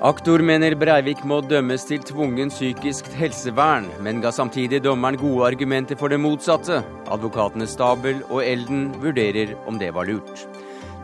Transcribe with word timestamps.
Aktor 0.00 0.40
mener 0.40 0.72
Breivik 0.80 1.18
må 1.28 1.42
dømmes 1.44 1.82
til 1.84 2.00
tvungen 2.08 2.48
psykisk 2.48 3.10
helsevern, 3.20 3.84
men 4.00 4.22
ga 4.24 4.30
samtidig 4.32 4.78
dommeren 4.80 5.18
gode 5.20 5.50
argumenter 5.50 5.98
for 6.00 6.08
det 6.08 6.16
motsatte. 6.16 6.78
Advokatene 7.12 7.66
Stabel 7.68 8.22
og 8.30 8.40
Elden 8.40 8.86
vurderer 9.02 9.52
om 9.68 9.76
det 9.76 9.90
var 9.92 10.08
lurt. 10.08 10.46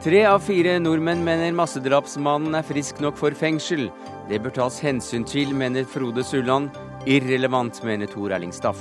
Tre 0.01 0.23
av 0.31 0.41
fire 0.47 0.79
nordmenn 0.81 1.27
mener 1.29 1.53
massedrapsmannen 1.59 2.57
er 2.57 2.65
frisk 2.65 3.05
nok 3.05 3.21
for 3.21 3.37
fengsel. 3.37 3.91
Det 4.31 4.41
bør 4.41 4.57
tas 4.63 4.81
hensyn 4.81 5.29
til, 5.29 5.53
mener 5.53 5.85
Frode 5.85 6.25
Sulland. 6.25 6.73
Irrelevant, 7.05 7.85
mener 7.85 8.09
Tor 8.09 8.33
Erling 8.33 8.57
Staff. 8.57 8.81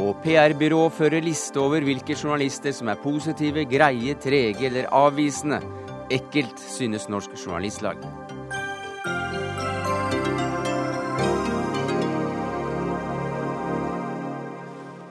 Og 0.00 0.16
PR-byrå 0.24 0.86
fører 0.96 1.20
liste 1.20 1.60
over 1.60 1.84
hvilke 1.84 2.16
journalister 2.16 2.72
som 2.72 2.88
er 2.88 3.04
positive, 3.04 3.68
greie, 3.68 4.16
trege 4.16 4.70
eller 4.72 4.88
avvisende. 4.96 5.60
Ekkelt, 6.08 6.56
synes 6.72 7.10
Norsk 7.12 7.36
Journalistlag. 7.36 8.00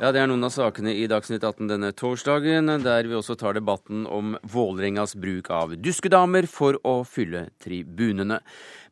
Ja, 0.02 0.10
Det 0.10 0.18
er 0.18 0.30
noen 0.32 0.42
av 0.42 0.50
sakene 0.50 0.96
i 0.98 1.04
Dagsnytt 1.06 1.44
18 1.46 1.68
denne 1.70 1.92
torsdagen, 1.94 2.72
der 2.82 3.06
vi 3.06 3.14
også 3.14 3.36
tar 3.38 3.54
debatten 3.54 4.08
om 4.10 4.32
Vålerengas 4.42 5.12
bruk 5.14 5.52
av 5.54 5.76
duskedamer 5.78 6.48
for 6.50 6.80
å 6.82 7.04
fylle 7.06 7.44
tribunene. 7.62 8.40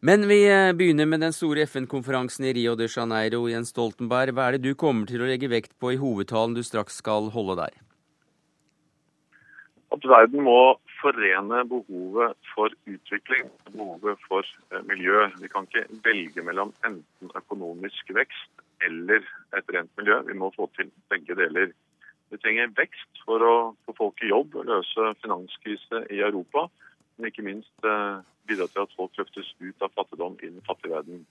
Men 0.06 0.28
vi 0.30 0.44
eh, 0.46 0.70
begynner 0.70 1.10
med 1.10 1.26
den 1.26 1.34
store 1.34 1.66
FN-konferansen 1.66 2.46
i 2.46 2.54
Rio 2.60 2.76
de 2.78 2.86
Janeiro. 2.86 3.48
Jens 3.50 3.74
Stoltenberg, 3.74 4.36
hva 4.38 4.52
er 4.52 4.60
det 4.60 4.70
du 4.70 4.78
kommer 4.78 5.10
til 5.10 5.26
å 5.26 5.32
legge 5.32 5.50
vekt 5.50 5.74
på 5.82 5.96
i 5.96 5.98
hovedtalen 5.98 6.54
du 6.54 6.62
straks 6.62 7.02
skal 7.02 7.32
holde 7.34 7.58
der? 7.58 7.74
At 9.90 10.06
verden 10.06 10.46
må 10.46 10.60
forene 11.00 11.64
behovet 11.70 12.50
for 12.54 12.74
utvikling 12.90 13.50
behovet 13.72 14.20
for 14.28 14.48
eh, 14.72 14.82
miljø. 14.88 15.28
Vi 15.42 15.50
kan 15.52 15.68
ikke 15.68 15.86
velge 16.06 16.44
mellom 16.46 16.74
enten 16.88 17.32
økonomisk 17.36 18.12
vekst 18.16 18.64
eller 18.86 19.24
et 19.58 19.72
rent 19.76 19.92
miljø. 20.00 20.20
Vi 20.28 20.38
må 20.38 20.52
få 20.56 20.70
til 20.78 20.92
begge 21.12 21.36
deler. 21.40 21.72
Vi 22.30 22.38
trenger 22.38 22.74
vekst 22.78 23.24
for 23.26 23.44
å 23.44 23.56
få 23.88 23.96
folk 23.98 24.24
i 24.24 24.32
jobb 24.32 24.56
og 24.60 24.70
løse 24.70 25.14
finanskrise 25.24 26.04
i 26.14 26.22
Europa. 26.26 26.68
Men 27.18 27.32
ikke 27.32 27.48
minst 27.48 27.88
eh, 27.88 28.20
bidra 28.50 28.70
til 28.72 28.86
at 28.86 28.98
folk 28.98 29.18
løftes 29.20 29.54
ut 29.60 29.86
av 29.86 29.94
fattigdom 29.98 30.38
i 30.42 30.52
den 30.52 30.66
fattige 30.68 30.96
verden. 30.96 31.24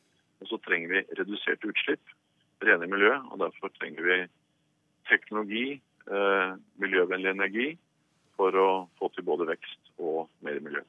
Og 0.43 0.51
så 0.51 0.59
trenger 0.63 0.95
vi 0.95 1.05
reduserte 1.19 1.71
utslipp, 1.71 2.15
rene 2.63 2.87
miljø, 2.91 3.15
og 3.31 3.41
derfor 3.43 3.73
trenger 3.75 4.07
vi 4.07 4.19
teknologi, 5.09 5.67
eh, 6.11 6.51
miljøvennlig 6.83 7.33
energi, 7.33 7.69
for 8.39 8.55
å 8.55 8.69
få 9.01 9.11
til 9.15 9.27
både 9.27 9.49
vekst 9.51 9.93
og 9.99 10.29
mer 10.47 10.63
miljø. 10.63 10.85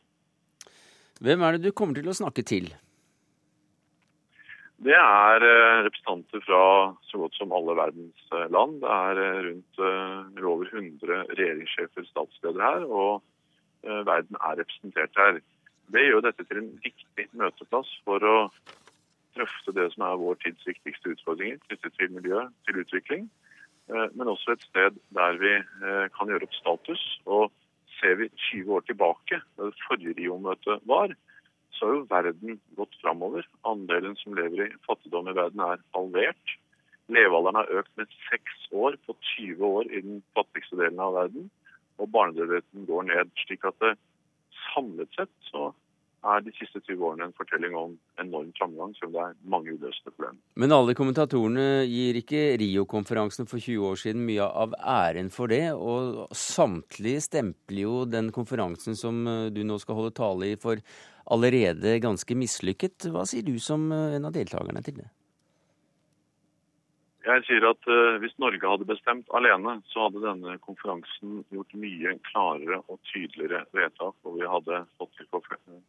Hvem 1.20 1.42
er 1.44 1.58
det 1.58 1.68
du 1.68 1.76
kommer 1.76 2.00
til 2.00 2.08
å 2.08 2.16
snakke 2.16 2.46
til? 2.48 2.70
Det 4.80 4.96
er 4.96 5.44
eh, 5.44 5.82
representanter 5.84 6.44
fra 6.46 6.64
så 7.10 7.20
godt 7.20 7.36
som 7.36 7.52
alle 7.52 7.76
verdens 7.76 8.30
eh, 8.32 8.46
land. 8.54 8.78
Det 8.80 8.92
er 8.96 9.20
eh, 9.26 9.40
rundt 9.50 9.82
over 10.40 10.70
100 10.72 11.26
regjeringssjefer, 11.36 12.06
statsledere 12.08 12.64
her, 12.64 12.86
og 12.88 13.20
verden 13.84 14.36
er 14.44 14.58
representert 14.60 15.20
her. 15.20 15.42
Det 15.92 16.02
gjør 16.04 16.24
dette 16.24 16.44
til 16.48 16.62
en 16.62 16.72
viktig 16.84 17.26
møteplass 17.40 17.92
for 18.08 18.24
å 18.28 18.38
drøfte 19.38 19.76
det 19.76 19.86
som 19.94 20.04
er 20.08 20.20
vår 20.20 20.40
tids 20.44 20.68
viktigste 20.68 21.14
utfordringer 21.14 21.62
knyttet 21.68 21.96
til 22.00 22.12
miljø, 22.16 22.42
til 22.68 22.82
utvikling. 22.82 23.30
Men 23.90 24.30
også 24.30 24.54
et 24.54 24.66
sted 24.68 24.98
der 25.18 25.40
vi 25.42 25.54
kan 26.14 26.30
gjøre 26.30 26.46
opp 26.46 26.56
status. 26.58 27.02
Og 27.26 27.50
ser 28.00 28.20
vi 28.20 28.30
20 28.52 28.76
år 28.78 28.86
tilbake, 28.88 29.42
da 29.58 29.68
det 29.70 29.84
forrige 29.88 30.16
Rio-møtet 30.18 30.86
var, 30.90 31.14
så 31.76 31.88
har 31.88 31.96
jo 31.96 32.08
verden 32.10 32.60
gått 32.78 32.96
framover. 33.02 33.46
Andelen 33.68 34.18
som 34.20 34.36
lever 34.38 34.66
i 34.66 34.80
fattigdom 34.88 35.30
i 35.32 35.36
verden 35.38 35.64
er 35.64 35.82
halvert. 35.96 36.56
Levealderen 37.10 37.62
har 37.62 37.72
økt 37.82 37.92
med 37.98 38.12
seks 38.28 38.66
år 38.76 38.98
på 39.08 39.16
20 39.36 39.66
år 39.66 39.90
i 39.90 40.02
den 40.06 40.22
fattigste 40.38 40.78
delen 40.80 41.02
av 41.04 41.16
verden. 41.18 41.50
Og 42.00 42.12
barnedødeligheten 42.14 42.88
går 42.88 43.08
ned. 43.10 43.32
slik 43.46 43.66
at 43.66 43.80
det 43.84 43.96
samlet 44.74 45.10
sett 45.18 45.32
så 45.50 45.72
er 46.26 46.42
de 46.44 46.52
siste 46.58 46.82
20 46.84 47.06
årene 47.06 47.28
en 47.30 47.36
fortelling 47.38 47.76
om 47.78 47.94
enorm 48.22 48.50
framgang, 48.58 48.94
selv 48.98 49.12
om 49.12 49.16
det 49.16 49.22
er 49.24 49.38
mange 49.54 49.76
uløste 49.76 50.12
problemer. 50.12 50.40
Men 50.60 50.76
alle 50.76 50.96
kommentatorene 50.98 51.68
gir 51.88 52.20
ikke 52.20 52.42
Rio-konferansen 52.62 53.48
for 53.50 53.62
20 53.62 53.86
år 53.92 54.02
siden 54.02 54.26
mye 54.28 54.48
av 54.48 54.76
æren 54.80 55.32
for 55.34 55.52
det, 55.52 55.64
og 55.76 56.28
samtlige 56.36 57.24
stempler 57.30 57.86
jo 57.86 58.02
den 58.10 58.34
konferansen 58.36 58.98
som 59.00 59.24
eh, 59.28 59.48
du 59.54 59.64
nå 59.68 59.80
skal 59.82 60.00
holde 60.02 60.18
tale 60.20 60.54
i, 60.54 60.60
for 60.60 60.82
allerede 61.30 62.00
ganske 62.04 62.38
mislykket. 62.38 63.10
Hva 63.14 63.26
sier 63.30 63.46
du 63.46 63.56
som 63.64 63.90
eh, 63.94 64.18
en 64.18 64.30
av 64.30 64.36
deltakerne 64.36 64.84
til 64.86 65.02
det? 65.04 65.10
Jeg 67.30 67.44
sier 67.46 67.66
at 67.70 67.90
uh, 67.92 68.18
Hvis 68.24 68.36
Norge 68.42 68.72
hadde 68.72 68.88
bestemt 68.90 69.30
alene, 69.38 69.78
så 69.92 70.08
hadde 70.08 70.24
denne 70.24 70.56
konferansen 70.64 71.44
gjort 71.54 71.76
mye 71.78 72.16
klarere 72.32 72.80
og 72.88 72.98
tydeligere 73.12 73.66
vedtak, 73.76 74.16
og 74.26 74.40
vi 74.40 74.50
hadde 74.50 74.84
fått 74.98 75.14
til 75.20 75.30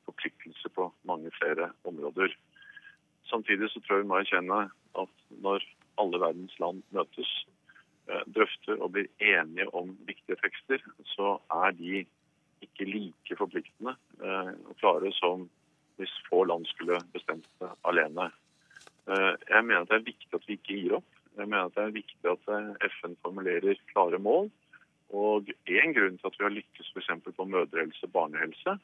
forpliktelse 0.08 0.72
på 0.76 0.90
mange 1.08 1.32
flere 1.38 1.70
områder. 1.88 2.34
Samtidig 3.30 3.70
så 3.70 3.80
tror 3.80 4.00
jeg 4.00 4.04
vi 4.04 4.10
må 4.10 4.20
erkjenne 4.20 4.60
at 5.00 5.16
når 5.46 5.64
alle 6.02 6.20
verdens 6.20 6.56
land 6.60 6.84
møtes, 6.92 7.32
uh, 8.10 8.24
drøfter 8.36 8.76
og 8.80 8.92
blir 8.98 9.08
enige 9.18 9.70
om 9.76 9.94
viktige 10.08 10.36
tekster, 10.42 10.84
så 11.16 11.38
er 11.62 11.76
de 11.78 12.04
ikke 12.64 12.84
like 12.84 13.36
forpliktende 13.38 13.94
eh, 14.20 14.52
og 14.68 14.76
klare 14.80 15.12
som 15.16 15.46
hvis 16.00 16.12
få 16.28 16.44
land 16.48 16.66
skulle 16.68 17.00
bestemt 17.12 17.48
det 17.60 17.70
alene. 17.88 18.30
Eh, 19.08 19.32
jeg 19.48 19.64
mener 19.64 19.88
det 19.88 19.96
er 19.98 20.06
viktig 20.06 20.36
at 20.36 20.46
vi 20.48 20.58
ikke 20.58 20.76
gir 20.76 20.98
opp. 21.00 21.19
Jeg 21.38 21.48
mener 21.48 21.68
at 21.68 21.76
det 21.76 21.84
er 21.84 21.98
viktig 21.98 22.30
at 22.30 22.50
eh, 22.56 22.88
FN 22.94 23.16
formulerer 23.24 23.82
klare 23.92 24.18
mål. 24.18 24.50
Og 25.10 25.50
En 25.66 25.94
grunn 25.94 26.18
til 26.18 26.28
at 26.28 26.38
vi 26.38 26.46
har 26.46 26.54
lykkes 26.54 26.92
f.eks. 26.94 27.34
på 27.36 27.44
mødrehelse 27.44 28.06
og 28.06 28.12
barnehelse, 28.12 28.76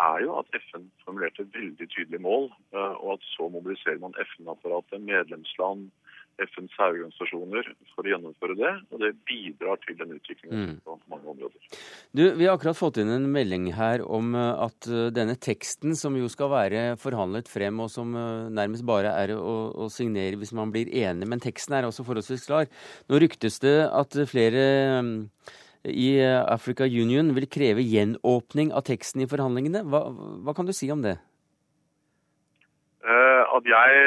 er 0.00 0.18
jo 0.22 0.38
at 0.38 0.56
FN 0.68 0.86
formulerte 1.04 1.46
veldig 1.54 1.88
tydelige 1.90 2.22
mål, 2.22 2.50
og 2.74 3.12
at 3.12 3.26
så 3.34 3.48
mobiliserer 3.48 3.98
man 4.02 4.14
FN-apparatet, 4.26 5.02
medlemsland, 5.02 5.90
FNs 6.42 6.72
særorganisasjoner 6.76 7.68
for 7.94 8.04
å 8.04 8.10
gjennomføre 8.12 8.56
det. 8.58 8.72
Og 8.92 9.02
det 9.02 9.10
bidrar 9.28 9.80
til 9.84 9.96
den 9.98 10.14
utviklingen 10.16 10.62
mm. 10.74 10.76
på 10.84 10.96
mange 11.12 11.30
områder. 11.32 11.80
Du, 12.14 12.22
Vi 12.38 12.46
har 12.46 12.56
akkurat 12.56 12.78
fått 12.78 13.00
inn 13.02 13.12
en 13.14 13.28
melding 13.34 13.70
her 13.76 14.04
om 14.04 14.34
eh, 14.38 14.62
at 14.66 14.88
eh, 14.90 15.10
denne 15.14 15.36
teksten, 15.40 15.96
som 15.98 16.16
jo 16.18 16.30
skal 16.32 16.52
være 16.52 16.84
forhandlet 17.00 17.50
frem, 17.50 17.82
og 17.84 17.92
som 17.92 18.14
eh, 18.18 18.46
nærmest 18.54 18.86
bare 18.88 19.12
er 19.24 19.34
å, 19.36 19.56
å 19.86 19.90
signere 19.92 20.40
hvis 20.40 20.54
man 20.56 20.72
blir 20.74 20.90
enig, 20.90 21.28
men 21.30 21.42
teksten 21.42 21.78
er 21.78 21.88
også 21.88 22.06
forholdsvis 22.06 22.48
klar. 22.48 22.70
Nå 23.10 23.20
ryktes 23.22 23.60
det 23.64 23.76
at 23.90 24.16
flere 24.30 24.64
i 25.84 26.08
Africa 26.24 26.86
Union 26.88 27.34
vil 27.36 27.44
kreve 27.52 27.84
gjenåpning 27.84 28.72
av 28.72 28.86
teksten 28.88 29.24
i 29.24 29.28
forhandlingene. 29.28 29.84
Hva, 29.84 30.06
hva 30.44 30.56
kan 30.56 30.68
du 30.68 30.72
si 30.72 30.88
om 30.92 31.04
det? 31.04 31.18
At 33.54 33.66
jeg 33.68 33.98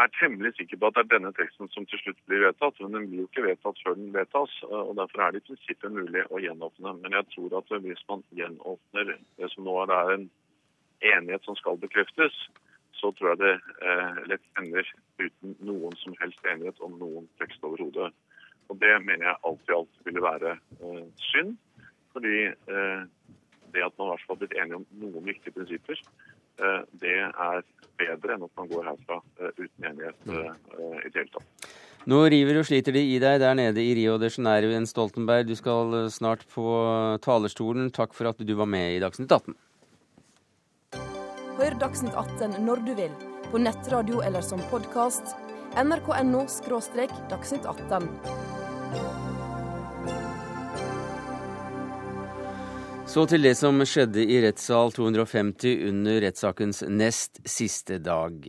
er 0.00 0.08
temmelig 0.18 0.54
sikker 0.56 0.80
på 0.80 0.88
at 0.88 0.96
det 0.96 1.02
er 1.04 1.10
denne 1.12 1.32
teksten 1.36 1.70
som 1.70 1.86
til 1.86 2.00
slutt 2.00 2.20
blir 2.28 2.42
vedtatt. 2.46 2.80
Men 2.80 2.96
den 2.96 3.06
blir 3.10 3.22
jo 3.22 3.28
ikke 3.28 3.46
vedtatt 3.46 3.80
før 3.84 3.96
den 3.98 4.10
vedtas, 4.14 4.54
og 4.66 4.92
derfor 4.98 5.22
er 5.22 5.34
det 5.34 5.42
i 5.42 5.46
prinsippet 5.48 5.94
mulig 5.94 6.24
å 6.30 6.40
gjenåpne. 6.42 6.96
Men 7.02 7.16
jeg 7.18 7.28
tror 7.34 7.58
at 7.60 7.72
hvis 7.86 8.02
man 8.10 8.24
gjenåpner 8.40 9.14
det 9.14 9.50
som 9.54 9.68
nå 9.68 9.76
er, 9.84 10.12
en 10.16 10.28
enighet 11.14 11.46
som 11.46 11.58
skal 11.60 11.78
bekreftes, 11.82 12.36
så 12.98 13.10
tror 13.12 13.34
jeg 13.34 13.42
det 13.42 13.54
eh, 13.84 14.20
lett 14.30 14.44
ender 14.60 14.90
uten 15.20 15.56
noen 15.66 15.96
som 16.00 16.14
helst 16.20 16.46
enighet 16.48 16.78
om 16.82 16.94
noen 16.98 17.26
tekst 17.42 17.62
overhodet. 17.66 18.10
Og 18.72 18.78
det 18.80 18.94
mener 19.04 19.28
jeg 19.28 19.42
alt 19.50 19.70
i 19.70 19.76
alt 19.76 20.04
ville 20.06 20.24
være 20.24 20.54
eh, 20.56 21.02
synd. 21.30 21.58
Fordi 22.14 22.36
eh, 22.46 23.02
det 23.74 23.82
at 23.82 23.98
man 23.98 24.08
i 24.08 24.14
hvert 24.14 24.24
fall 24.24 24.38
har 24.38 24.40
blitt 24.44 24.56
enige 24.56 24.78
om 24.80 24.86
noen 25.02 25.26
viktige 25.26 25.56
prinsipper, 25.58 25.98
Eh, 25.98 26.33
det 27.00 27.14
er 27.20 27.64
bedre 27.98 28.36
enn 28.36 28.46
at 28.46 28.54
man 28.58 28.70
går 28.70 28.86
herfra 28.90 29.18
eh, 29.40 29.50
uten 29.58 29.88
enighet 29.90 30.30
eh, 30.30 31.02
i 31.04 31.10
det 31.10 31.22
hele 31.22 31.32
tatt. 31.34 31.68
Nå 32.10 32.18
river 32.28 32.58
og 32.60 32.66
sliter 32.68 32.92
de 32.92 33.00
i 33.14 33.20
deg 33.22 33.38
der 33.40 33.54
nede 33.56 33.80
i 33.80 33.94
Rio 33.96 34.18
de 34.20 34.28
Janeiro, 34.28 34.72
Jens 34.74 34.92
Stoltenberg. 34.92 35.46
Du 35.48 35.54
skal 35.56 35.94
snart 36.12 36.44
på 36.52 36.66
talerstolen. 37.24 37.88
Takk 37.96 38.12
for 38.12 38.28
at 38.28 38.42
du 38.44 38.52
var 38.58 38.68
med 38.68 38.98
i 38.98 39.00
Dagsnytt 39.00 39.32
18. 39.32 39.56
Hør 41.54 41.78
Dagsnytt 41.80 42.18
18 42.18 42.58
når 42.66 42.84
du 42.84 42.92
vil, 42.98 43.14
på 43.48 43.62
nettradio 43.62 44.20
eller 44.26 44.44
som 44.44 44.60
podkast. 44.68 45.36
nrk.no– 45.80 46.44
dagsnytt 47.32 47.64
18. 47.66 48.43
Så 53.14 53.28
til 53.30 53.44
det 53.46 53.52
som 53.54 53.78
skjedde 53.86 54.24
i 54.26 54.40
rettssal 54.42 54.90
250 54.90 55.86
under 55.86 56.16
rettssakens 56.24 56.80
nest 56.90 57.38
siste 57.46 58.00
dag. 58.02 58.48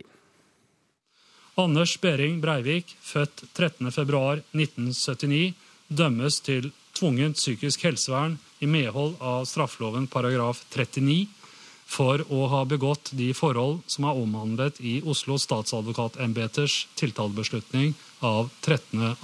Anders 1.54 1.94
Behring 2.02 2.40
Breivik, 2.42 2.90
født 2.98 3.46
13.2.1979, 3.54 5.54
dømmes 5.86 6.42
til 6.42 6.74
tvungent 6.98 7.38
psykisk 7.38 7.86
helsevern 7.86 8.42
i 8.58 8.66
medhold 8.66 9.14
av 9.22 9.46
straffeloven 9.46 10.10
paragraf 10.10 10.66
39. 10.74 11.30
for 11.86 12.18
å 12.34 12.50
ha 12.50 12.66
begått 12.66 13.14
de 13.14 13.30
forhold 13.38 13.86
som 13.86 14.10
er 14.10 14.18
omhandlet 14.18 14.82
i 14.82 14.98
Oslo 15.06 15.38
statsadvokatembeters 15.38 16.90
tiltalebeslutning 16.98 17.94
av 18.18 18.50
13. 18.66 19.14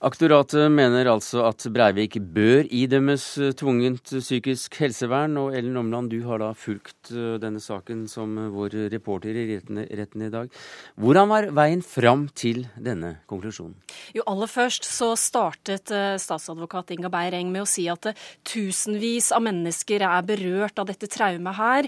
april 0.00 0.28
2012. 0.28 0.36
Aktoratet 0.36 0.68
mener 0.68 1.08
altså 1.08 1.40
at 1.48 1.64
Breivik 1.72 2.18
bør 2.34 2.66
idømmes 2.68 3.22
eh, 3.40 3.52
tvungent 3.56 4.10
psykisk 4.20 4.74
helsevern. 4.76 5.38
Og 5.40 5.54
Ellen 5.56 5.76
Omland, 5.80 6.10
du 6.12 6.20
har 6.28 6.42
da 6.42 6.50
fulgt 6.52 7.14
eh, 7.14 7.38
denne 7.40 7.62
saken 7.64 8.04
som 8.04 8.34
vår 8.52 8.76
reporter 8.92 9.32
i 9.32 9.46
retten, 9.56 10.22
i 10.22 10.28
dag. 10.28 10.52
Hvordan 11.00 11.30
var 11.30 11.48
veien 11.56 11.80
fram 11.80 12.26
til 12.28 12.66
denne 12.76 13.22
konklusjonen? 13.26 13.72
Jo, 14.12 14.26
Aller 14.28 14.50
først 14.52 14.84
så 14.84 15.14
startet 15.16 15.88
eh, 15.88 16.18
statsadvokat 16.20 16.92
Inga 16.92 17.08
Beyer-Eng 17.12 17.48
med 17.54 17.64
å 17.64 17.70
si 17.70 17.86
at 17.88 18.10
tusenvis 18.44 19.30
av 19.32 19.46
mennesker 19.48 20.04
er 20.04 20.28
berørt 20.28 20.76
av 20.76 20.90
dette 20.90 21.08
traumet 21.08 21.56
her, 21.56 21.86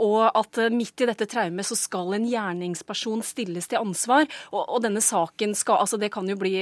og 0.00 0.30
at 0.38 0.58
midt 0.72 1.02
i 1.02 1.08
dette 1.08 1.26
traumet 1.28 1.66
så 1.66 1.76
skal 1.78 2.14
en 2.16 2.26
gjerningsperson 2.28 3.20
stilles 3.26 3.68
til 3.68 3.80
ansvar. 3.82 4.26
Og, 4.52 4.62
og 4.62 4.82
denne 4.84 5.02
saken 5.04 5.54
skal 5.58 5.76
Altså, 5.78 5.98
det 6.00 6.10
kan 6.10 6.26
jo 6.26 6.34
bli 6.40 6.56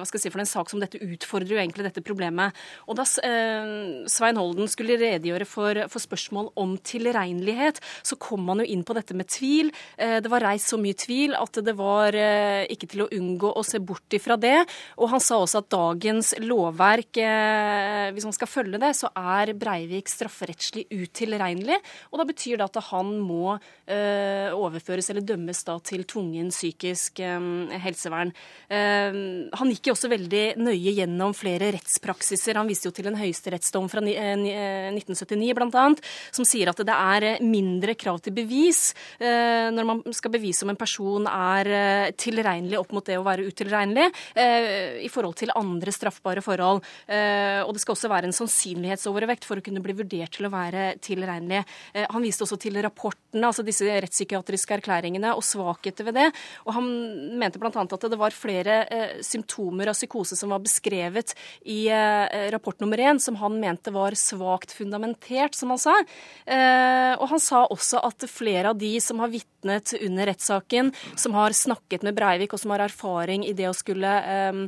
hva 0.00 0.08
skal 0.08 0.18
jeg 0.20 0.28
si, 0.28 0.32
for 0.32 0.42
en 0.42 0.48
sak 0.48 0.70
som 0.72 0.80
dette 0.82 1.00
utfordrer 1.00 1.54
jo 1.54 1.60
egentlig 1.60 1.86
dette 1.86 2.04
problemet. 2.04 2.56
Og 2.88 2.98
Da 2.98 3.06
eh, 3.26 3.70
Svein 4.10 4.38
Holden 4.40 4.68
skulle 4.70 4.98
redegjøre 5.00 5.46
for, 5.48 5.82
for, 5.92 6.02
spørsmål 6.02 6.50
om 6.60 6.76
tilregnelighet, 6.86 7.80
så 8.06 8.16
kom 8.20 8.48
han 8.50 8.62
jo 8.62 8.68
inn 8.72 8.84
på 8.86 8.96
dette 8.96 9.16
med 9.16 9.28
tvil. 9.30 9.70
Eh, 10.00 10.18
det 10.24 10.32
var 10.32 10.44
reist 10.46 10.72
så 10.72 10.80
mye 10.80 10.96
tvil 10.98 11.36
at 11.38 11.60
det 11.64 11.76
var 11.78 12.16
eh, 12.16 12.64
ikke 12.72 12.90
til 12.90 13.04
å 13.04 13.10
unngå 13.16 13.52
å 13.56 13.64
se 13.66 13.80
bort 13.82 14.16
ifra 14.16 14.38
det. 14.40 14.58
Og 15.00 15.12
han 15.12 15.22
sa 15.24 15.40
også 15.40 15.62
at 15.62 15.70
dagens 15.72 16.32
lovverk, 16.40 17.20
hvis 17.20 18.26
man 18.26 18.34
skal 18.34 18.48
følge 18.50 18.80
det, 18.80 18.92
så 18.96 19.10
er 19.16 19.52
Breivik 19.58 20.10
strafferettslig 20.10 20.86
utilregnelig. 20.90 21.78
Og 22.10 22.20
da 22.20 22.26
betyr 22.28 22.60
det 22.60 22.66
at 22.66 22.78
han 22.90 23.12
må 23.22 23.56
overføres 23.90 25.10
eller 25.10 25.24
dømmes 25.26 25.62
da 25.66 25.76
til 25.84 26.04
tvungen 26.08 26.50
psykisk 26.52 27.20
helsevern. 27.20 28.32
han 28.70 29.72
gikk 29.74 29.89
også 29.94 30.10
veldig 30.12 30.44
nøye 30.60 30.94
gjennom 30.96 31.34
flere 31.36 31.72
rettspraksiser. 31.76 32.58
Han 32.58 32.68
viste 32.70 32.88
jo 32.88 32.94
til 32.96 33.10
en 33.10 33.18
høyesterettsdom 33.18 33.88
fra 33.90 34.02
1979 34.04 35.54
bl.a., 35.56 35.86
som 36.34 36.46
sier 36.46 36.70
at 36.70 36.80
det 36.86 36.96
er 36.96 37.40
mindre 37.44 37.94
krav 37.98 38.20
til 38.24 38.34
bevis 38.36 38.90
eh, 39.20 39.68
når 39.72 39.88
man 39.88 40.02
skal 40.16 40.32
bevise 40.34 40.64
om 40.64 40.72
en 40.72 40.80
person 40.80 41.26
er 41.30 41.70
eh, 41.70 42.10
tilregnelig 42.18 42.78
opp 42.80 42.94
mot 42.96 43.06
det 43.06 43.18
å 43.20 43.26
være 43.26 43.46
utilregnelig, 43.48 44.08
eh, 44.34 45.00
i 45.04 45.10
forhold 45.12 45.38
til 45.40 45.54
andre 45.56 45.92
straffbare 45.94 46.42
forhold. 46.44 46.82
Og 47.10 47.70
det 47.74 47.80
skal 47.82 47.94
også 47.94 48.08
være 48.10 48.28
en 48.28 48.34
sannsynlighetsovervekt 48.34 49.46
for 49.46 49.60
å 49.60 49.64
kunne 49.64 49.82
bli 49.82 49.94
vurdert 49.96 50.32
til 50.36 50.46
å 50.46 50.52
være 50.52 50.94
tilregnelig. 51.02 51.62
Han 52.12 52.24
viste 52.24 52.44
også 52.44 52.58
til 52.60 52.78
rapportene, 52.82 53.46
altså 53.48 53.64
disse 53.66 53.86
rettspsykiatriske 53.86 54.76
erklæringene, 54.78 55.32
og 55.36 55.44
svakheter 55.46 56.06
ved 56.08 56.18
det. 56.18 56.26
Og 56.66 56.74
han 56.76 56.88
mente 57.40 57.60
bl.a. 57.62 57.70
at 57.70 58.06
det 58.12 58.20
var 58.20 58.36
flere 58.36 58.78
symptomer 59.26 59.79
av 59.88 59.96
psykose 59.96 60.36
som 60.36 60.50
var 60.50 60.60
beskrevet 60.64 61.34
i 61.64 61.88
eh, 61.88 62.50
rapport 62.50 62.80
nummer 62.80 62.98
én, 62.98 63.18
som 63.18 63.36
han 63.40 63.60
mente 63.60 63.90
var 63.90 64.14
svakt 64.18 64.72
fundamentert, 64.72 65.54
som 65.54 65.70
han 65.70 65.80
sa. 65.80 65.94
Eh, 66.44 67.14
og 67.16 67.26
han 67.30 67.40
sa 67.40 67.64
også 67.66 68.02
at 68.04 68.26
flere 68.30 68.72
av 68.72 68.78
de 68.78 68.92
som 69.00 69.22
har 69.22 69.32
vitnet 69.32 69.94
under 70.00 70.30
rettssaken, 70.30 70.92
som 71.16 71.36
har 71.38 71.56
snakket 71.56 72.04
med 72.06 72.16
Breivik, 72.18 72.54
og 72.54 72.62
som 72.62 72.74
har 72.74 72.84
erfaring 72.84 73.46
i 73.46 73.54
det 73.56 73.68
å 73.70 73.76
skulle 73.76 74.12
eh, 74.20 74.60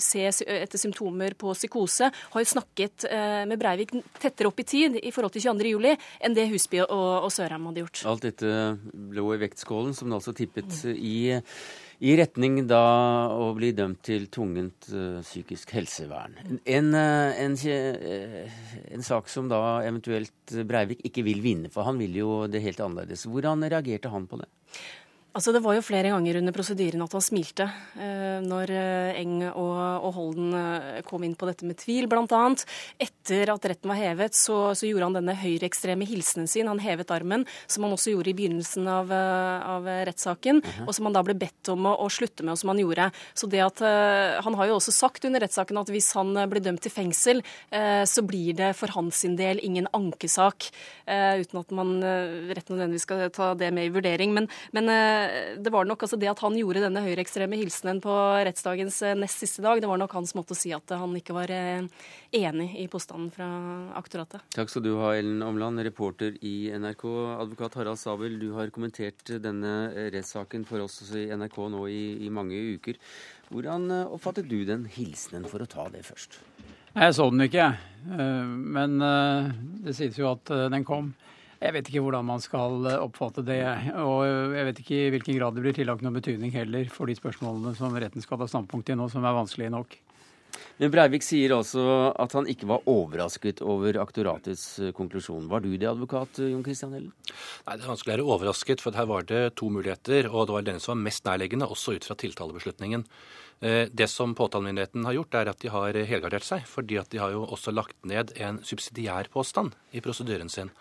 se 0.00 0.26
etter 0.26 0.80
symptomer 0.80 1.36
på 1.38 1.54
psykose, 1.54 2.10
har 2.10 2.42
jo 2.42 2.52
snakket 2.54 3.06
med 3.48 3.58
Breivik 3.60 3.92
tettere 4.20 4.48
opp 4.48 4.60
i 4.60 4.66
tid 4.66 4.98
i 5.00 5.12
forhold 5.14 5.34
til 5.34 5.44
22.07 5.46 5.94
enn 6.24 6.36
det 6.36 6.46
Husby 6.50 6.80
og, 6.84 7.26
og 7.26 7.30
Sørheim 7.32 7.66
hadde 7.68 7.84
gjort. 7.84 8.04
Alt 8.10 8.26
dette 8.26 8.54
lå 9.14 9.26
i 9.34 9.40
vektskålen, 9.42 9.94
som 9.96 10.10
det 10.10 10.18
altså 10.18 10.34
tippet 10.36 10.84
i 10.94 11.16
i 12.02 12.16
retning 12.18 12.62
da 12.70 12.82
å 13.30 13.52
bli 13.56 13.70
dømt 13.76 14.02
til 14.06 14.26
tvungent 14.32 14.88
uh, 14.92 15.20
psykisk 15.22 15.74
helsevern. 15.76 16.36
En, 16.64 16.90
uh, 16.96 17.30
en, 17.44 17.54
uh, 17.54 18.58
en, 18.90 19.06
sak 19.06 19.30
som 19.30 19.48
da 19.50 19.60
eventuelt 19.86 20.56
Breivik 20.66 21.04
ikke 21.06 21.24
vil 21.26 21.44
vinne, 21.44 21.70
for 21.72 21.86
han 21.86 22.00
vil 22.00 22.18
jo 22.18 22.44
det 22.50 22.64
helt 22.64 22.82
annerledes. 22.82 23.26
Hvordan 23.30 23.66
reagerte 23.70 24.12
han 24.12 24.28
på 24.30 24.42
det? 24.42 24.50
Altså, 25.34 25.50
Det 25.50 25.64
var 25.64 25.74
jo 25.74 25.82
flere 25.82 26.12
ganger 26.12 26.36
under 26.38 26.54
prosedyren 26.54 27.02
at 27.02 27.14
han 27.16 27.22
smilte 27.24 27.64
eh, 27.98 28.38
når 28.44 28.70
eh, 28.70 29.16
Eng 29.18 29.40
og, 29.48 29.72
og, 30.06 30.10
Holden 30.14 30.54
eh, 30.54 31.00
kom 31.06 31.24
inn 31.26 31.34
på 31.34 31.48
dette 31.48 31.66
med 31.66 31.78
tvil, 31.80 32.06
bl.a. 32.10 32.42
Etter 33.02 33.50
at 33.50 33.66
retten 33.66 33.90
var 33.90 33.98
hevet, 33.98 34.36
så, 34.38 34.58
så 34.78 34.86
gjorde 34.86 35.08
han 35.08 35.16
denne 35.18 35.34
høyreekstreme 35.34 36.06
hilsenen 36.06 36.46
sin. 36.50 36.70
Han 36.70 36.82
hevet 36.82 37.10
armen, 37.10 37.42
som 37.66 37.82
han 37.86 37.96
også 37.96 38.14
gjorde 38.14 38.30
i 38.30 38.36
begynnelsen 38.38 38.86
av, 38.90 39.10
eh, 39.10 39.66
av 39.74 39.88
rettssaken, 40.06 40.62
uh 40.62 40.70
-huh. 40.70 40.86
og 40.86 40.94
som 40.94 41.10
han 41.10 41.16
da 41.18 41.24
ble 41.26 41.34
bedt 41.34 41.72
om 41.74 41.90
å, 41.90 41.96
å, 41.98 42.06
slutte 42.06 42.46
med, 42.46 42.52
og 42.52 42.58
som 42.58 42.70
han 42.70 42.78
gjorde. 42.78 43.10
Så 43.34 43.50
det 43.50 43.62
at 43.66 43.82
eh, 43.82 44.40
Han 44.44 44.54
har 44.54 44.66
jo 44.66 44.76
også 44.78 44.92
sagt 44.92 45.24
under 45.24 45.40
rettssaken 45.40 45.78
at 45.78 45.88
hvis 45.90 46.12
han 46.14 46.34
blir 46.50 46.60
dømt 46.62 46.82
til 46.82 46.92
fengsel, 46.92 47.42
eh, 47.70 48.04
så 48.04 48.22
blir 48.22 48.54
det 48.54 48.76
for 48.76 48.88
hans 48.94 49.16
sin 49.16 49.36
del 49.36 49.58
ingen 49.62 49.88
ankesak, 49.92 50.70
uten 51.06 51.58
at 51.60 51.70
man 51.70 52.02
rett 52.02 52.68
nødvendigvis 52.68 53.02
skal 53.02 53.30
ta 53.30 53.54
det 53.54 53.72
med 53.72 53.86
i 53.86 53.88
vurdering. 53.90 54.32
men, 54.34 54.48
men 54.72 54.88
det 55.58 55.70
var 55.72 55.86
nok 55.88 56.04
altså 56.04 56.18
det 56.20 56.28
at 56.30 56.40
han 56.44 56.56
gjorde 56.58 56.82
denne 56.84 57.02
høyreekstreme 57.04 57.58
hilsenen 57.60 58.00
på 58.04 58.12
rettsdagens 58.46 59.00
eh, 59.06 59.16
nest 59.18 59.42
siste 59.42 59.62
dag, 59.64 59.80
det 59.82 59.88
var 59.90 60.00
nok 60.00 60.14
hans 60.16 60.34
måte 60.36 60.54
å 60.54 60.58
si 60.58 60.72
at 60.74 60.94
han 60.96 61.14
ikke 61.18 61.36
var 61.36 61.52
eh, 61.54 61.86
enig 62.34 62.68
i 62.82 62.86
påstanden 62.90 63.30
fra 63.34 63.48
aktoratet. 63.98 64.44
Takk 64.54 64.72
skal 64.72 64.84
du 64.86 64.92
ha, 65.00 65.14
Ellen 65.18 65.42
Omland, 65.46 65.82
reporter 65.86 66.38
i 66.44 66.70
NRK. 66.74 67.04
Advokat 67.38 67.78
Harald 67.80 68.00
Sabel, 68.00 68.38
du 68.40 68.52
har 68.58 68.72
kommentert 68.74 69.36
denne 69.44 69.74
rettssaken 70.14 70.66
for 70.68 70.84
oss 70.84 71.00
i 71.14 71.26
NRK 71.34 71.58
nå 71.74 71.84
i, 71.92 72.04
i 72.26 72.32
mange 72.32 72.60
uker. 72.76 73.00
Hvordan 73.50 73.90
eh, 73.90 74.14
oppfattet 74.16 74.50
du 74.50 74.60
den 74.68 74.88
hilsenen, 74.90 75.48
for 75.50 75.64
å 75.64 75.70
ta 75.70 75.88
det 75.92 76.04
først? 76.06 76.40
Jeg 76.94 77.14
så 77.16 77.24
den 77.26 77.42
ikke, 77.48 77.72
men 78.06 79.00
det 79.82 79.96
sies 79.98 80.14
jo 80.14 80.28
at 80.30 80.46
den 80.70 80.84
kom. 80.86 81.08
Jeg 81.64 81.72
vet 81.72 81.86
ikke 81.88 82.02
hvordan 82.04 82.26
man 82.28 82.42
skal 82.44 82.88
eh, 82.90 83.00
oppfatte 83.00 83.44
det. 83.46 83.62
Og 84.02 84.24
jeg 84.52 84.68
vet 84.68 84.80
ikke 84.82 84.96
i 84.98 85.12
hvilken 85.14 85.38
grad 85.38 85.56
det 85.56 85.64
blir 85.64 85.76
tillagt 85.76 86.02
noen 86.04 86.18
betydning 86.18 86.52
heller 86.52 86.90
for 86.92 87.08
de 87.08 87.16
spørsmålene 87.16 87.72
som 87.78 87.94
retten 87.96 88.24
skal 88.24 88.40
ta 88.40 88.48
standpunkt 88.50 88.90
i 88.92 88.96
nå, 88.98 89.08
som 89.12 89.24
er 89.24 89.38
vanskelige 89.38 89.72
nok. 89.72 89.96
Men 90.78 90.90
Breivik 90.92 91.24
sier 91.24 91.50
altså 91.56 91.82
at 92.20 92.34
han 92.36 92.46
ikke 92.50 92.68
var 92.70 92.84
overrasket 92.90 93.62
over 93.64 93.96
aktoratets 94.02 94.66
eh, 94.84 94.92
konklusjon. 94.94 95.46
Var 95.48 95.62
du 95.64 95.70
det, 95.72 95.88
advokat 95.88 96.42
eh, 96.42 96.50
Jon 96.52 96.66
Christian 96.66 96.92
Hellen? 96.92 97.14
Nei, 97.30 97.78
Det 97.78 97.86
er 97.86 97.92
vanskelig 97.94 98.12
å 98.12 98.14
være 98.18 98.26
overrasket, 98.34 98.84
for 98.84 98.98
her 99.00 99.08
var 99.08 99.24
det 99.30 99.40
to 99.56 99.70
muligheter. 99.72 100.28
Og 100.28 100.50
det 100.50 100.56
var 100.58 100.66
den 100.66 100.82
som 100.84 100.92
var 100.92 101.00
mest 101.06 101.24
nærliggende, 101.24 101.70
også 101.72 101.96
ut 101.96 102.08
fra 102.10 102.18
tiltalebeslutningen. 102.20 103.06
Det 103.64 104.08
som 104.10 104.34
påtalemyndigheten 104.36 105.06
har 105.06 105.14
gjort, 105.16 105.36
er 105.38 105.48
at 105.48 105.62
de 105.62 105.70
har 105.72 105.96
helgardert 106.10 106.44
seg. 106.44 106.66
Fordi 106.68 106.98
at 107.00 107.08
de 107.14 107.22
har 107.22 107.32
jo 107.32 107.46
også 107.46 107.72
lagt 107.72 107.96
ned 108.04 108.34
en 108.36 108.58
subsidiær 108.66 109.30
påstand 109.32 109.78
i 109.94 110.02
prosedyren 110.04 110.52
sin. 110.52 110.74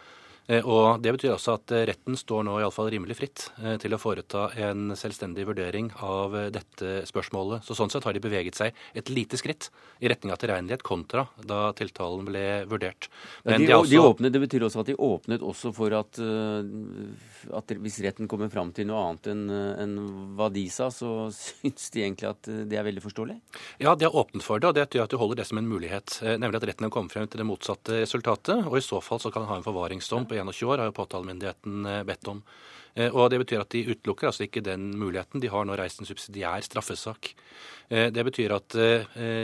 Eh, 0.51 0.65
og 0.67 1.00
Det 1.01 1.13
betyr 1.15 1.33
også 1.33 1.55
at 1.55 1.71
eh, 1.71 1.85
retten 1.88 2.17
står 2.19 2.43
nå 2.47 2.57
iallfall 2.59 2.89
rimelig 2.91 3.15
fritt 3.15 3.45
eh, 3.63 3.77
til 3.79 3.95
å 3.95 4.00
foreta 4.01 4.50
en 4.59 4.91
selvstendig 5.00 5.45
vurdering 5.47 5.89
av 6.03 6.35
dette 6.53 7.03
spørsmålet. 7.07 7.63
Så 7.63 7.77
Sånn 7.77 7.91
sett 7.93 8.03
har 8.07 8.15
de 8.15 8.23
beveget 8.23 8.59
seg 8.59 8.75
et 8.97 9.12
lite 9.12 9.39
skritt 9.39 9.69
i 10.03 10.12
retning 10.12 10.33
av 10.33 10.41
tilregnelighet 10.41 10.83
kontra 10.83 11.25
da 11.47 11.71
tiltalen 11.77 12.27
ble 12.27 12.43
vurdert. 12.69 13.07
Men 13.47 13.63
de, 13.63 13.69
de, 13.69 13.77
også... 13.77 13.91
de 13.91 14.01
åpnet, 14.03 14.35
det 14.35 14.43
betyr 14.43 14.67
også 14.67 14.83
at 14.83 14.91
de 14.91 14.97
åpnet 15.00 15.43
også 15.43 15.71
for 15.75 15.95
at, 15.95 16.19
at 16.19 17.73
hvis 17.83 18.01
retten 18.03 18.29
kommer 18.31 18.51
fram 18.51 18.73
til 18.75 18.89
noe 18.89 19.01
annet 19.07 19.31
enn 19.31 19.43
en 19.53 19.95
hva 20.38 20.50
de 20.53 20.65
sa, 20.71 20.89
så 20.93 21.29
syns 21.38 21.89
de 21.95 22.03
egentlig 22.03 22.29
at 22.31 22.51
det 22.67 22.79
er 22.79 22.88
veldig 22.88 23.03
forståelig? 23.05 23.38
Ja, 23.83 23.95
de 23.95 24.07
har 24.09 24.15
åpnet 24.15 24.45
for 24.45 24.59
det, 24.59 24.71
og 24.71 24.77
det 24.77 24.88
betyr 24.89 25.05
at 25.05 25.15
de 25.15 25.21
holder 25.21 25.41
det 25.41 25.47
som 25.50 25.62
en 25.62 25.69
mulighet. 25.69 26.19
Nemlig 26.35 26.59
at 26.59 26.67
retten 26.71 26.88
kan 26.88 26.95
komme 27.00 27.13
frem 27.13 27.29
til 27.31 27.41
det 27.41 27.47
motsatte 27.47 28.03
resultatet, 28.03 28.67
og 28.67 28.77
i 28.79 28.83
så 28.83 29.00
fall 29.03 29.21
så 29.23 29.31
kan 29.33 29.47
ha 29.50 29.59
en 29.59 29.65
forvaringsdom 29.65 30.27
på 30.34 30.40
21 30.40 30.70
år, 30.70 30.82
har 30.82 30.90
jo 30.90 30.98
påtalemyndigheten 30.98 31.86
eh, 31.90 32.04
bedt 32.08 32.30
om. 32.32 32.42
Eh, 32.96 33.10
og 33.13 33.30
Det 33.30 33.40
betyr 33.42 33.62
at 33.62 33.74
de 33.74 33.86
utelukker 33.90 34.30
altså 34.30 34.46
ikke 34.46 34.63
den 34.66 34.92
muligheten. 34.98 35.42
De 35.42 35.50
har 35.50 35.66
nå 35.66 35.78
reist 35.78 36.02
en 36.02 36.10
subsidiær 36.10 36.66
straffesak. 36.66 37.34
Eh, 37.90 38.10
det 38.13 38.25
betyr 38.25 38.56
at 38.56 38.78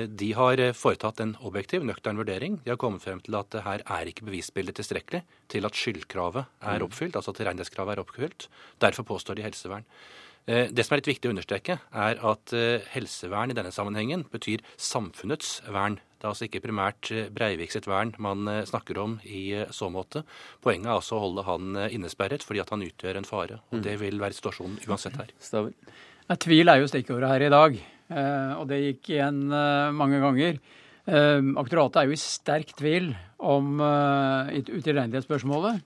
de 0.10 0.30
har 0.34 0.62
foretatt 0.74 1.20
en 1.22 1.36
objektiv, 1.46 1.84
nøktern 1.86 2.20
vurdering. 2.20 2.60
De 2.64 2.74
har 2.74 2.78
kommet 2.82 3.04
frem 3.04 3.22
til 3.22 3.38
at 3.40 3.60
her 3.66 3.84
er 3.86 4.10
ikke 4.10 4.28
bevisbildet 4.30 4.80
tilstrekkelig 4.80 5.24
til 5.50 5.66
at 5.66 5.76
skyldkravet 5.78 6.46
er 6.46 6.80
mm. 6.80 6.88
oppfylt, 6.88 7.16
altså 7.16 7.34
at 7.34 7.42
tilregnelighetskravet 7.42 7.96
er 7.96 8.04
oppfylt. 8.04 8.50
Derfor 8.82 9.04
påstår 9.04 9.40
de 9.40 9.46
helsevern. 9.46 9.86
Det 10.46 10.86
som 10.86 10.96
er 10.96 11.02
litt 11.02 11.12
viktig 11.12 11.30
å 11.30 11.34
understreke, 11.34 11.76
er 11.94 12.22
at 12.26 12.54
helsevern 12.96 13.52
i 13.52 13.58
denne 13.58 13.74
sammenhengen 13.76 14.24
betyr 14.32 14.64
samfunnets 14.82 15.60
vern 15.70 16.00
det 16.20 16.28
er 16.28 16.34
altså 16.34 16.50
ikke 16.50 16.60
primært 16.66 17.10
eh, 17.16 17.30
Breivik 17.32 17.72
sitt 17.72 17.86
vern 17.88 18.12
man 18.20 18.44
eh, 18.52 18.66
snakker 18.68 18.98
om 19.00 19.14
i 19.24 19.54
eh, 19.56 19.70
så 19.72 19.88
måte. 19.94 20.26
Poenget 20.60 20.90
er 20.90 20.98
altså 20.98 21.16
å 21.16 21.22
holde 21.24 21.46
han 21.48 21.78
innesperret 21.88 22.44
fordi 22.44 22.60
at 22.60 22.74
han 22.76 22.84
utgjør 22.84 23.22
en 23.22 23.28
fare. 23.28 23.62
og 23.70 23.80
mm. 23.80 23.84
Det 23.86 23.94
vil 24.02 24.20
være 24.20 24.36
situasjonen 24.36 24.82
uansett 24.90 25.16
her. 25.16 25.32
Stavel. 25.48 25.72
Tvil 26.44 26.70
er 26.70 26.82
jo 26.82 26.90
stikkordet 26.92 27.32
her 27.32 27.46
i 27.48 27.50
dag, 27.50 27.78
og 28.60 28.68
det 28.70 28.78
gikk 28.84 29.08
igjen 29.16 29.40
mange 29.98 30.20
ganger. 30.22 30.60
Aktoratet 31.58 31.98
er 31.98 32.06
jo 32.06 32.14
i 32.14 32.20
sterk 32.22 32.76
tvil 32.78 33.08
om 33.42 33.82
utilregnelighetsspørsmålet. 33.82 35.82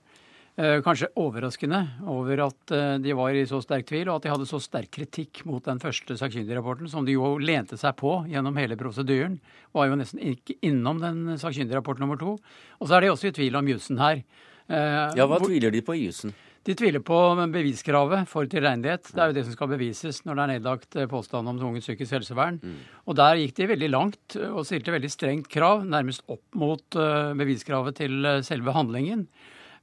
Eh, 0.54 0.76
kanskje 0.86 1.08
overraskende 1.18 1.80
over 2.06 2.38
at 2.44 2.70
eh, 2.70 2.92
de 3.02 3.14
var 3.18 3.34
i 3.34 3.40
så 3.50 3.58
sterk 3.58 3.88
tvil, 3.88 4.06
og 4.06 4.20
at 4.20 4.26
de 4.26 4.30
hadde 4.30 4.46
så 4.46 4.60
sterk 4.62 4.92
kritikk 4.94 5.40
mot 5.50 5.64
den 5.66 5.80
første 5.82 6.14
sakkyndigrapporten, 6.20 6.86
som 6.92 7.02
de 7.02 7.16
jo 7.16 7.32
lente 7.42 7.74
seg 7.80 7.96
på 7.98 8.20
gjennom 8.30 8.54
hele 8.62 8.76
prosedyren. 8.78 9.40
Var 9.74 9.88
jo 9.90 9.96
nesten 9.98 10.20
ikke 10.22 10.54
innom 10.62 11.00
den 11.02 11.40
sakkyndigrapport 11.42 11.98
nummer 11.98 12.20
to. 12.20 12.36
Og 12.78 12.86
så 12.86 12.94
er 12.94 13.02
de 13.02 13.10
også 13.10 13.32
i 13.32 13.34
tvil 13.34 13.58
om 13.58 13.70
jussen 13.72 13.98
her. 13.98 14.22
Eh, 14.70 15.00
ja, 15.18 15.26
Hva 15.26 15.40
tviler 15.42 15.74
de 15.74 15.80
på 15.82 15.96
i 15.98 16.04
jussen? 16.04 16.30
De 16.64 16.76
tviler 16.78 17.02
på 17.02 17.18
beviskravet 17.52 18.30
for 18.30 18.46
tilregnelighet. 18.46 19.10
Det 19.10 19.24
er 19.24 19.32
jo 19.32 19.36
det 19.36 19.44
som 19.48 19.56
skal 19.56 19.72
bevises 19.74 20.22
når 20.22 20.38
det 20.38 20.44
er 20.44 20.52
nedlagt 20.52 21.00
påstand 21.10 21.50
om 21.50 21.58
tvungent 21.58 21.84
psykisk 21.84 22.14
helsevern. 22.14 22.60
Mm. 22.62 22.78
Og 23.10 23.18
der 23.18 23.42
gikk 23.42 23.58
de 23.58 23.68
veldig 23.74 23.90
langt 23.90 24.38
og 24.38 24.62
stilte 24.70 24.94
veldig 24.94 25.10
strengt 25.12 25.50
krav, 25.52 25.82
nærmest 25.82 26.22
opp 26.30 26.46
mot 26.56 27.02
beviskravet 27.42 27.98
til 27.98 28.30
selve 28.46 28.72
handlingen. 28.78 29.26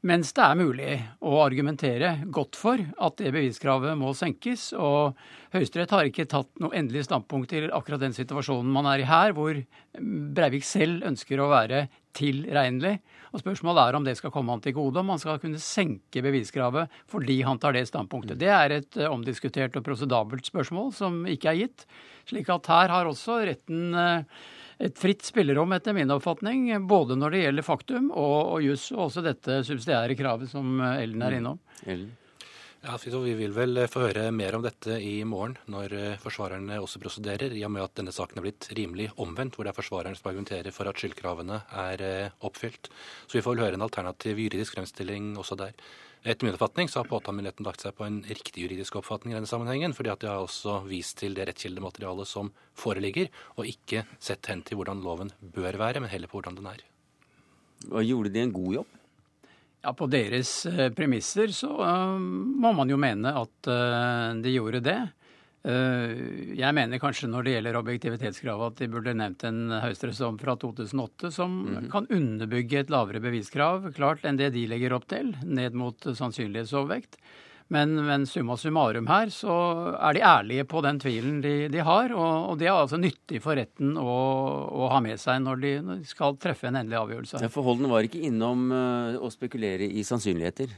Mens 0.02 0.32
det 0.34 0.42
er 0.42 0.58
mulig 0.58 0.94
å 1.22 1.36
argumentere 1.44 2.16
godt 2.34 2.58
for 2.58 2.82
at 2.82 3.20
det 3.22 3.30
beviskravet 3.36 3.94
må 4.00 4.16
senkes. 4.18 4.72
Og 4.74 5.14
Høyesterett 5.54 5.92
har 5.94 6.08
ikke 6.10 6.26
tatt 6.30 6.50
noe 6.64 6.74
endelig 6.78 7.04
standpunkt 7.06 7.52
til 7.54 7.68
akkurat 7.70 8.02
den 8.02 8.16
situasjonen 8.18 8.72
man 8.74 8.90
er 8.90 9.04
i 9.04 9.06
her, 9.06 9.36
hvor 9.38 9.60
Breivik 9.94 10.66
selv 10.66 11.06
ønsker 11.06 11.44
å 11.44 11.52
være 11.52 11.84
tilregnelig. 12.18 12.96
Og 13.30 13.44
Spørsmålet 13.44 13.84
er 13.84 13.98
om 14.00 14.08
det 14.08 14.16
skal 14.18 14.34
komme 14.34 14.56
han 14.56 14.64
til 14.66 14.74
gode, 14.80 15.04
om 15.04 15.14
han 15.14 15.22
skal 15.22 15.38
kunne 15.44 15.62
senke 15.62 16.24
beviskravet 16.26 16.98
fordi 17.12 17.38
han 17.46 17.62
tar 17.62 17.78
det 17.78 17.86
standpunktet. 17.92 18.40
Det 18.42 18.50
er 18.50 18.76
et 18.80 18.98
eh, 18.98 19.12
omdiskutert 19.12 19.78
og 19.78 19.86
prosedabelt 19.86 20.50
spørsmål 20.50 20.90
som 20.98 21.22
ikke 21.30 21.54
er 21.54 21.62
gitt. 21.62 21.86
Slik 22.32 22.50
at 22.50 22.74
her 22.74 22.90
har 22.98 23.08
også 23.08 23.38
retten 23.46 23.94
eh, 23.94 24.42
et 24.82 24.98
fritt 24.98 25.26
spillerom, 25.26 25.72
etter 25.76 25.94
min 25.94 26.12
oppfatning, 26.14 26.72
både 26.90 27.18
når 27.20 27.36
det 27.36 27.44
gjelder 27.46 27.68
faktum 27.68 28.10
og, 28.12 28.40
og 28.56 28.66
juss, 28.66 28.90
og 28.96 29.08
også 29.10 29.24
dette 29.26 29.62
subsidiære 29.68 30.18
kravet 30.20 30.50
som 30.52 30.82
Ellen 30.96 31.22
er 31.22 31.36
mm. 31.36 31.40
innom. 31.42 31.62
Ellen? 31.86 32.10
Ja, 32.82 32.96
Vi 32.98 33.34
vil 33.38 33.52
vel 33.54 33.78
få 33.86 34.08
høre 34.08 34.32
mer 34.34 34.56
om 34.58 34.64
dette 34.66 34.96
i 34.98 35.20
morgen, 35.22 35.54
når 35.70 35.94
eh, 35.94 36.18
forsvarerne 36.18 36.80
også 36.82 36.98
prosederer, 36.98 37.54
i 37.54 37.62
og 37.62 37.70
med 37.70 37.84
at 37.84 37.94
denne 38.00 38.10
saken 38.10 38.40
er 38.40 38.46
blitt 38.48 38.66
rimelig 38.74 39.12
omvendt, 39.22 39.54
hvor 39.54 39.68
det 39.68 39.70
er 39.70 39.78
forsvareren 39.78 40.16
som 40.18 40.32
argumenterer 40.32 40.74
for 40.74 40.90
at 40.90 40.98
skyldkravene 40.98 41.60
er 41.78 42.02
eh, 42.02 42.32
oppfylt. 42.42 42.90
Så 43.28 43.38
vi 43.38 43.44
får 43.46 43.54
vel 43.54 43.62
høre 43.68 43.78
en 43.78 43.86
alternativ 43.86 44.42
juridisk 44.42 44.74
fremstilling 44.74 45.36
også 45.38 45.60
der. 45.60 45.76
Etter 46.26 46.48
min 46.48 46.58
oppfatning 46.58 46.90
så 46.90 47.04
har 47.04 47.12
påtalemyndigheten 47.12 47.70
lagt 47.70 47.86
seg 47.86 47.94
på 48.00 48.08
en 48.08 48.18
riktig 48.26 48.66
juridisk 48.66 48.98
oppfatning 48.98 49.36
i 49.36 49.38
denne 49.38 49.52
sammenhengen, 49.52 49.94
fordi 49.94 50.10
at 50.16 50.26
de 50.26 50.32
har 50.32 50.42
også 50.42 50.80
vist 50.90 51.20
til 51.22 51.38
det 51.38 51.46
rettskildematerialet 51.52 52.32
som 52.32 52.50
foreligger, 52.74 53.30
og 53.62 53.70
ikke 53.70 54.08
sett 54.18 54.50
hen 54.50 54.66
til 54.66 54.82
hvordan 54.82 55.06
loven 55.06 55.30
bør 55.54 55.78
være, 55.86 56.02
men 56.02 56.10
heller 56.10 56.34
på 56.34 56.42
hvordan 56.42 56.58
den 56.58 56.74
er. 56.74 56.82
Og 57.92 58.02
Gjorde 58.10 58.34
de 58.34 58.42
en 58.42 58.58
god 58.58 58.80
jobb? 58.80 58.98
Ja, 59.82 59.94
På 59.98 60.06
deres 60.06 60.66
eh, 60.70 60.92
premisser 60.94 61.50
så 61.56 61.72
uh, 61.82 62.20
må 62.20 62.70
man 62.78 62.90
jo 62.92 63.00
mene 63.02 63.34
at 63.34 63.70
uh, 63.70 64.38
de 64.38 64.54
gjorde 64.54 64.84
det. 64.86 65.00
Eh, 65.62 66.12
jeg 66.58 66.74
mener 66.74 66.98
kanskje 67.02 67.28
når 67.30 67.46
det 67.46 67.52
gjelder 67.54 67.78
objektivitetskravet 67.78 68.72
at 68.72 68.80
de 68.82 68.88
burde 68.90 69.14
nevnt 69.14 69.44
en 69.46 69.60
høyesterettsdom 69.84 70.40
fra 70.42 70.56
2008 70.58 71.30
som 71.32 71.52
mm 71.52 71.76
-hmm. 71.76 71.92
kan 71.92 72.08
underbygge 72.10 72.80
et 72.80 72.90
lavere 72.90 73.22
beviskrav, 73.22 73.94
klart, 73.94 74.26
enn 74.26 74.38
det 74.38 74.54
de 74.54 74.66
legger 74.68 74.94
opp 74.94 75.08
til, 75.08 75.36
ned 75.44 75.74
mot 75.74 75.98
sannsynlighetsovervekt. 76.02 77.18
Men, 77.72 77.96
men 78.04 78.26
summa 78.28 78.58
summarum 78.60 79.08
her 79.08 79.30
så 79.32 79.54
er 79.96 80.18
de 80.18 80.24
ærlige 80.28 80.66
på 80.68 80.82
den 80.84 81.00
tvilen 81.00 81.40
de, 81.44 81.54
de 81.72 81.84
har, 81.88 82.12
og, 82.12 82.52
og, 82.52 82.60
det 82.60 82.68
er 82.68 82.76
altså 82.76 83.00
nyttig 83.00 83.40
for 83.44 83.56
retten 83.56 83.96
å, 83.96 84.16
å 84.76 84.90
ha 84.92 85.00
med 85.04 85.22
seg 85.22 85.40
når 85.46 85.62
de, 85.64 85.74
når 85.88 86.02
de, 86.02 86.12
skal 86.12 86.36
treffe 86.42 86.68
en 86.68 86.82
endelig 86.82 87.00
avgjørelse. 87.00 87.44
Ja, 87.46 87.52
For 87.54 87.64
Holden 87.64 87.88
var 87.92 88.04
ikke 88.04 88.20
innom 88.28 88.68
uh, 88.76 89.16
å 89.24 89.32
spekulere 89.32 89.88
i 89.88 90.04
sannsynligheter? 90.04 90.76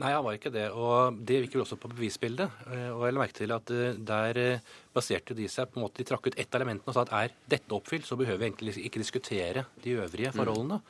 Nei, 0.00 0.10
han 0.12 0.24
var 0.24 0.36
ikke 0.36 0.52
det. 0.52 0.66
Og 0.74 1.18
det 1.24 1.42
virker 1.46 1.62
også 1.62 1.78
på 1.80 1.90
bevisbildet. 1.92 2.62
Eh, 2.68 2.88
og 2.92 3.06
jeg 3.06 3.16
la 3.16 3.22
merke 3.22 3.38
til 3.38 3.54
at 3.54 3.72
eh, 3.74 3.98
der 4.12 4.40
eh, 4.40 4.72
baserte 4.94 5.36
de 5.38 5.48
seg 5.50 5.70
på 5.70 5.80
en 5.80 5.86
måte, 5.86 6.00
De 6.00 6.08
trakk 6.08 6.28
ut 6.28 6.38
ett 6.38 6.58
element 6.58 6.84
og 6.86 6.96
sa 6.96 7.06
at 7.06 7.14
er 7.18 7.36
dette 7.56 7.76
oppfylt, 7.76 8.06
så 8.08 8.18
behøver 8.20 8.40
vi 8.42 8.50
egentlig 8.50 8.76
ikke 8.88 9.02
diskutere 9.02 9.66
de 9.84 9.96
øvrige 10.02 10.32
forholdene. 10.36 10.80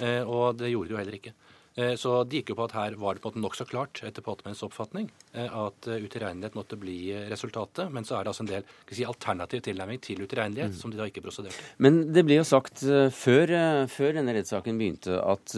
Mm. 0.00 0.30
Og 0.32 0.56
det 0.56 0.70
gjorde 0.72 0.88
de 0.88 0.94
jo 0.94 0.98
heller 0.98 1.16
ikke. 1.18 1.34
Eh, 1.74 1.94
så 1.96 2.18
det 2.28 2.42
gikk 2.42 2.52
jo 2.52 2.58
på 2.58 2.66
at 2.66 2.74
her 2.76 2.96
var 3.00 3.16
det 3.16 3.22
på 3.24 3.30
en 3.30 3.38
måte 3.38 3.42
nokså 3.42 3.66
klart, 3.68 4.02
etter 4.04 4.24
Potemens 4.24 4.60
oppfatning, 4.66 5.08
eh, 5.32 5.48
at 5.48 5.88
eh, 5.88 6.02
utilregnelighet 6.04 6.56
måtte 6.58 6.76
bli 6.80 7.14
resultatet. 7.30 7.88
Men 7.92 8.04
så 8.04 8.18
er 8.18 8.24
det 8.24 8.32
altså 8.32 8.44
en 8.44 8.50
del 8.50 8.66
si, 8.90 9.06
alternativ 9.08 9.62
tilnærming 9.64 10.02
til 10.04 10.20
utilregnelighet 10.20 10.74
mm. 10.74 10.78
som 10.82 10.92
de 10.92 11.00
da 11.00 11.08
ikke 11.08 11.24
prosederte. 11.24 11.64
Men 11.82 12.02
det 12.12 12.26
ble 12.28 12.40
jo 12.40 12.46
sagt 12.48 12.84
før, 13.16 13.54
før 13.90 14.18
denne 14.18 14.34
rettssaken 14.36 14.80
begynte, 14.80 15.16
at 15.16 15.54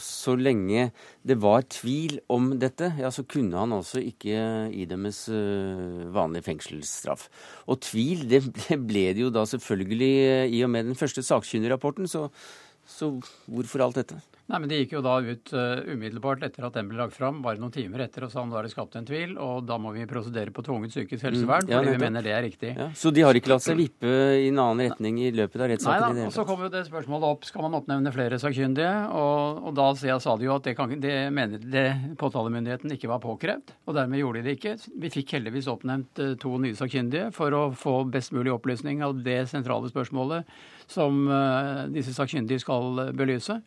så 0.00 0.34
lenge 0.36 0.88
det 1.24 1.38
var 1.40 1.64
tvil 1.72 2.18
om 2.32 2.52
dette, 2.60 2.90
ja, 3.00 3.10
så 3.14 3.24
kunne 3.28 3.58
han 3.60 3.72
altså 3.76 4.02
ikke 4.04 4.68
idømmes 4.74 5.24
vanlig 6.14 6.44
fengselsstraff. 6.46 7.26
Og 7.70 7.80
tvil, 7.86 8.26
det 8.28 8.42
ble 8.90 9.06
det 9.16 9.24
jo 9.24 9.32
da 9.32 9.46
selvfølgelig 9.48 10.12
i 10.52 10.62
og 10.66 10.72
med 10.74 10.90
den 10.90 10.98
første 10.98 11.24
sakkyndigrapporten, 11.24 12.10
så, 12.10 12.26
så 12.84 13.14
hvorfor 13.48 13.86
alt 13.86 14.02
dette? 14.02 14.20
Nei, 14.44 14.58
men 14.60 14.68
Det 14.68 14.78
gikk 14.82 14.90
jo 14.98 15.00
da 15.04 15.14
ut 15.24 15.52
uh, 15.56 15.80
umiddelbart 15.88 16.42
etter 16.44 16.66
at 16.66 16.74
den 16.76 16.90
ble 16.90 16.98
lagt 16.98 17.16
fram, 17.16 17.38
bare 17.44 17.56
noen 17.60 17.72
timer 17.72 18.02
etter, 18.04 18.26
og 18.26 18.32
sa 18.32 18.42
nå 18.44 18.58
er 18.58 18.66
det 18.66 18.74
skapt 18.74 18.98
en 19.00 19.06
tvil, 19.08 19.38
og 19.40 19.62
da 19.64 19.78
må 19.80 19.94
vi 19.94 20.04
prosedere 20.08 20.52
på 20.52 20.60
tvungent 20.66 20.92
psykisk 20.92 21.24
helsevern, 21.24 21.64
mm, 21.64 21.72
ja, 21.72 21.78
fordi 21.80 21.94
vi 21.94 22.00
mener 22.02 22.26
det 22.26 22.34
er 22.36 22.44
riktig. 22.44 22.72
Ja, 22.76 22.90
så 22.92 23.08
de 23.14 23.24
har 23.24 23.38
ikke 23.38 23.54
latt 23.54 23.64
seg 23.64 23.78
vippe 23.80 24.10
i 24.36 24.50
en 24.50 24.60
annen 24.60 24.90
retning 24.90 25.22
i 25.24 25.30
løpet 25.32 25.64
av 25.64 25.70
rettssaken? 25.72 26.18
Nei 26.18 26.26
da, 26.26 26.26
og 26.28 26.34
så 26.36 26.44
kom 26.48 26.60
jo 26.60 26.68
det 26.74 26.82
spørsmålet 26.90 27.28
opp 27.30 27.48
skal 27.48 27.64
man 27.64 27.78
oppnevne 27.78 28.12
flere 28.12 28.40
sakkyndige, 28.42 28.92
og, 29.16 29.62
og 29.70 29.78
da 29.80 29.88
sa 30.20 30.36
de 30.36 30.48
jo 30.50 30.58
at 30.58 30.68
det, 30.68 30.76
kan, 30.76 30.92
det 31.00 31.16
mener 31.32 31.64
det 31.64 31.86
påtalemyndigheten 32.20 32.92
ikke 32.98 33.08
var 33.14 33.24
påkrevd, 33.24 33.72
og 33.88 33.96
dermed 33.96 34.20
gjorde 34.20 34.44
de 34.44 34.50
det 34.50 34.58
ikke. 34.58 34.76
Vi 35.06 35.12
fikk 35.16 35.38
heldigvis 35.38 35.70
oppnevnt 35.72 36.20
uh, 36.20 36.34
to 36.44 36.52
nye 36.60 36.76
sakkyndige 36.76 37.32
for 37.32 37.56
å 37.56 37.64
få 37.72 37.96
best 38.12 38.36
mulig 38.36 38.52
opplysning 38.52 39.00
av 39.08 39.16
det 39.24 39.40
sentrale 39.48 39.88
spørsmålet 39.88 40.52
som 40.92 41.24
uh, 41.32 41.88
disse 41.88 42.12
sakkyndige 42.12 42.60
skal 42.60 43.06
belyse. 43.16 43.62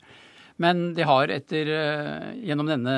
Men 0.58 0.94
de 0.98 1.06
har 1.06 1.30
etter, 1.30 1.70
eh, 1.70 2.30
gjennom 2.50 2.66
denne 2.70 2.94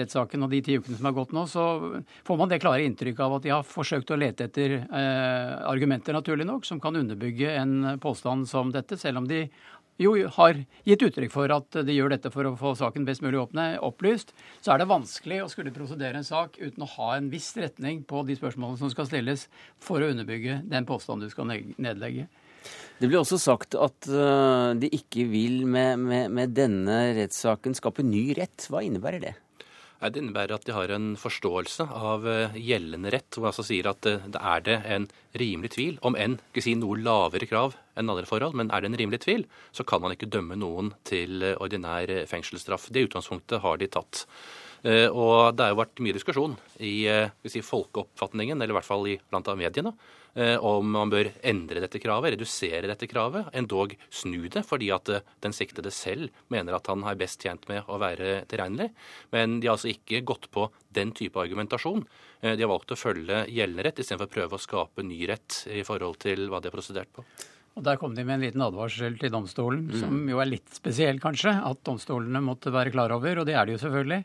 rettssaken 0.00 0.46
og 0.46 0.50
de 0.50 0.62
ti 0.64 0.78
ukene 0.78 0.96
som 0.96 1.08
har 1.10 1.16
gått 1.16 1.34
nå, 1.36 1.44
så 1.50 1.64
får 2.24 2.38
man 2.40 2.48
det 2.48 2.62
klare 2.64 2.86
inntrykk 2.86 3.20
av 3.20 3.36
at 3.36 3.44
de 3.44 3.52
har 3.52 3.66
forsøkt 3.68 4.14
å 4.14 4.18
lete 4.20 4.48
etter 4.48 4.78
eh, 4.80 5.52
argumenter, 5.68 6.16
naturlig 6.16 6.48
nok, 6.48 6.64
som 6.64 6.80
kan 6.80 6.96
underbygge 6.96 7.52
en 7.60 7.98
påstand 8.00 8.48
som 8.48 8.72
dette, 8.72 8.96
selv 8.96 9.20
om 9.20 9.28
de 9.28 9.44
jo 10.00 10.14
har 10.36 10.56
gitt 10.82 11.02
uttrykk 11.06 11.30
for 11.30 11.52
at 11.54 11.76
de 11.86 11.94
gjør 11.94 12.14
dette 12.16 12.32
for 12.34 12.48
å 12.48 12.56
få 12.58 12.72
saken 12.78 13.04
best 13.06 13.22
mulig 13.22 13.38
åpne, 13.38 13.66
opplyst, 13.84 14.32
så 14.64 14.74
er 14.74 14.80
det 14.82 14.90
vanskelig 14.90 15.42
å 15.44 15.50
skulle 15.52 15.74
prosedere 15.74 16.18
en 16.18 16.26
sak 16.26 16.58
uten 16.58 16.82
å 16.82 16.90
ha 16.96 17.12
en 17.18 17.28
viss 17.30 17.52
retning 17.58 18.02
på 18.08 18.24
de 18.26 18.34
spørsmålene 18.38 18.80
som 18.80 18.90
skal 18.90 19.06
stilles, 19.10 19.46
for 19.78 20.02
å 20.02 20.08
underbygge 20.10 20.62
den 20.72 20.88
påstanden 20.88 21.28
du 21.28 21.34
skal 21.34 21.52
nedlegge. 21.52 22.26
Det 23.00 23.10
ble 23.10 23.18
også 23.18 23.40
sagt 23.42 23.74
at 23.74 24.06
uh, 24.08 24.70
de 24.78 24.90
ikke 24.94 25.26
vil 25.26 25.64
med, 25.66 25.98
med, 25.98 26.30
med 26.34 26.54
denne 26.54 26.98
rettssaken 27.16 27.74
skape 27.74 28.04
ny 28.06 28.28
rett. 28.38 28.68
Hva 28.70 28.84
innebærer 28.86 29.22
det? 29.24 29.34
Det 30.04 30.20
innebærer 30.20 30.52
at 30.58 30.66
de 30.68 30.74
har 30.76 30.90
en 30.92 31.14
forståelse 31.18 31.86
av 31.88 32.26
uh, 32.28 32.54
gjeldende 32.54 33.10
rett, 33.14 33.34
hvor 33.34 33.50
altså 33.50 33.64
sier 33.66 33.88
at 33.90 34.06
uh, 34.06 34.24
det 34.30 34.40
er 34.40 34.64
det 34.68 34.78
en 34.96 35.08
rimelig 35.40 35.74
tvil, 35.74 35.98
om 36.06 36.14
enn 36.14 36.38
ikke 36.52 36.64
si 36.64 36.76
noe 36.78 37.00
lavere 37.00 37.50
krav 37.50 37.74
enn 37.98 38.10
andre 38.12 38.28
forhold, 38.30 38.54
men 38.56 38.70
er 38.70 38.84
det 38.84 38.92
en 38.92 38.98
rimelig 39.02 39.24
tvil, 39.26 39.46
så 39.74 39.86
kan 39.88 40.04
man 40.04 40.14
ikke 40.14 40.30
dømme 40.30 40.58
noen 40.60 40.94
til 41.08 41.42
ordinær 41.56 42.10
fengselsstraff. 42.30 42.92
Det 42.94 43.08
utgangspunktet 43.08 43.64
har 43.64 43.80
de 43.80 43.90
tatt. 43.90 44.26
Og 44.84 45.54
det 45.56 45.64
har 45.64 45.70
jo 45.72 45.78
vært 45.78 46.02
mye 46.04 46.12
diskusjon 46.12 46.58
i 46.84 47.06
si, 47.48 47.62
folkeoppfatningen, 47.64 48.58
eller 48.58 48.74
i 48.74 48.76
hvert 48.76 48.88
fall 48.88 49.06
i, 49.08 49.14
blant 49.30 49.48
av 49.48 49.56
mediene, 49.56 49.94
Eh, 49.96 50.23
om 50.34 50.88
man 50.90 51.12
bør 51.12 51.28
endre 51.46 51.82
dette 51.84 52.00
kravet, 52.02 52.34
redusere 52.34 52.88
dette 52.90 53.06
kravet, 53.10 53.48
endog 53.54 53.94
snu 54.10 54.48
det, 54.50 54.64
fordi 54.66 54.90
at 54.94 55.10
eh, 55.12 55.24
den 55.44 55.54
siktede 55.54 55.92
selv 55.94 56.32
mener 56.52 56.76
at 56.76 56.90
han 56.90 57.04
er 57.06 57.18
best 57.18 57.42
tjent 57.42 57.66
med 57.70 57.86
å 57.86 58.00
være 58.02 58.40
tilregnelig. 58.50 58.90
Men 59.34 59.60
de 59.60 59.68
har 59.68 59.76
altså 59.76 59.92
ikke 59.92 60.24
gått 60.26 60.50
på 60.54 60.68
den 60.94 61.14
type 61.16 61.40
argumentasjon. 61.40 62.04
Eh, 62.42 62.54
de 62.56 62.64
har 62.64 62.72
valgt 62.72 62.94
å 62.94 62.98
følge 62.98 63.44
gjeldende 63.46 63.86
rett 63.86 64.00
istedenfor 64.02 64.30
å 64.30 64.34
prøve 64.38 64.58
å 64.58 64.64
skape 64.64 65.06
ny 65.06 65.20
rett 65.30 65.64
i 65.70 65.84
forhold 65.86 66.18
til 66.24 66.48
hva 66.50 66.60
de 66.60 66.70
har 66.70 66.76
prosedert 66.76 67.12
på. 67.14 67.26
Og 67.74 67.82
Der 67.82 67.98
kom 67.98 68.12
de 68.14 68.22
med 68.22 68.36
en 68.36 68.44
liten 68.46 68.62
advarsel 68.62 69.16
til 69.18 69.32
domstolen, 69.34 69.88
mm. 69.90 70.00
som 70.02 70.18
jo 70.30 70.38
er 70.42 70.50
litt 70.50 70.76
spesiell, 70.76 71.18
kanskje. 71.22 71.56
At 71.66 71.82
domstolene 71.86 72.42
måtte 72.44 72.74
være 72.74 72.94
klar 72.94 73.14
over, 73.16 73.40
og 73.42 73.48
det 73.48 73.56
er 73.58 73.66
de 73.66 73.74
jo 73.74 73.82
selvfølgelig 73.82 74.22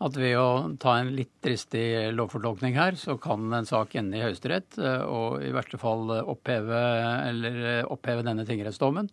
at 0.00 0.16
ved 0.16 0.36
å 0.40 0.48
ta 0.80 0.96
en 1.00 1.12
litt 1.12 1.32
dristig 1.44 1.84
lovfortolkning 2.16 2.76
her, 2.78 2.96
så 2.96 3.18
kan 3.20 3.52
en 3.52 3.68
sak 3.68 3.98
ende 4.00 4.16
i 4.16 4.24
Høyesterett 4.24 4.78
eh, 4.80 5.04
og 5.04 5.44
i 5.44 5.52
verste 5.52 5.80
fall 5.80 6.08
oppheve, 6.22 6.80
eh, 7.28 7.84
oppheve 7.84 8.24
denne 8.24 8.46
tingrettsdommen. 8.48 9.10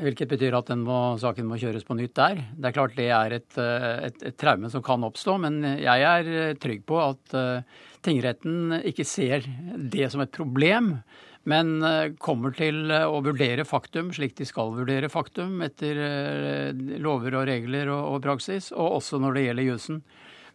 Hvilket 0.00 0.30
betyr 0.30 0.54
at 0.56 0.70
må, 0.78 0.98
saken 1.20 1.48
må 1.48 1.58
kjøres 1.60 1.84
på 1.88 1.96
nytt 1.98 2.14
der. 2.16 2.44
Det 2.52 2.68
er 2.68 2.76
klart 2.76 2.94
det 2.96 3.08
er 3.16 3.36
et, 3.40 3.48
eh, 3.60 3.88
et, 4.10 4.20
et, 4.28 4.36
traume 4.40 4.70
som 4.72 4.84
kan 4.84 5.08
oppstå, 5.08 5.38
men 5.40 5.58
jeg 5.80 6.06
er 6.12 6.60
trygg 6.60 6.84
på 6.88 7.00
at 7.00 7.34
tingretten 8.04 8.76
ikke 8.92 9.08
ser 9.08 9.48
det 9.76 10.12
som 10.12 10.22
et 10.24 10.32
problem, 10.36 10.98
Men 11.48 11.78
eh, 11.86 12.12
kommer 12.20 12.52
til 12.56 12.90
å 12.90 13.22
vurdere 13.24 13.64
faktum 13.68 14.10
slik 14.12 14.36
de 14.38 14.48
skal 14.48 14.74
vurdere 14.76 15.08
faktum 15.12 15.62
etter 15.64 16.00
lover 17.00 17.38
og 17.40 17.48
regler 17.48 17.92
og, 17.94 18.16
og 18.16 18.24
praksis, 18.26 18.72
og 18.72 19.00
også 19.00 19.22
når 19.22 19.38
det 19.38 19.46
gjelder 19.46 19.68
jussen. 19.70 20.02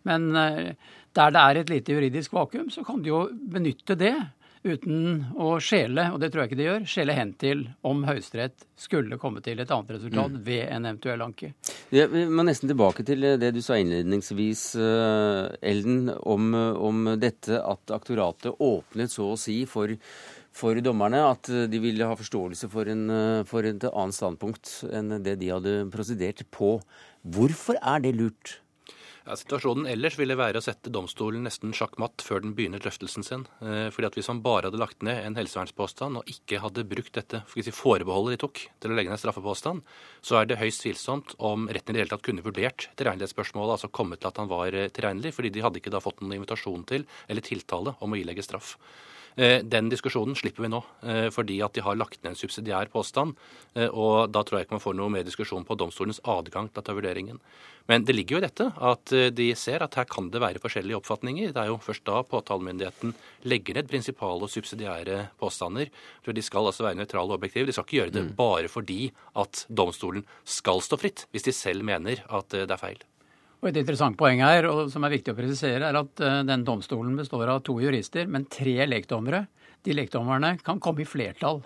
Men 0.06 0.30
der 0.36 1.32
det 1.34 1.42
er 1.42 1.58
et 1.58 1.72
lite 1.72 1.96
juridisk 1.96 2.36
vakuum, 2.38 2.68
så 2.70 2.84
kan 2.86 3.00
de 3.02 3.10
jo 3.10 3.24
benytte 3.34 3.96
det 3.98 4.14
uten 4.66 5.26
å 5.38 5.56
skjele, 5.62 6.08
og 6.14 6.20
det 6.22 6.32
tror 6.34 6.44
jeg 6.44 6.52
ikke 6.52 6.60
de 6.60 6.68
gjør, 6.68 6.86
skjele 6.90 7.16
hen 7.16 7.32
til 7.42 7.64
om 7.86 8.02
Høyesterett 8.08 8.66
skulle 8.80 9.20
komme 9.22 9.44
til 9.46 9.62
et 9.62 9.72
annet 9.72 9.94
resultat 9.96 10.34
mm. 10.34 10.40
ved 10.48 10.64
en 10.66 10.88
eventuell 10.90 11.24
anke. 11.26 11.52
Ja, 11.94 12.08
vi 12.12 12.26
må 12.26 12.46
nesten 12.48 12.72
tilbake 12.72 13.06
til 13.08 13.28
det 13.42 13.52
du 13.56 13.62
sa 13.64 13.78
innledningsvis, 13.80 14.64
Elden, 15.62 16.10
om, 16.18 16.50
om, 16.56 17.12
dette 17.22 17.62
at 17.62 17.94
aktoratet 17.96 18.58
åpnet 18.58 19.14
så 19.14 19.32
å 19.34 19.40
si 19.40 19.62
for, 19.70 19.94
for 20.56 20.80
dommerne 20.80 21.20
at 21.28 21.50
de 21.72 21.82
ville 21.84 22.08
ha 22.08 22.16
forståelse 22.16 22.70
for, 22.72 22.88
en, 22.88 23.10
for 23.50 23.68
et 23.68 23.84
annet 23.92 24.16
standpunkt 24.16 24.78
enn 24.88 25.18
det 25.26 25.36
de 25.42 25.52
hadde 25.52 25.74
prosedert 25.92 26.46
på. 26.56 26.78
Hvorfor 27.36 27.76
er 27.82 28.06
det 28.06 28.16
lurt? 28.16 28.60
Ja, 29.26 29.34
situasjonen 29.34 29.88
ellers 29.90 30.20
ville 30.20 30.36
være 30.38 30.60
å 30.62 30.64
sette 30.64 30.92
domstolen 30.94 31.48
nesten 31.48 31.72
sjakkmatt 31.74 32.22
før 32.22 32.44
den 32.44 32.52
begynner 32.54 32.82
drøftelsen 32.84 33.26
sin. 33.26 33.48
Eh, 33.58 33.88
fordi 33.90 34.06
at 34.06 34.18
Hvis 34.20 34.28
man 34.30 34.44
bare 34.46 34.70
hadde 34.70 34.78
lagt 34.78 35.02
ned 35.02 35.18
en 35.18 35.38
helsevernspåstand 35.40 36.20
og 36.20 36.30
ikke 36.30 36.60
hadde 36.62 36.86
brukt 36.86 37.18
dette 37.18 37.42
si, 37.50 37.74
forbeholdet 37.74 38.36
de 38.36 38.42
tok 38.44 38.62
til 38.78 38.94
å 38.94 38.98
legge 39.00 39.10
ned 39.10 39.18
straffepåstand, 39.18 39.82
så 40.22 40.38
er 40.38 40.46
det 40.46 40.60
høyst 40.62 40.86
tvilsomt 40.86 41.34
om 41.40 41.66
retten 41.66 41.96
i 41.96 41.98
det 41.98 42.04
hele 42.04 42.14
tatt 42.14 42.28
kunne 42.28 42.46
vurdert 42.46 42.86
tilregnelighetsspørsmålet, 43.02 43.80
altså 43.80 43.90
kommet 43.90 44.22
til 44.22 44.30
at 44.30 44.38
han 44.38 44.52
var 44.54 44.78
eh, 44.78 44.92
tilregnelig, 44.94 45.34
fordi 45.34 45.50
de 45.58 45.66
hadde 45.66 45.82
ikke 45.82 45.96
da 45.98 46.06
fått 46.06 46.22
noen 46.22 46.38
invitasjon 46.38 46.86
til 46.86 47.10
eller 47.26 47.50
tiltale 47.50 47.98
om 48.06 48.14
å 48.14 48.22
ilegge 48.22 48.46
straff. 48.46 48.76
Eh, 49.36 49.60
den 49.64 49.90
diskusjonen 49.92 50.36
slipper 50.36 50.64
vi 50.64 50.72
nå, 50.72 50.80
eh, 51.04 51.28
fordi 51.34 51.60
at 51.64 51.76
de 51.76 51.84
har 51.84 51.98
lagt 52.00 52.22
ned 52.24 52.32
en 52.32 52.40
subsidiær 52.40 52.88
påstand. 52.92 53.36
Eh, 53.76 53.90
og 53.92 54.32
da 54.32 54.44
tror 54.44 54.60
jeg 54.60 54.68
ikke 54.68 54.78
man 54.78 54.84
får 54.86 54.96
noe 54.96 55.12
mer 55.12 55.26
diskusjon 55.28 55.66
på 55.68 55.76
domstolens 55.76 56.22
adgang 56.24 56.70
til 56.72 56.82
å 56.82 56.86
ta 56.86 56.96
vurderingen. 56.96 57.42
Men 57.88 58.06
det 58.06 58.16
ligger 58.16 58.38
jo 58.38 58.42
i 58.42 58.48
dette 58.48 58.66
at 58.82 59.12
de 59.38 59.54
ser 59.54 59.84
at 59.84 59.94
her 59.94 60.08
kan 60.10 60.32
det 60.34 60.42
være 60.42 60.58
forskjellige 60.64 60.98
oppfatninger. 60.98 61.52
Det 61.54 61.62
er 61.62 61.68
jo 61.70 61.78
først 61.78 62.04
da 62.08 62.24
påtalemyndigheten 62.26 63.14
legger 63.46 63.76
ned 63.78 63.88
prinsipale 63.92 64.42
og 64.42 64.50
subsidiære 64.50 65.30
påstander. 65.38 65.92
For 66.26 66.34
de 66.34 66.42
skal 66.42 66.66
altså 66.66 66.88
være 66.88 66.98
nøytrale 66.98 67.30
og 67.30 67.38
objektive. 67.38 67.68
De 67.68 67.76
skal 67.78 67.86
ikke 67.86 68.00
gjøre 68.00 68.16
det 68.16 68.24
mm. 68.32 68.36
bare 68.40 68.72
fordi 68.74 69.12
at 69.38 69.68
domstolen 69.70 70.26
skal 70.44 70.82
stå 70.82 70.98
fritt, 70.98 71.28
hvis 71.30 71.46
de 71.46 71.54
selv 71.54 71.86
mener 71.86 72.26
at 72.26 72.50
det 72.50 72.66
er 72.66 72.82
feil. 72.82 73.06
Og 73.62 73.70
Et 73.72 73.80
interessant 73.82 74.18
poeng 74.18 74.44
her, 74.44 74.68
og 74.70 74.90
som 74.94 75.06
er 75.08 75.16
viktig 75.16 75.34
å 75.34 75.38
presisere, 75.38 75.88
er 75.88 75.98
at 75.98 76.22
uh, 76.24 76.42
den 76.46 76.66
domstolen 76.68 77.16
består 77.18 77.50
av 77.50 77.64
to 77.66 77.78
jurister, 77.82 78.28
men 78.30 78.48
tre 78.52 78.86
lekdommere. 78.86 79.46
De 79.86 79.96
lekdommerne 79.96 80.56
kan 80.66 80.82
komme 80.84 81.02
i 81.02 81.10
flertall. 81.10 81.64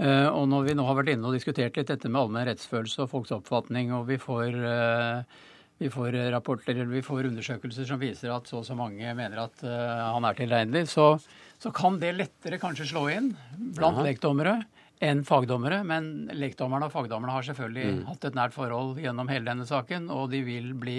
Uh, 0.00 0.28
og 0.32 0.48
når 0.50 0.70
vi 0.70 0.76
nå 0.78 0.86
har 0.88 0.98
vært 0.98 1.12
inne 1.14 1.28
og 1.28 1.36
diskutert 1.36 1.76
litt 1.78 1.92
dette 1.92 2.10
med 2.10 2.18
allmenn 2.18 2.48
rettsfølelse 2.48 3.04
og 3.04 3.12
folks 3.12 3.34
oppfatning, 3.36 3.92
og 3.94 4.08
vi 4.08 4.18
får, 4.18 4.58
uh, 4.58 5.44
vi 5.78 5.90
får 5.92 6.18
rapporter 6.34 6.74
eller 6.74 6.90
vi 6.90 7.04
får 7.04 7.30
undersøkelser 7.30 7.86
som 7.86 8.02
viser 8.02 8.34
at 8.34 8.50
så 8.50 8.62
og 8.62 8.66
så 8.66 8.74
mange 8.78 9.14
mener 9.14 9.44
at 9.44 9.62
han 9.62 10.26
er 10.26 10.36
tilregnelig, 10.38 10.86
så, 10.90 11.12
så, 11.58 11.70
kan 11.74 11.98
det 12.02 12.14
lettere 12.14 12.60
kanskje 12.62 12.86
slå 12.90 13.08
inn 13.10 13.32
blant 13.74 13.98
Aha. 13.98 14.06
lekdommere 14.06 14.60
enn 15.04 15.22
fagdommere. 15.26 15.82
Men 15.86 16.10
lekdommerne 16.34 16.88
og 16.88 16.94
fagdommerne 16.94 17.36
har 17.36 17.46
selvfølgelig 17.46 17.86
mm. 17.90 18.02
hatt 18.10 18.28
et 18.28 18.38
nært 18.38 18.56
forhold 18.56 18.98
gjennom 19.02 19.30
hele 19.32 19.48
denne 19.50 19.68
saken, 19.68 20.10
og 20.12 20.30
de 20.32 20.44
vil 20.46 20.72
bli 20.78 20.98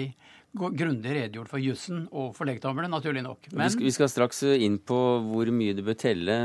grundig 0.56 1.12
redegjort 1.12 1.50
for 1.50 1.60
jussen 1.60 2.04
og 2.16 2.30
for 2.36 2.48
lekdommerne, 2.48 2.88
naturlig 2.90 3.22
nok. 3.24 3.48
Men, 3.52 3.66
vi, 3.66 3.72
skal, 3.74 3.86
vi, 3.88 3.94
skal, 3.96 4.10
straks 4.12 4.42
inn 4.56 4.78
på 4.80 4.98
hvor 5.26 5.50
mye 5.54 5.74
det 5.76 5.84
bør 5.86 5.98
telle 6.00 6.36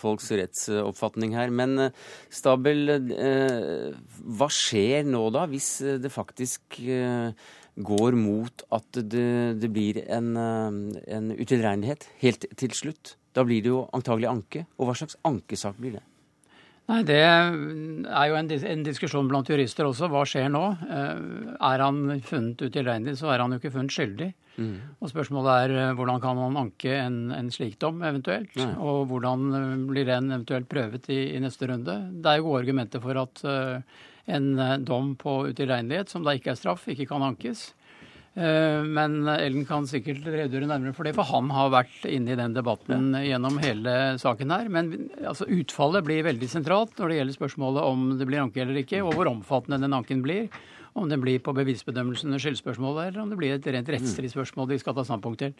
folks 0.00 0.30
rettsoppfatning 0.38 1.34
her. 1.34 1.52
Men 1.54 1.88
eh, 1.88 2.04
Stabel, 2.32 2.94
eh, 2.94 3.88
hva 4.22 4.50
skjer 4.54 5.08
nå 5.08 5.24
da, 5.34 5.46
hvis 5.50 5.72
det 6.02 6.12
faktisk 6.14 6.78
eh, 6.84 7.32
går 7.80 8.18
mot 8.18 8.66
at 8.76 9.00
det, 9.00 9.32
det 9.62 9.72
blir 9.72 10.02
en, 10.06 10.34
en 10.36 11.32
utilregnelighet 11.34 12.06
helt 12.22 12.46
til 12.60 12.76
slutt? 12.76 13.16
Da 13.34 13.44
blir 13.46 13.62
det 13.62 13.70
jo 13.70 13.84
antagelig 13.94 14.30
anke. 14.30 14.64
Og 14.78 14.88
hva 14.90 14.96
slags 14.98 15.18
ankesak 15.26 15.78
blir 15.80 15.98
det? 15.98 16.04
Nei, 16.90 17.00
Det 17.06 17.18
er 17.22 18.28
jo 18.30 18.36
en, 18.38 18.50
en, 18.50 18.84
diskusjon 18.86 19.28
blant 19.30 19.48
jurister 19.50 19.86
også. 19.86 20.08
Hva 20.10 20.24
skjer 20.26 20.48
nå? 20.50 20.62
Eh, 20.90 21.20
er 21.70 21.84
han 21.84 22.02
funnet 22.26 22.64
utilregnelig, 22.66 23.18
så 23.20 23.30
er 23.30 23.44
han 23.44 23.54
jo 23.54 23.60
ikke 23.60 23.74
funnet 23.76 23.94
skyldig. 23.94 24.30
Mm. 24.60 24.74
Og 24.98 25.12
Spørsmålet 25.12 25.52
er 25.54 25.74
eh, 25.78 25.92
hvordan 25.96 26.22
kan 26.22 26.38
man 26.40 26.58
anke 26.64 26.96
en, 26.98 27.20
en 27.36 27.50
slik 27.54 27.78
dom 27.82 28.02
eventuelt? 28.06 28.56
Nei. 28.58 28.72
Og 28.82 29.04
hvordan 29.12 29.46
eh, 29.54 29.74
blir 29.92 30.08
den 30.10 30.32
eventuelt 30.32 30.70
prøvet 30.72 31.06
i, 31.14 31.20
i, 31.36 31.42
neste 31.42 31.70
runde? 31.70 32.00
Det 32.10 32.32
er 32.32 32.40
jo 32.40 32.48
gode 32.48 32.64
argumenter 32.64 33.04
for 33.04 33.22
at 33.22 33.44
en 34.30 34.50
dom 34.86 35.14
på 35.18 35.32
utilregnelighet, 35.50 36.10
som 36.10 36.26
da 36.26 36.34
ikke 36.36 36.52
er 36.52 36.58
straff, 36.58 36.84
ikke 36.90 37.08
kan 37.10 37.24
ankes. 37.26 37.70
Eh, 38.38 38.82
men 38.86 39.26
Ellen 39.26 39.64
kan 39.66 39.88
sikkert 39.90 40.22
redegjøre 40.22 40.68
nærmere 40.70 40.94
for 40.94 41.06
det, 41.06 41.16
for 41.16 41.26
han 41.32 41.50
har 41.50 41.72
vært 41.74 42.04
inne 42.06 42.34
i 42.34 42.38
den 42.38 42.54
debatten 42.54 43.10
gjennom 43.26 43.58
hele 43.62 43.94
saken 44.22 44.54
her. 44.54 44.70
Men 44.70 44.92
altså, 45.18 45.48
utfallet 45.50 46.06
blir 46.06 46.26
veldig 46.28 46.50
sentralt 46.50 46.94
når 46.98 47.10
det 47.10 47.20
gjelder 47.20 47.38
spørsmålet 47.40 47.88
om 47.90 48.06
det 48.20 48.28
blir 48.30 48.44
anke 48.44 48.62
eller 48.62 48.82
ikke, 48.84 49.02
og 49.02 49.16
hvor 49.18 49.32
omfattende 49.32 49.80
den 49.82 49.96
anken 49.98 50.22
blir. 50.26 50.46
Om 50.94 51.10
den 51.10 51.22
blir 51.22 51.42
på 51.42 51.54
bevisbedømmelsen 51.54 52.34
og 52.34 52.42
skyldspørsmålet, 52.42 53.10
eller 53.10 53.22
om 53.22 53.30
det 53.30 53.38
blir 53.38 53.54
et 53.54 53.70
rent 53.74 53.90
rettslig 53.94 54.32
spørsmål 54.32 54.72
de 54.72 54.80
skal 54.82 54.96
ta 54.96 55.06
standpunkt 55.06 55.42
til. 55.42 55.54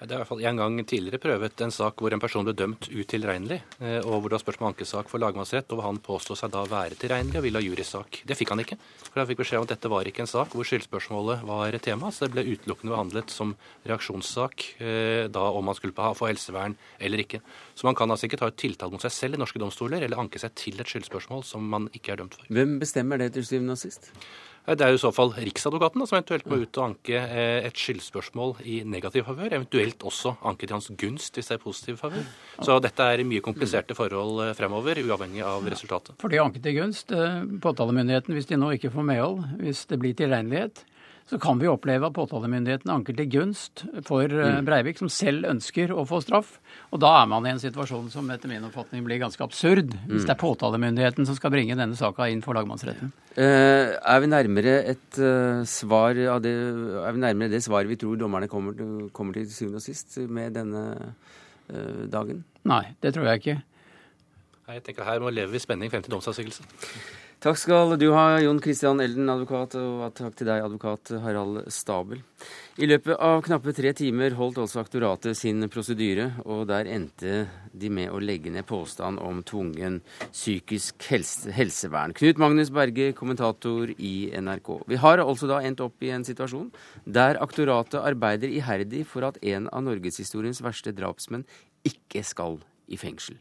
Det 0.00 0.14
er 0.14 0.16
i 0.16 0.20
hvert 0.22 0.30
fall 0.30 0.44
en 0.48 0.56
gang 0.56 0.78
tidligere 0.88 1.20
prøvet 1.20 1.60
en 1.60 1.72
sak 1.74 1.98
hvor 2.00 2.14
en 2.14 2.22
person 2.22 2.46
ble 2.46 2.54
dømt 2.56 2.86
utilregnelig, 2.88 3.58
eh, 3.84 3.98
og 4.00 4.22
hvor 4.22 4.30
det 4.30 4.38
var 4.38 4.42
spørsmål 4.46 4.66
om 4.66 4.72
ankesak 4.72 5.10
for 5.12 5.20
lagmannsrett, 5.20 5.68
og 5.68 5.76
hvor 5.76 5.86
han 5.90 6.00
påsto 6.00 6.36
seg 6.38 6.54
da 6.54 6.62
å 6.64 6.70
være 6.70 6.96
tilregnelig 6.96 7.36
og 7.36 7.44
ville 7.44 7.60
ha 7.60 7.66
jurysak. 7.66 8.22
Det 8.24 8.38
fikk 8.38 8.54
han 8.54 8.64
ikke. 8.64 8.78
For 9.10 9.20
han 9.20 9.28
fikk 9.28 9.42
beskjed 9.42 9.60
om 9.60 9.68
at 9.68 9.74
dette 9.74 9.92
var 9.92 10.08
ikke 10.08 10.24
en 10.24 10.32
sak 10.32 10.56
hvor 10.56 10.68
skyldspørsmålet 10.70 11.44
var 11.50 11.76
tema, 11.84 12.08
så 12.08 12.24
det 12.24 12.32
ble 12.32 12.46
utelukkende 12.48 12.94
behandlet 12.94 13.34
som 13.34 13.52
reaksjonssak 13.90 14.66
eh, 14.80 15.28
da 15.28 15.46
om 15.52 15.68
man 15.68 15.76
skulle 15.76 16.12
få 16.16 16.30
helsevern 16.30 16.78
eller 16.98 17.26
ikke. 17.26 17.44
Så 17.76 17.88
man 17.88 17.98
kan 17.98 18.08
altså 18.08 18.30
ikke 18.30 18.40
ta 18.40 18.48
et 18.48 18.60
tiltale 18.60 18.96
mot 18.96 19.04
seg 19.04 19.12
selv 19.12 19.36
i 19.36 19.42
norske 19.44 19.60
domstoler 19.60 20.00
eller 20.06 20.20
anke 20.22 20.40
seg 20.40 20.56
til 20.56 20.80
et 20.80 20.88
skyldspørsmål 20.88 21.44
som 21.44 21.68
man 21.68 21.92
ikke 21.92 22.16
er 22.16 22.24
dømt 22.24 22.40
for. 22.40 22.48
Hvem 22.48 22.78
bestemmer 22.80 23.20
det 23.20 23.34
til 23.36 23.44
syvende 23.44 23.76
og 23.76 23.84
sist? 23.84 24.14
Det 24.68 24.84
er 24.84 24.92
jo 24.92 24.98
i 24.98 25.02
så 25.02 25.10
fall 25.14 25.32
Riksadvokaten 25.34 26.04
som 26.06 26.18
eventuelt 26.18 26.46
må 26.50 26.60
ut 26.60 26.78
og 26.78 26.84
anke 26.84 27.16
eh, 27.16 27.64
et 27.66 27.80
skyldspørsmål 27.80 28.58
i 28.68 28.80
negativ 28.84 29.24
favør, 29.26 29.54
eventuelt 29.56 30.04
også 30.06 30.34
anke 30.46 30.66
til 30.66 30.76
hans 30.76 30.90
gunst 31.00 31.38
hvis 31.38 31.48
det 31.50 31.56
er 31.56 31.62
positiv 31.62 31.96
favør. 32.02 32.28
Så 32.60 32.76
dette 32.84 33.06
er 33.08 33.24
mye 33.26 33.42
kompliserte 33.44 33.96
forhold 33.98 34.44
eh, 34.44 34.52
fremover, 34.58 35.00
uavhengig 35.02 35.42
av 35.48 35.66
resultatet. 35.72 36.14
Fordi 36.22 36.42
anke 36.42 36.62
til 36.62 36.76
gunst, 36.76 37.10
eh, 37.16 37.42
påtalemyndigheten, 37.64 38.36
hvis 38.36 38.50
de 38.52 38.60
nå 38.60 38.70
ikke 38.76 38.92
får 38.94 39.08
medhold, 39.14 39.42
hvis 39.64 39.86
det 39.90 39.98
blir 40.02 40.14
tilregnelighet, 40.18 40.84
så 41.28 41.38
kan 41.38 41.60
vi 41.60 41.68
oppleve 41.70 42.08
at 42.08 42.14
påtalemyndigheten 42.16 42.90
anker 42.90 43.14
til 43.14 43.28
gunst 43.30 43.84
for 44.06 44.24
eh, 44.26 44.56
mm. 44.56 44.66
Breivik, 44.66 44.98
som 44.98 45.10
selv 45.12 45.46
ønsker 45.50 45.92
å 45.94 46.02
få 46.08 46.18
straff. 46.24 46.56
Og 46.90 47.02
da 47.04 47.12
er 47.20 47.28
man 47.30 47.46
i 47.46 47.52
en 47.52 47.62
situasjon 47.62 48.08
som 48.10 48.30
etter 48.34 48.50
min 48.50 48.66
oppfatning 48.66 49.04
blir 49.06 49.20
ganske 49.22 49.44
absurd, 49.44 49.94
hvis 50.08 50.24
mm. 50.24 50.26
det 50.26 50.34
er 50.34 50.40
påtalemyndigheten 50.40 51.28
som 51.28 51.38
skal 51.38 51.54
bringe 51.54 51.78
denne 51.78 51.98
saka 51.98 52.26
inn 52.32 52.42
for 52.42 52.58
lagmannsretten. 52.58 53.12
Uh, 53.36 53.94
er 53.94 54.22
vi 54.24 54.32
nærmere 54.32 54.76
et 54.90 55.20
uh, 55.22 55.62
svar 55.70 56.18
av 56.34 56.42
det, 56.42 56.56
er 57.04 57.14
vi 57.14 57.22
nærmere 57.22 57.52
det 57.52 57.62
svaret 57.62 57.90
vi 57.92 58.00
tror 58.00 58.18
dommerne 58.18 58.50
kommer 58.50 58.74
til, 58.74 59.08
kommer 59.14 59.38
til 59.38 59.46
syvende 59.54 59.78
og 59.78 59.86
sist 59.86 60.18
med 60.26 60.58
denne 60.58 60.84
uh, 61.70 62.04
dagen? 62.10 62.42
Nei, 62.66 62.84
det 63.04 63.14
tror 63.14 63.30
jeg 63.30 63.44
ikke. 63.44 63.60
Jeg 64.70 64.84
tenker 64.86 65.06
Her 65.06 65.22
må 65.22 65.30
leve 65.34 65.56
i 65.58 65.62
spenning 65.62 65.90
frem 65.90 66.02
til 66.04 66.12
domsavsigelse. 66.14 66.66
Takk 67.40 67.56
skal 67.56 67.94
du 67.96 68.10
ha, 68.12 68.34
Jon 68.44 68.58
Christian 68.60 68.98
Elden, 69.00 69.30
advokat, 69.32 69.72
og 69.80 70.02
takk 70.12 70.34
til 70.36 70.44
deg, 70.50 70.60
advokat 70.60 71.08
Harald 71.22 71.62
Stabel. 71.72 72.20
I 72.76 72.84
løpet 72.84 73.16
av 73.16 73.40
knappe 73.46 73.72
tre 73.72 73.94
timer 73.96 74.36
holdt 74.36 74.60
altså 74.60 74.82
aktoratet 74.82 75.38
sin 75.40 75.64
prosedyre, 75.72 76.26
og 76.44 76.66
der 76.68 76.90
endte 76.92 77.46
de 77.72 77.88
med 77.96 78.12
å 78.12 78.20
legge 78.20 78.52
ned 78.52 78.68
påstand 78.68 79.24
om 79.24 79.40
tvungen 79.48 80.02
psykisk 80.26 81.08
helse, 81.08 81.48
helsevern. 81.56 82.12
Knut 82.20 82.44
Magnus 82.44 82.68
Berge, 82.76 83.14
kommentator 83.16 83.88
i 83.96 84.14
NRK. 84.36 84.74
Vi 84.92 85.00
har 85.00 85.24
altså 85.24 85.48
da 85.48 85.64
endt 85.64 85.80
opp 85.80 86.04
i 86.04 86.12
en 86.12 86.28
situasjon 86.28 86.68
der 87.08 87.40
aktoratet 87.40 88.02
arbeider 88.04 88.52
iherdig 88.52 89.06
for 89.08 89.24
at 89.32 89.40
en 89.40 89.72
av 89.72 89.88
norgeshistoriens 89.88 90.60
verste 90.60 90.92
drapsmenn 90.92 91.48
ikke 91.88 92.20
skal 92.20 92.60
i 92.84 93.00
fengsel. 93.00 93.40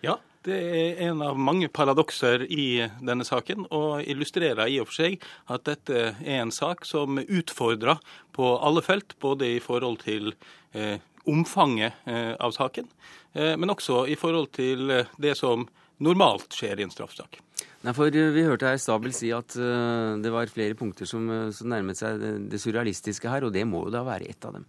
Ja, 0.00 0.22
det 0.44 0.56
er 0.56 1.00
en 1.08 1.22
av 1.24 1.38
mange 1.40 1.70
paradokser 1.72 2.44
i 2.52 2.84
denne 3.00 3.24
saken, 3.26 3.66
og 3.72 4.04
illustrerer 4.04 4.68
i 4.68 4.80
og 4.82 4.90
for 4.90 5.00
seg 5.00 5.24
at 5.52 5.64
dette 5.68 6.02
er 6.20 6.42
en 6.42 6.52
sak 6.54 6.84
som 6.88 7.20
utfordrer 7.22 8.02
på 8.36 8.50
alle 8.58 8.84
felt, 8.84 9.16
både 9.24 9.54
i 9.56 9.62
forhold 9.64 10.02
til 10.04 10.34
eh, 10.76 10.98
omfanget 11.30 12.04
eh, 12.10 12.34
av 12.36 12.52
saken, 12.56 12.90
eh, 13.32 13.54
men 13.56 13.72
også 13.72 14.04
i 14.10 14.18
forhold 14.20 14.52
til 14.56 14.92
det 15.16 15.34
som 15.40 15.64
normalt 16.04 16.52
skjer 16.52 16.80
i 16.80 16.86
en 16.86 16.92
straffesak. 16.92 17.40
Nei, 17.84 17.92
for 17.96 18.08
Vi 18.08 18.44
hørte 18.44 18.68
her 18.68 18.80
Stabel 18.80 19.12
si 19.12 19.28
at 19.36 19.54
uh, 19.60 20.16
det 20.16 20.30
var 20.32 20.48
flere 20.48 20.76
punkter 20.78 21.04
som, 21.06 21.28
som 21.52 21.68
nærmet 21.68 21.98
seg 22.00 22.16
det, 22.16 22.30
det 22.54 22.60
surrealistiske 22.62 23.28
her, 23.28 23.44
og 23.44 23.52
det 23.52 23.66
må 23.68 23.84
jo 23.84 23.92
da 23.92 24.00
være 24.06 24.30
ett 24.32 24.48
av 24.48 24.56
dem? 24.56 24.64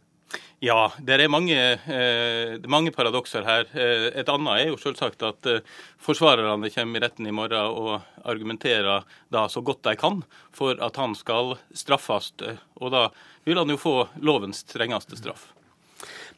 Ja, 0.65 0.87
det 0.97 1.19
er 1.19 1.29
mange, 1.29 1.55
eh, 1.77 2.55
mange 2.65 2.89
paradokser 2.91 3.43
her. 3.45 3.67
Eh, 3.77 4.07
et 4.17 4.29
annet 4.31 4.63
er 4.63 4.71
jo 4.71 4.79
selvsagt 4.81 5.21
at 5.27 5.45
eh, 5.51 5.59
forsvarerne 6.01 6.71
kommer 6.73 6.97
i 6.97 7.03
retten 7.03 7.27
i 7.29 7.33
morgen 7.35 7.69
og 7.69 8.07
argumenterer 8.25 9.05
da 9.29 9.43
så 9.51 9.61
godt 9.61 9.83
de 9.85 9.93
kan 9.99 10.23
for 10.55 10.79
at 10.81 10.97
han 10.97 11.13
skal 11.13 11.59
straffes. 11.69 12.31
Og 12.81 12.95
da 12.95 13.11
vil 13.45 13.61
han 13.61 13.69
jo 13.69 13.77
få 13.77 13.95
lovens 14.25 14.63
strengeste 14.65 15.19
straff. 15.19 15.51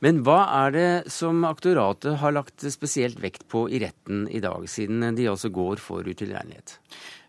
Men 0.04 0.20
hva 0.28 0.42
er 0.66 0.76
det 0.76 0.90
som 1.14 1.46
aktoratet 1.48 2.20
har 2.20 2.36
lagt 2.36 2.68
spesielt 2.70 3.22
vekt 3.24 3.48
på 3.48 3.70
i 3.72 3.80
retten 3.80 4.28
i 4.28 4.44
dag, 4.44 4.68
siden 4.70 5.08
de 5.16 5.32
altså 5.32 5.50
går 5.50 5.80
for 5.80 6.04
utilregnelighet? 6.04 6.76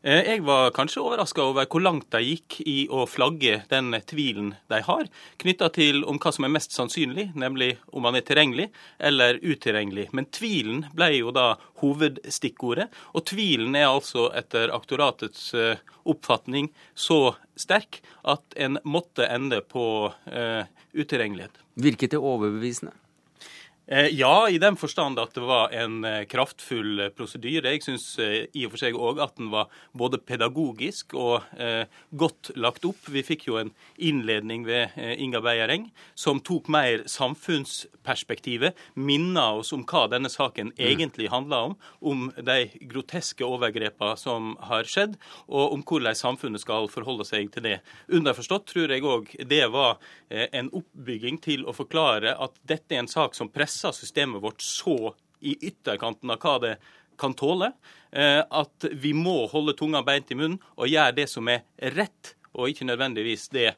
Eh, 0.09 0.25
jeg 0.25 0.41
var 0.47 0.71
kanskje 0.73 1.03
overraska 1.05 1.43
over 1.45 1.67
hvor 1.69 1.83
langt 1.85 2.07
de 2.15 2.23
gikk 2.23 2.55
i 2.65 2.77
å 2.89 3.03
flagge 3.05 3.59
den 3.69 3.93
tvilen 4.09 4.55
de 4.73 4.79
har, 4.87 5.09
knytta 5.43 5.69
til 5.75 6.01
om 6.09 6.17
hva 6.23 6.31
som 6.33 6.47
er 6.47 6.53
mest 6.55 6.73
sannsynlig, 6.73 7.27
nemlig 7.37 7.75
om 7.93 8.07
han 8.09 8.17
er 8.17 8.25
tilregnelig 8.25 8.71
eller 9.11 9.37
utilregnelig. 9.43 10.07
Men 10.17 10.31
tvilen 10.33 10.87
ble 10.97 11.11
jo 11.19 11.35
da 11.37 11.59
hovedstikkordet, 11.83 12.89
og 13.13 13.27
tvilen 13.29 13.77
er 13.77 13.91
altså 13.91 14.31
etter 14.39 14.73
aktoratets 14.73 15.51
eh, 15.59 15.85
oppfatning 16.09 16.71
så 16.97 17.35
sterk 17.61 18.01
at 18.33 18.57
en 18.57 18.81
måtte 18.89 19.27
ende 19.29 19.59
på 19.61 19.85
uh, 20.09 20.63
utilregnelighet. 20.97 21.59
Virket 21.77 22.15
det 22.15 22.21
overbevisende? 22.23 22.95
Eh, 23.91 24.07
ja, 24.13 24.49
i 24.51 24.59
den 24.59 24.77
forstand 24.77 25.17
at 25.17 25.33
det 25.33 25.41
var 25.49 25.73
en 25.73 26.03
eh, 26.05 26.27
kraftfull 26.29 27.07
eh, 27.07 27.13
prosedyre. 27.17 27.71
Jeg 27.73 27.87
syns 27.87 28.05
i 28.21 28.67
og 28.67 28.75
for 28.75 28.83
seg 28.83 28.97
òg 29.01 29.21
at 29.25 29.39
den 29.41 29.49
var 29.49 29.71
både 29.97 30.21
pedagogisk 30.21 31.15
og 31.17 31.47
godt 32.21 32.51
lagt 32.61 32.85
opp. 32.85 33.09
Vi 33.09 33.23
fikk 33.25 33.47
jo 33.49 33.57
en 33.61 33.71
innledning 33.97 34.67
ved 34.67 34.93
Inga 34.99 35.41
Beiereng 35.45 35.87
som 36.19 36.41
tok 36.45 36.69
mer 36.73 37.05
samfunnsperspektivet, 37.09 38.77
minna 38.95 39.47
oss 39.59 39.73
om 39.73 39.85
hva 39.89 40.05
denne 40.13 40.31
saken 40.33 40.73
mm. 40.75 40.83
egentlig 40.91 41.31
handla 41.33 41.63
om, 41.71 41.77
om 42.01 42.27
de 42.37 42.59
groteske 42.91 43.47
overgrepene 43.47 44.19
som 44.21 44.53
har 44.69 44.89
skjedd, 44.89 45.17
og 45.49 45.77
om 45.77 45.85
hvordan 45.87 46.19
samfunnet 46.19 46.63
skal 46.65 46.91
forholde 46.93 47.27
seg 47.29 47.53
til 47.55 47.65
det. 47.65 47.77
Underforstått 48.13 48.69
tror 48.75 48.93
jeg 48.93 49.07
òg 49.07 49.33
det 49.49 49.65
var 49.73 49.97
en 50.29 50.71
oppbygging 50.77 51.41
til 51.45 51.65
å 51.65 51.77
forklare 51.77 52.37
at 52.37 52.59
dette 52.69 52.95
er 52.95 53.05
en 53.05 53.11
sak 53.11 53.39
som 53.39 53.51
presser 53.53 53.78
presser 53.79 53.93
systemet 53.93 54.43
vårt 54.43 54.63
så 54.63 55.15
i 55.41 55.57
ytterkanten 55.61 56.31
av 56.31 56.41
hva 56.43 56.59
det 56.63 56.75
kan 57.19 57.35
tåle, 57.35 57.73
eh, 58.13 58.43
at 58.43 58.85
vi 58.93 59.13
må 59.15 59.47
holde 59.51 59.77
tunga 59.79 60.03
beint 60.03 60.31
i 60.31 60.39
munnen 60.39 60.59
og 60.77 60.89
gjøre 60.89 61.15
det 61.15 61.29
som 61.31 61.49
er 61.49 61.65
rett, 61.95 62.35
og 62.55 62.71
ikke 62.71 62.87
nødvendigvis 62.87 63.49
det 63.55 63.73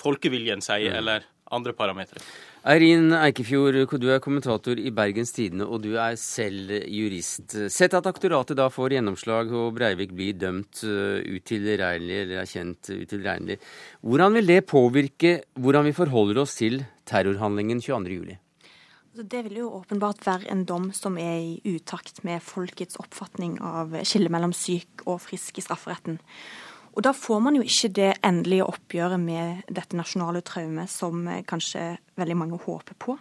folkeviljen 0.00 0.60
sier, 0.64 0.92
mm. 0.92 0.98
eller 0.98 1.28
andre 1.52 1.72
parametere. 1.76 2.20
Eirin 2.64 3.10
Eikefjord, 3.12 3.76
du 4.00 4.06
er 4.12 4.22
kommentator 4.22 4.78
i 4.78 4.92
Bergens 4.94 5.34
Tidende, 5.34 5.66
og 5.66 5.82
du 5.82 5.96
er 6.00 6.14
selv 6.20 6.70
jurist. 6.86 7.56
Sett 7.72 7.96
at 7.98 8.06
aktoratet 8.08 8.56
da 8.56 8.68
får 8.72 8.96
gjennomslag 8.96 9.52
og 9.52 9.74
Breivik 9.76 10.14
blir 10.16 10.36
dømt 10.38 10.84
eh, 10.86 11.24
utilregnelig, 11.28 12.22
eller 12.22 12.44
erkjent 12.44 12.92
utilregnelig. 12.92 13.58
Hvordan 14.00 14.38
vil 14.38 14.48
det 14.54 14.62
påvirke 14.70 15.34
hvordan 15.58 15.88
vi 15.88 15.96
forholder 15.96 16.44
oss 16.44 16.56
til 16.60 16.80
terrorhandlingen 17.08 17.82
22.07? 17.84 18.38
Det 19.12 19.42
vil 19.44 19.58
jo 19.60 19.70
åpenbart 19.76 20.22
være 20.24 20.48
en 20.48 20.62
dom 20.64 20.86
som 20.96 21.18
er 21.20 21.34
i 21.36 21.74
utakt 21.74 22.22
med 22.24 22.40
folkets 22.40 22.96
oppfatning 22.96 23.58
av 23.60 23.92
skillet 24.08 24.32
mellom 24.32 24.54
syk 24.56 25.04
og 25.04 25.18
frisk 25.20 25.58
i 25.60 25.64
strafferetten. 25.64 26.16
Og 26.96 27.04
da 27.04 27.12
får 27.16 27.42
man 27.44 27.58
jo 27.58 27.64
ikke 27.64 27.90
det 27.92 28.10
endelige 28.24 28.64
oppgjøret 28.68 29.20
med 29.20 29.68
dette 29.68 29.98
nasjonale 30.00 30.40
traumet 30.44 30.88
som 30.92 31.26
eh, 31.28 31.42
kanskje 31.44 31.90
veldig 32.20 32.36
mange 32.40 32.60
håper 32.64 32.96
på. 32.96 33.18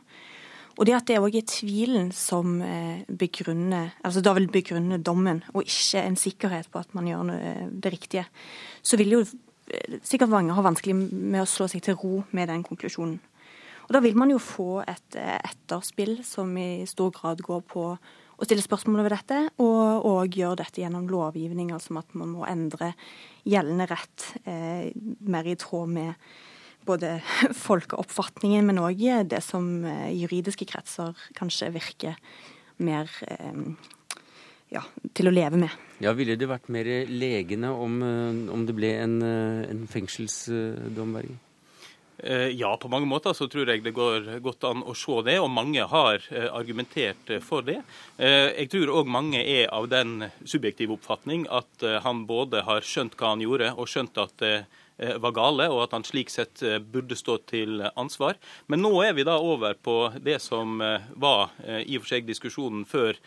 Og 0.80 0.88
det 0.88 0.96
at 0.96 1.08
det 1.12 1.20
òg 1.20 1.36
er 1.36 1.48
tvilen 1.52 2.14
som 2.16 2.62
eh, 2.64 3.04
begrunner, 3.08 3.92
altså 4.00 4.24
da 4.24 4.36
vil 4.38 4.48
begrunne 4.52 5.00
dommen, 5.04 5.44
og 5.52 5.68
ikke 5.68 6.04
en 6.04 6.20
sikkerhet 6.20 6.72
på 6.72 6.80
at 6.80 6.96
man 6.96 7.08
gjør 7.12 7.34
eh, 7.36 7.66
det 7.68 7.92
riktige, 7.96 8.26
så 8.80 9.00
vil 9.00 9.18
jo 9.18 9.26
sikkert 10.04 10.32
mange 10.32 10.56
ha 10.56 10.64
vanskelig 10.64 10.96
med 10.96 11.44
å 11.44 11.48
slå 11.48 11.68
seg 11.72 11.84
til 11.84 12.00
ro 12.00 12.24
med 12.36 12.48
den 12.52 12.64
konklusjonen. 12.68 13.20
Og 13.92 13.98
Da 13.98 14.00
vil 14.00 14.16
man 14.16 14.30
jo 14.32 14.38
få 14.40 14.86
et 14.88 15.16
eh, 15.20 15.36
etterspill 15.36 16.22
som 16.24 16.48
i 16.56 16.86
stor 16.88 17.10
grad 17.12 17.42
går 17.44 17.60
på 17.68 17.82
å 17.92 18.46
stille 18.48 18.64
spørsmål 18.64 19.02
over 19.04 19.12
dette, 19.18 19.40
og, 19.60 20.06
og 20.08 20.38
gjøre 20.40 20.62
dette 20.62 20.80
gjennom 20.80 21.10
lovgivning, 21.12 21.74
altså 21.76 21.98
at 22.00 22.16
man 22.16 22.32
må 22.32 22.46
endre 22.48 22.94
gjeldende 23.44 23.90
rett 23.92 24.30
eh, 24.48 24.96
mer 25.28 25.52
i 25.52 25.58
tråd 25.60 25.92
med 25.92 26.32
både 26.88 27.18
folkeoppfatningen, 27.68 28.72
men 28.72 28.80
òg 28.80 29.04
det 29.28 29.44
som 29.44 29.84
eh, 29.84 30.08
juridiske 30.24 30.72
kretser 30.72 31.12
kanskje 31.36 31.74
virker 31.76 32.16
mer 32.80 33.12
eh, 33.28 33.62
ja, 34.72 34.88
til 35.12 35.28
å 35.28 35.36
leve 35.36 35.66
med. 35.68 35.80
Ja, 36.00 36.16
Ville 36.16 36.40
det 36.40 36.48
vært 36.48 36.72
mer 36.72 36.88
legende 37.12 37.76
om, 37.76 38.00
eh, 38.08 38.52
om 38.56 38.64
det 38.64 38.80
ble 38.80 38.96
en, 39.04 39.20
en 39.68 39.88
fengselsdom, 39.92 41.18
Bergen? 41.20 41.42
Eh, 42.24 42.48
ja, 42.48 42.78
på 42.78 42.88
mange 42.88 43.08
måter 43.10 43.34
så 43.34 43.48
tror 43.50 43.70
jeg 43.70 43.82
det 43.82 43.96
går 43.98 44.28
godt 44.46 44.66
an 44.70 44.84
å 44.86 44.94
se 44.98 45.24
det, 45.26 45.40
og 45.42 45.50
mange 45.50 45.88
har 45.90 46.22
eh, 46.30 46.46
argumentert 46.54 47.32
eh, 47.34 47.42
for 47.42 47.66
det. 47.66 47.80
Jeg 48.22 48.70
tror 48.70 48.92
òg 49.00 49.10
mange 49.10 49.42
er 49.42 49.72
av 49.74 49.88
den 49.90 50.28
subjektive 50.46 50.94
oppfatning 50.94 51.48
at 51.50 51.82
han 52.06 52.26
både 52.30 52.62
har 52.68 52.86
skjønt 52.86 53.16
hva 53.18 53.34
han 53.34 53.42
gjorde, 53.42 53.72
og 53.74 53.90
skjønt 53.90 54.20
at 54.22 54.36
det 54.42 55.18
var 55.24 55.34
gale, 55.34 55.66
og 55.74 55.80
at 55.88 55.96
han 55.96 56.04
slik 56.06 56.30
sett 56.30 56.62
burde 56.94 57.18
stå 57.18 57.40
til 57.50 57.82
ansvar. 57.98 58.38
Men 58.70 58.84
nå 58.86 58.92
er 59.02 59.16
vi 59.18 59.26
da 59.26 59.40
over 59.42 59.74
på 59.74 59.96
det 60.22 60.38
som 60.44 60.78
var 60.78 61.56
i 61.66 61.98
og 61.98 62.04
for 62.04 62.12
seg 62.12 62.28
diskusjonen 62.28 62.84
før 62.86 63.18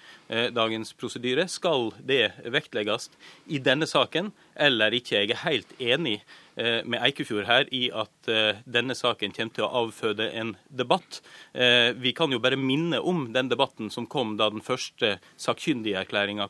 dagens 0.55 0.95
prosedyre. 0.95 1.49
Skal 1.51 1.91
det 1.99 2.37
vektlegges 2.47 3.11
i 3.51 3.59
denne 3.59 3.91
saken 3.91 4.31
eller 4.55 4.95
ikke? 4.95 5.25
Jeg 5.25 5.35
er 5.35 5.43
helt 5.49 5.75
enig 5.83 6.21
Eh, 6.21 6.44
med 6.85 7.03
Eikefjord 7.03 7.49
her 7.49 7.69
i 7.75 7.89
at 7.95 8.31
eh, 8.31 8.61
denne 8.65 8.97
saken 8.97 9.35
kommer 9.35 9.57
til 9.57 9.67
å 9.67 9.71
avføde 9.83 10.29
en 10.39 10.55
debatt. 10.69 11.21
Eh, 11.53 11.91
vi 11.99 12.15
kan 12.17 12.33
jo 12.33 12.41
bare 12.43 12.59
minne 12.61 13.01
om 13.01 13.27
den 13.35 13.51
debatten 13.53 13.91
som 13.91 14.09
kom 14.11 14.37
da 14.41 14.51
den 14.55 14.65
første 14.65 15.17
sakkyndigerklæringa 15.41 16.49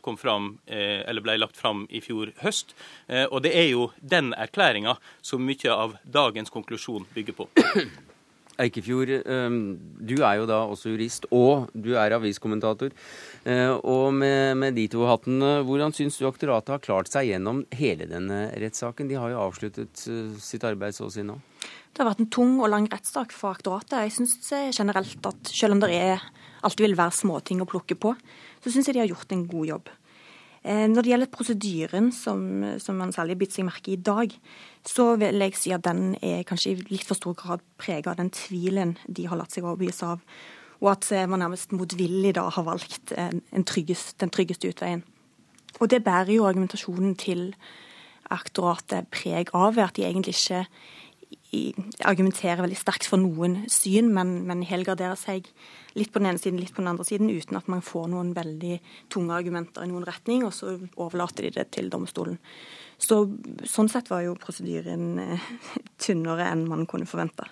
ble 1.24 1.38
lagt 1.40 1.58
fram 1.60 1.84
i 1.90 2.00
fjor 2.04 2.32
høst. 2.42 2.74
Og 3.30 3.42
det 3.44 3.52
er 3.56 3.68
jo 3.70 3.88
den 4.00 4.32
erklæringa 4.36 4.96
som 5.22 5.44
mye 5.44 5.72
av 5.72 5.96
dagens 6.04 6.52
konklusjon 6.52 7.06
bygger 7.14 7.38
på. 7.38 7.48
Eikefjord, 8.60 9.10
du 9.98 10.14
er 10.20 10.36
jo 10.38 10.46
da 10.46 10.60
også 10.70 10.92
jurist, 10.92 11.26
og 11.34 11.72
du 11.74 11.94
er 11.98 12.14
aviskommentator. 12.14 12.92
Eh, 13.44 13.72
og 13.82 14.14
med, 14.14 14.54
med 14.60 14.76
de 14.78 14.86
to 14.92 15.06
hattene, 15.08 15.56
hvordan 15.66 15.94
syns 15.96 16.20
du 16.20 16.28
aktoratet 16.28 16.76
har 16.76 16.84
klart 16.84 17.10
seg 17.10 17.32
gjennom 17.32 17.64
hele 17.74 18.06
denne 18.10 18.46
rettssaken? 18.62 19.10
De 19.10 19.18
har 19.18 19.32
jo 19.34 19.42
avsluttet 19.42 20.06
eh, 20.10 20.36
sitt 20.42 20.66
arbeid 20.66 20.94
så 20.94 21.08
å 21.08 21.12
si 21.12 21.26
nå. 21.26 21.36
Det 21.94 22.02
har 22.02 22.10
vært 22.12 22.22
en 22.24 22.30
tung 22.36 22.56
og 22.60 22.70
lang 22.70 22.86
rettssak 22.90 23.34
for 23.34 23.54
aktoratet. 23.54 24.00
Jeg 24.06 24.14
syns 24.16 24.54
generelt 24.74 25.28
at 25.30 25.50
selv 25.50 25.76
om 25.76 25.82
det 25.82 25.92
er, 25.94 26.22
alltid 26.64 26.88
vil 26.88 26.98
være 26.98 27.18
småting 27.18 27.62
å 27.62 27.68
plukke 27.70 27.98
på, 27.98 28.14
så 28.64 28.72
syns 28.72 28.88
jeg 28.88 28.96
de 28.96 29.04
har 29.04 29.12
gjort 29.12 29.34
en 29.34 29.46
god 29.50 29.70
jobb. 29.74 29.92
Eh, 30.64 30.86
når 30.88 31.04
det 31.04 31.12
gjelder 31.12 31.32
prosedyren, 31.32 32.10
som, 32.12 32.40
som 32.80 32.96
man 32.96 33.12
særlig 33.12 33.36
har 33.36 33.42
bitt 33.42 33.56
seg 33.56 33.68
merke 33.68 33.92
i 33.92 33.98
i 33.98 34.00
dag, 34.00 34.32
så 34.88 35.10
vil 35.20 35.44
jeg 35.44 35.56
si 35.60 35.72
at 35.76 35.84
den 35.84 36.14
er 36.24 36.44
kanskje 36.48 36.72
i 36.72 36.84
litt 36.88 37.04
for 37.04 37.18
stor 37.18 37.36
grad 37.36 37.64
prega 37.80 38.12
av 38.12 38.20
den 38.20 38.32
tvilen 38.32 38.96
de 39.06 39.28
har 39.28 39.40
latt 39.40 39.52
seg 39.52 39.66
overbevise 39.66 40.14
av, 40.14 40.24
og 40.80 40.90
at 40.90 41.10
man 41.30 41.40
nærmest 41.44 41.72
motvillig 41.72 42.34
da 42.36 42.48
har 42.52 42.66
valgt 42.66 43.14
tryggest, 43.68 44.18
den 44.20 44.32
tryggeste 44.32 44.68
utveien. 44.72 45.04
Og 45.80 45.88
det 45.90 46.02
bærer 46.04 46.34
jo 46.34 46.46
argumentasjonen 46.48 47.14
til 47.18 47.54
aktoratet 48.32 49.08
preg 49.12 49.52
av, 49.56 49.78
at 49.78 49.96
de 49.96 50.04
egentlig 50.06 50.36
ikke 50.36 50.64
argumenterer 52.04 52.64
veldig 52.64 52.78
sterkt 52.78 53.08
for 53.10 53.20
noen 53.20 53.62
syn, 53.72 54.10
men, 54.14 54.36
men 54.48 54.64
helgarderer 54.66 55.18
seg 55.18 55.48
litt 55.94 56.12
på 56.12 56.20
den 56.20 56.32
ene 56.32 56.42
siden, 56.42 56.60
litt 56.60 56.74
på 56.74 56.82
den 56.82 56.90
andre 56.90 57.06
siden, 57.06 57.30
uten 57.30 57.58
at 57.58 57.68
man 57.70 57.84
får 57.84 58.08
noen 58.12 58.32
veldig 58.36 58.78
tunge 59.12 59.36
argumenter 59.36 59.84
i 59.84 59.90
noen 59.90 60.06
retning, 60.08 60.46
og 60.46 60.54
så 60.56 60.76
overlater 60.94 61.46
de 61.46 61.54
det 61.58 61.68
til 61.76 61.90
domstolen. 61.92 62.40
Så, 62.98 63.24
sånn 63.68 63.90
sett 63.90 64.10
var 64.10 64.24
jo 64.26 64.38
prosedyren 64.40 65.20
eh, 65.22 65.52
tynnere 66.04 66.48
enn 66.50 66.66
man 66.70 66.86
kunne 66.90 67.08
forvente. 67.08 67.46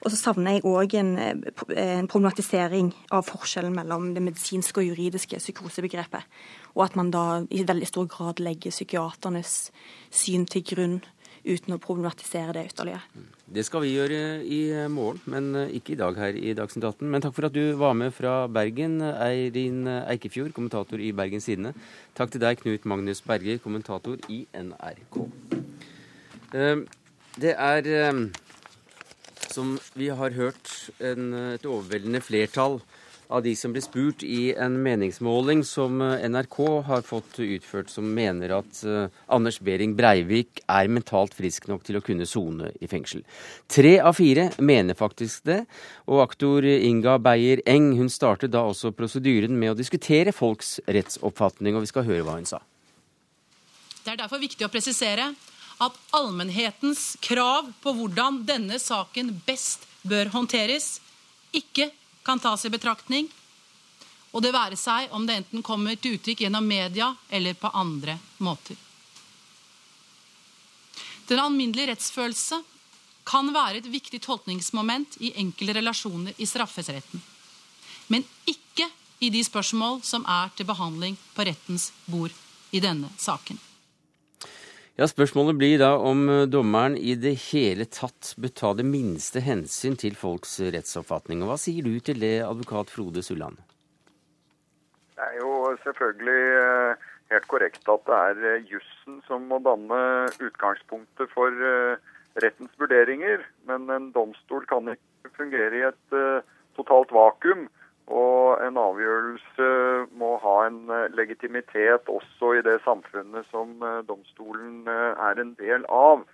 Og 0.00 0.08
så 0.08 0.16
savner 0.16 0.56
jeg 0.56 0.64
òg 0.64 0.94
en, 0.96 1.10
en, 1.20 2.06
problematisering 2.08 2.88
av 3.12 3.26
forskjellen 3.28 3.74
mellom 3.76 4.14
det 4.16 4.22
medisinske 4.24 4.80
og 4.80 4.88
juridiske 4.88 5.40
psykosebegrepet, 5.42 6.24
og 6.72 6.86
at 6.86 6.96
man 6.96 7.12
da 7.12 7.24
i 7.52 7.66
veldig 7.68 7.88
stor 7.88 8.08
grad 8.08 8.40
legger 8.40 8.72
psykiaternes 8.72 9.58
syn 10.08 10.46
til 10.48 10.64
grunn 10.72 10.96
uten 11.44 11.74
å 11.74 11.80
problematisere 11.82 12.54
det 12.56 12.66
ytterligere. 12.70 13.24
Det 13.50 13.64
skal 13.66 13.84
vi 13.84 13.94
gjøre 13.94 14.20
i 14.44 14.60
morgen, 14.92 15.20
men 15.30 15.48
eh, 15.58 15.72
ikke 15.78 15.94
i 15.94 15.98
dag 16.00 16.18
her 16.20 16.36
i 16.36 16.54
Dagsnytt 16.56 16.86
18. 16.86 17.08
Men 17.10 17.24
takk 17.24 17.34
for 17.36 17.48
at 17.48 17.56
du 17.56 17.74
var 17.80 17.96
med 17.98 18.14
fra 18.16 18.44
Bergen, 18.50 19.00
Eirin 19.00 19.88
Eikefjord, 19.88 20.52
kommentator 20.56 21.02
i 21.02 21.10
Bergens 21.16 21.48
Tidende. 21.48 21.74
Takk 22.18 22.34
til 22.34 22.44
deg, 22.44 22.60
Knut 22.60 22.86
Magnus 22.90 23.24
Berger, 23.26 23.58
kommentator 23.62 24.20
i 24.30 24.44
NRK. 24.54 25.20
Eh, 26.54 26.86
det 27.40 27.56
er 27.56 27.90
eh, 27.96 28.24
Som 29.50 29.78
vi 29.98 30.06
har 30.14 30.30
hørt 30.30 30.68
en, 31.02 31.32
et 31.56 31.64
overveldende 31.66 32.20
flertall 32.22 32.78
av 33.30 33.42
de 33.44 33.52
som 33.56 33.72
ble 33.72 33.82
spurt 33.84 34.24
i 34.26 34.50
en 34.58 34.74
meningsmåling 34.82 35.62
som 35.66 36.00
eh, 36.02 36.26
NRK 36.28 36.58
har 36.88 37.04
fått 37.06 37.38
utført, 37.40 37.90
som 37.92 38.08
mener 38.14 38.52
at 38.56 38.80
uh, 38.86 39.06
Anders 39.30 39.60
Behring 39.62 39.94
Breivik 39.98 40.62
er 40.66 40.90
mentalt 40.90 41.36
frisk 41.38 41.68
nok 41.70 41.84
til 41.86 42.00
å 42.00 42.02
kunne 42.04 42.26
sone 42.26 42.72
i 42.82 42.88
fengsel. 42.90 43.22
Tre 43.70 43.94
av 44.02 44.18
fire 44.18 44.48
mener 44.58 44.98
faktisk 44.98 45.46
det, 45.46 45.60
og 46.10 46.24
aktor 46.24 46.66
Inga 46.66 47.18
Beyer 47.22 47.62
Eng 47.70 47.92
hun 48.00 48.10
startet 48.10 48.52
da 48.54 48.64
også 48.66 48.90
prosedyren 48.96 49.54
med 49.58 49.74
å 49.74 49.78
diskutere 49.78 50.34
folks 50.34 50.78
rettsoppfatning, 50.90 51.78
og 51.78 51.86
vi 51.86 51.92
skal 51.92 52.08
høre 52.08 52.26
hva 52.26 52.36
hun 52.40 52.50
sa. 52.50 52.58
Det 54.00 54.14
er 54.16 54.20
derfor 54.24 54.42
viktig 54.42 54.66
å 54.66 54.72
presisere 54.72 55.30
at 55.80 55.96
allmennhetens 56.16 57.14
krav 57.24 57.70
på 57.80 57.94
hvordan 57.96 58.42
denne 58.48 58.80
saken 58.82 59.32
best 59.46 59.86
bør 60.02 60.32
håndteres, 60.34 60.98
ikke 61.56 61.90
kan 62.30 62.38
tas 62.38 62.64
i 62.64 62.70
betraktning, 62.70 63.26
og 64.30 64.42
det 64.44 64.52
være 64.54 64.76
seg 64.78 65.10
om 65.16 65.24
det 65.26 65.40
enten 65.40 65.64
kommer 65.66 65.96
til 65.98 66.14
uttrykk 66.14 66.44
gjennom 66.44 66.66
media 66.66 67.08
eller 67.28 67.56
på 67.58 67.72
andre 67.74 68.14
måter. 68.38 68.76
Den 71.26 71.42
alminnelige 71.42 71.90
rettsfølelse 71.90 72.60
kan 73.26 73.50
være 73.54 73.80
et 73.80 73.88
viktig 73.90 74.20
tolkningsmoment 74.22 75.18
i 75.26 75.32
enkelte 75.42 75.74
relasjoner 75.80 76.38
i 76.38 76.46
straffesretten, 76.46 77.22
men 78.14 78.26
ikke 78.46 78.86
i 79.26 79.32
de 79.34 79.42
spørsmål 79.46 79.98
som 80.06 80.22
er 80.30 80.54
til 80.54 80.70
behandling 80.70 81.18
på 81.34 81.46
rettens 81.50 81.90
bord 82.06 82.34
i 82.70 82.82
denne 82.82 83.10
saken. 83.18 83.58
Ja, 84.98 85.06
Spørsmålet 85.06 85.54
blir 85.58 85.78
da 85.78 85.92
om 86.02 86.24
eh, 86.28 86.46
dommeren 86.50 86.96
i 86.98 87.14
det 87.14 87.36
hele 87.50 87.86
tatt 87.86 88.34
bør 88.40 88.52
ta 88.60 88.72
det 88.74 88.86
minste 88.88 89.42
hensyn 89.44 89.94
til 90.00 90.16
folks 90.18 90.58
rettsoppfatning. 90.60 91.44
Og 91.44 91.52
Hva 91.52 91.58
sier 91.62 91.86
du 91.86 91.94
til 92.02 92.18
det, 92.20 92.40
advokat 92.42 92.90
Frode 92.90 93.22
Sulland? 93.22 93.60
Det 95.14 95.28
er 95.28 95.38
jo 95.38 95.70
selvfølgelig 95.84 96.44
eh, 96.58 97.08
helt 97.30 97.48
korrekt 97.52 97.92
at 97.94 98.06
det 98.10 98.18
er 98.18 98.44
eh, 98.50 98.68
jussen 98.72 99.20
som 99.28 99.46
må 99.46 99.60
danne 99.62 100.00
utgangspunktet 100.42 101.30
for 101.36 101.54
rettens 102.42 102.74
vurderinger. 102.80 103.46
Men 103.70 103.86
en 103.94 104.10
domstol 104.16 104.66
kan 104.70 104.90
ikke 104.90 105.36
fungere 105.38 105.78
i 105.78 105.86
et 105.86 106.18
totalt 106.78 107.14
vakuum. 107.14 107.68
Og 108.08 108.58
en 108.64 108.78
avgjørelse 108.80 109.66
må 110.18 110.34
ha 110.42 110.54
en 110.66 110.80
eh, 110.90 111.08
legitimitet 111.14 112.08
også 112.10 112.54
i 112.58 112.62
det 112.66 112.80
samfunnet 112.86 113.46
som 113.52 113.76
eh, 113.86 114.00
domstolen 114.08 114.88
eh, 114.88 115.12
er 115.28 115.42
en 115.42 115.52
del 115.60 115.84
av. 115.94 116.24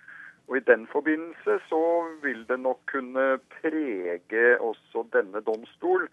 Og 0.47 0.57
I 0.57 0.63
den 0.65 0.87
forbindelse 0.89 1.59
så 1.67 1.83
vil 2.23 2.45
det 2.49 2.59
nok 2.63 2.79
kunne 2.89 3.35
prege 3.59 4.55
også 4.63 5.03
denne 5.13 5.43
domstol 5.45 6.07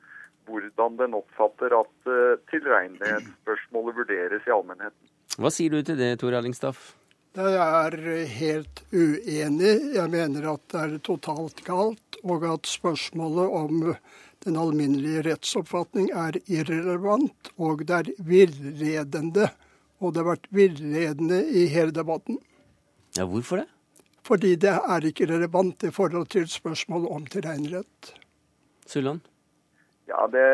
hvordan 0.44 0.98
den 0.98 1.14
oppfatter 1.16 1.72
at 1.72 2.08
tilregnelighetsspørsmålet 2.50 3.96
vurderes 3.96 4.44
i 4.44 4.52
allmennheten. 4.52 5.06
Hva 5.40 5.48
sier 5.54 5.72
du 5.72 5.86
til 5.86 5.96
det, 5.96 6.10
Tor 6.20 6.36
Ellingstaff? 6.36 6.90
Jeg 7.34 7.54
er 7.58 7.96
helt 8.30 8.82
uenig. 8.92 9.72
Jeg 9.96 10.10
mener 10.12 10.50
at 10.52 10.66
det 10.74 10.82
er 10.82 10.92
totalt 11.06 11.64
galt, 11.64 12.18
og 12.22 12.44
at 12.46 12.68
spørsmålet 12.68 13.56
om 13.62 13.80
den 14.44 14.56
alminnelige 14.60 15.22
rettsoppfatning 15.28 16.10
er 16.10 16.38
irrelevant, 16.46 17.52
og 17.56 17.84
det 17.88 18.00
er 18.00 18.10
villedende. 18.18 19.50
Og 20.02 20.12
det 20.12 20.20
har 20.20 20.32
vært 20.34 20.50
villedende 20.52 21.38
i 21.48 21.66
hele 21.72 21.94
debatten. 21.94 22.40
Ja, 23.16 23.24
Hvorfor 23.24 23.62
det? 23.62 23.68
Fordi 24.24 24.54
det 24.56 24.72
er 24.72 25.04
ikke 25.04 25.28
relevant 25.28 25.84
i 25.84 25.92
forhold 25.92 26.26
til 26.32 26.48
spørsmålet 26.48 27.12
om 27.12 27.26
tilregnerett. 27.28 28.14
Sulland? 28.86 29.20
Ja, 30.08 30.26
Det 30.28 30.48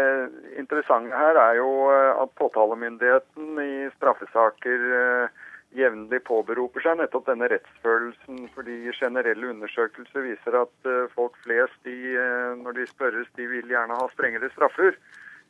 interessante 0.59 1.17
her 1.17 1.39
er 1.39 1.55
jo 1.59 1.71
eh, 1.91 2.23
at 2.23 2.31
påtalemyndigheten 2.39 3.59
i 3.59 3.89
straffesaker 3.97 4.85
eh, 4.99 5.40
jevnlig 5.77 6.21
påberoper 6.27 6.83
seg 6.85 6.99
nettopp 6.99 7.29
denne 7.29 7.49
rettsfølelsen. 7.53 8.45
Fordi 8.55 8.77
generelle 8.99 9.53
undersøkelser 9.55 10.27
viser 10.27 10.59
at 10.63 10.91
eh, 10.91 11.07
folk 11.15 11.39
flest, 11.45 11.79
de, 11.87 11.97
eh, 12.19 12.53
når 12.61 12.79
de 12.79 12.87
spørres, 12.91 13.31
de 13.39 13.49
vil 13.51 13.71
gjerne 13.71 13.99
ha 13.99 14.09
strengere 14.15 14.51
straffer. 14.55 14.99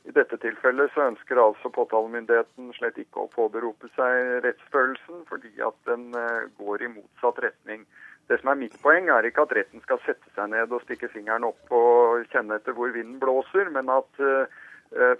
I 0.08 0.14
dette 0.16 0.38
tilfellet 0.40 0.92
så 0.94 1.10
ønsker 1.10 1.40
altså 1.40 1.68
påtalemyndigheten 1.76 2.70
slett 2.78 2.96
ikke 3.02 3.26
å 3.26 3.32
påberope 3.34 3.90
seg 3.96 4.44
rettsfølelsen, 4.46 5.26
fordi 5.28 5.52
at 5.64 5.76
den 5.88 6.08
eh, 6.16 6.48
går 6.60 6.86
i 6.86 6.94
motsatt 6.94 7.42
retning. 7.44 7.84
Det 8.30 8.38
som 8.40 8.52
er 8.52 8.60
mitt 8.60 8.76
poeng, 8.80 9.10
er 9.10 9.26
ikke 9.26 9.42
at 9.44 9.52
retten 9.58 9.82
skal 9.82 9.98
sette 10.04 10.32
seg 10.36 10.52
ned 10.52 10.72
og 10.72 10.84
stikke 10.84 11.10
fingeren 11.10 11.48
opp 11.48 11.72
og 11.74 12.28
kjenne 12.30 12.60
etter 12.60 12.76
hvor 12.76 12.92
vinden 12.94 13.18
blåser, 13.20 13.72
men 13.74 13.90
at 13.90 14.20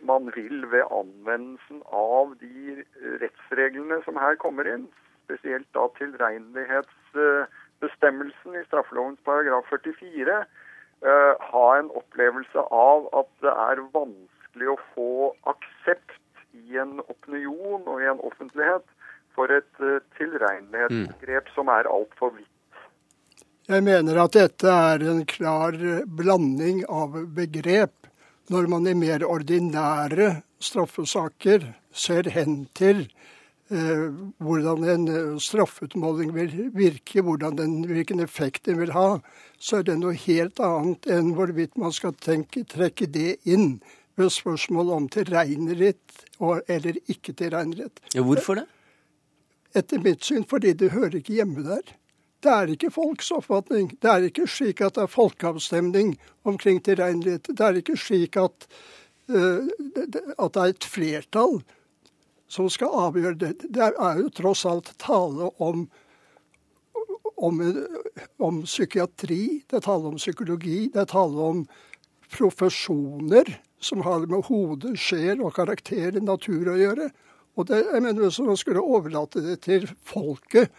man 0.03 0.33
vil 0.35 0.67
ved 0.71 0.83
anvendelsen 0.91 1.83
av 1.95 2.35
de 2.41 2.85
rettsreglene 3.23 4.03
som 4.05 4.17
her 4.19 4.35
kommer 4.43 4.67
inn, 4.67 4.89
spesielt 5.31 5.69
da 5.77 5.85
tilregnelighetsbestemmelsen 5.99 8.51
i 8.59 8.65
straffelovens 8.67 9.21
paragraf 9.25 9.65
44, 9.71 10.45
eh, 11.07 11.35
ha 11.53 11.67
en 11.79 11.91
opplevelse 12.03 12.61
av 12.75 12.99
at 13.23 13.31
det 13.45 13.55
er 13.55 13.77
vanskelig 13.95 14.69
å 14.75 14.83
få 14.95 15.13
aksept 15.55 16.19
i 16.53 16.79
en 16.83 16.95
opinion 17.07 17.81
og 17.87 17.97
i 18.03 18.11
en 18.11 18.25
offentlighet 18.27 18.87
for 19.37 19.47
et 19.55 19.75
tilregnelighetsgrep 19.79 20.19
tilregnelighetsbegrep 20.19 21.45
mm. 21.47 21.55
som 21.55 21.71
er 21.71 21.87
altfor 21.87 22.35
vidt. 22.35 22.51
Jeg 23.71 23.87
mener 23.87 24.19
at 24.19 24.35
dette 24.35 24.67
er 24.67 24.99
en 25.13 25.23
klar 25.31 25.79
blanding 26.19 26.83
av 26.91 27.15
begrep 27.37 28.00
når 28.51 28.67
man 28.71 28.89
i 28.91 28.97
mer 28.99 29.23
ordinære 29.27 30.41
straffesaker 30.61 31.69
ser 31.95 32.29
hen 32.35 32.65
til 32.77 33.05
eh, 33.71 34.09
hvordan 34.43 34.85
en 34.95 35.07
eh, 35.09 35.39
straffeutmåling 35.43 36.33
vil 36.35 36.57
virke, 36.75 37.23
den, 37.23 37.85
hvilken 37.87 38.21
effekt 38.21 38.67
den 38.67 38.81
vil 38.81 38.93
ha, 38.97 39.21
så 39.59 39.81
er 39.81 39.87
det 39.87 40.01
noe 40.01 40.19
helt 40.19 40.59
annet 40.59 41.07
enn 41.07 41.35
hvorvidt 41.39 41.79
man 41.79 41.95
skal 41.95 42.17
tenke, 42.19 42.65
trekke 42.67 43.07
det 43.07 43.39
inn 43.45 43.79
ved 44.19 44.35
spørsmål 44.35 44.91
om 44.97 45.09
tilregnerett 45.09 46.27
eller 46.41 46.99
ikke 47.07 47.33
tilregnerett. 47.33 48.03
Ja, 48.15 48.27
hvorfor 48.27 48.61
det? 48.61 48.67
Etter 49.79 50.03
mitt 50.03 50.27
syn 50.27 50.43
fordi 50.51 50.75
det 50.75 50.91
hører 50.97 51.21
ikke 51.21 51.39
hjemme 51.39 51.63
der. 51.63 51.95
Det 52.41 52.53
er 52.53 52.71
ikke 52.73 52.93
folks 52.93 53.31
oppfatning. 53.37 53.91
Det 54.01 54.11
er 54.11 54.29
ikke 54.31 54.47
slik 54.49 54.81
at 54.85 54.97
det 54.97 55.05
er 55.05 55.13
folkeavstemning 55.13 56.15
omkring 56.49 56.81
tilregnelighet. 56.85 57.51
Det 57.53 57.67
er 57.67 57.81
ikke 57.81 57.99
slik 58.01 58.39
at, 58.41 58.67
uh, 59.29 59.69
at 60.39 60.55
det 60.55 60.63
er 60.63 60.73
et 60.73 60.89
flertall 60.89 61.61
som 62.51 62.71
skal 62.73 62.97
avgjøre 63.07 63.37
det. 63.39 63.53
Det 63.69 63.91
er 63.91 64.23
jo 64.23 64.31
tross 64.35 64.65
alt 64.67 64.89
tale 64.99 65.51
om, 65.63 65.85
om, 67.37 67.61
om 68.41 68.63
psykiatri, 68.65 69.63
det 69.69 69.79
er 69.79 69.85
tale 69.87 70.11
om 70.11 70.19
psykologi, 70.19 70.89
det 70.91 71.05
er 71.05 71.13
tale 71.13 71.51
om 71.53 71.67
profesjoner 72.31 73.53
som 73.81 74.03
har 74.07 74.27
med 74.31 74.49
hode, 74.49 74.95
sjel 74.99 75.43
og 75.45 75.55
karakter, 75.57 76.19
natur 76.25 76.73
å 76.73 76.79
gjøre. 76.79 77.11
Og 77.59 77.69
det, 77.69 77.85
jeg 77.93 78.03
mener 78.03 78.23
Hvis 78.23 78.41
man 78.45 78.57
skulle 78.57 78.83
overlate 78.83 79.43
det 79.45 79.61
til 79.67 79.89
folket 80.07 80.71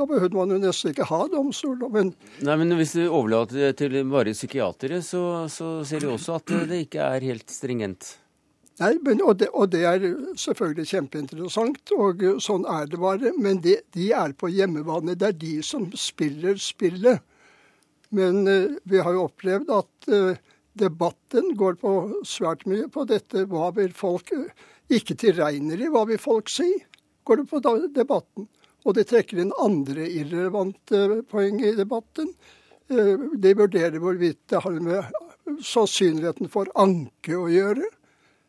da 0.00 0.06
behøvde 0.08 0.38
man 0.38 0.54
jo 0.54 0.58
nesten 0.62 0.94
ikke 0.94 1.08
ha 1.10 1.20
domstol. 1.28 1.82
Men 1.92 2.14
Nei, 2.46 2.56
men 2.56 2.72
hvis 2.78 2.96
du 2.96 3.02
overlater 3.04 3.66
det 3.66 3.74
til 3.82 3.98
bare 4.08 4.32
psykiatere, 4.36 5.02
så, 5.04 5.22
så 5.52 5.80
ser 5.84 6.04
du 6.04 6.14
også 6.14 6.38
at 6.38 6.54
det 6.70 6.86
ikke 6.86 7.04
er 7.04 7.26
helt 7.28 7.52
stringent. 7.52 8.14
Nei, 8.80 8.94
men, 9.04 9.20
og, 9.20 9.34
det, 9.42 9.50
og, 9.52 9.68
det, 9.74 9.82
er 9.84 10.04
selvfølgelig 10.40 10.86
kjempeinteressant, 10.88 11.92
og 12.00 12.22
sånn 12.40 12.64
er 12.64 12.86
det 12.88 13.00
bare. 13.02 13.32
Men 13.36 13.60
det, 13.60 13.82
de 13.92 14.08
er 14.16 14.32
på 14.32 14.48
hjemmebane. 14.48 15.18
Det 15.20 15.28
er 15.28 15.36
de 15.36 15.58
som 15.66 15.84
spiller 15.92 16.56
spillet. 16.56 17.20
Men 18.16 18.40
uh, 18.48 18.78
vi 18.88 19.02
har 19.04 19.14
jo 19.14 19.26
opplevd 19.28 19.68
at 19.76 20.08
uh, 20.08 20.40
debatten 20.80 21.52
går 21.60 21.76
på 21.82 21.92
svært 22.26 22.64
mye 22.70 22.88
på 22.88 23.04
dette. 23.10 23.44
Hva 23.50 23.68
vil 23.76 23.92
folk 23.94 24.32
Ikke 24.90 25.14
tilregner 25.14 25.76
tilregnelig, 25.76 25.90
hva 25.92 26.06
vil 26.08 26.18
folk 26.18 26.48
si? 26.50 26.72
Går 27.28 27.42
det 27.42 27.50
på 27.52 27.60
debatten. 27.94 28.48
Og 28.86 28.96
de 28.96 29.04
trekker 29.04 29.42
inn 29.42 29.52
andre 29.60 30.06
irrelevante 30.08 31.22
poeng 31.30 31.60
i 31.64 31.74
debatten. 31.76 32.32
Eh, 32.88 33.26
de 33.36 33.54
vurderer 33.56 34.00
hvorvidt 34.00 34.40
det 34.50 34.62
har 34.64 34.78
med 34.82 35.60
sannsynligheten 35.64 36.48
for 36.52 36.70
anke 36.78 37.36
å 37.36 37.48
gjøre. 37.50 37.84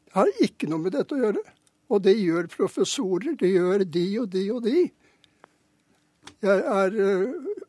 Det 0.07 0.15
har 0.15 0.31
ikke 0.43 0.69
noe 0.71 0.85
med 0.85 0.95
dette 0.95 1.17
å 1.17 1.21
gjøre. 1.21 1.43
Og 1.91 2.03
det 2.05 2.15
gjør 2.15 2.47
professorer. 2.51 3.35
Det 3.39 3.51
gjør 3.51 3.83
de 3.83 4.05
og 4.21 4.31
de 4.31 4.45
og 4.55 4.63
de. 4.67 4.85
Jeg, 6.41 6.63
er, 6.63 6.95
eh, 6.95 7.67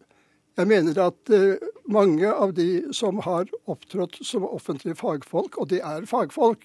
jeg 0.61 0.69
mener 0.71 1.03
at 1.09 1.33
eh, 1.35 1.69
mange 1.91 2.31
av 2.31 2.55
de 2.57 2.95
som 2.95 3.19
har 3.27 3.51
opptrådt 3.67 4.21
som 4.25 4.47
offentlige 4.47 4.97
fagfolk, 5.01 5.59
og 5.59 5.73
de 5.73 5.81
er 5.85 6.07
fagfolk, 6.09 6.65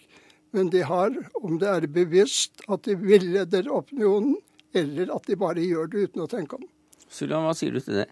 men 0.55 0.69
de 0.71 0.83
har, 0.87 1.15
om 1.41 1.57
det 1.59 1.67
er 1.67 1.87
bevisst 1.91 2.63
at 2.71 2.85
de 2.87 2.95
villeder 2.99 3.67
opinionen, 3.73 4.37
eller 4.83 5.13
at 5.15 5.27
de 5.27 5.39
bare 5.39 5.65
gjør 5.65 5.91
det 5.91 6.07
uten 6.07 6.25
å 6.25 6.31
tenke 6.31 6.59
om. 6.59 6.65
Sullan, 7.07 7.45
hva 7.47 7.53
sier 7.55 7.75
du 7.75 7.81
til 7.83 8.01
det? 8.01 8.07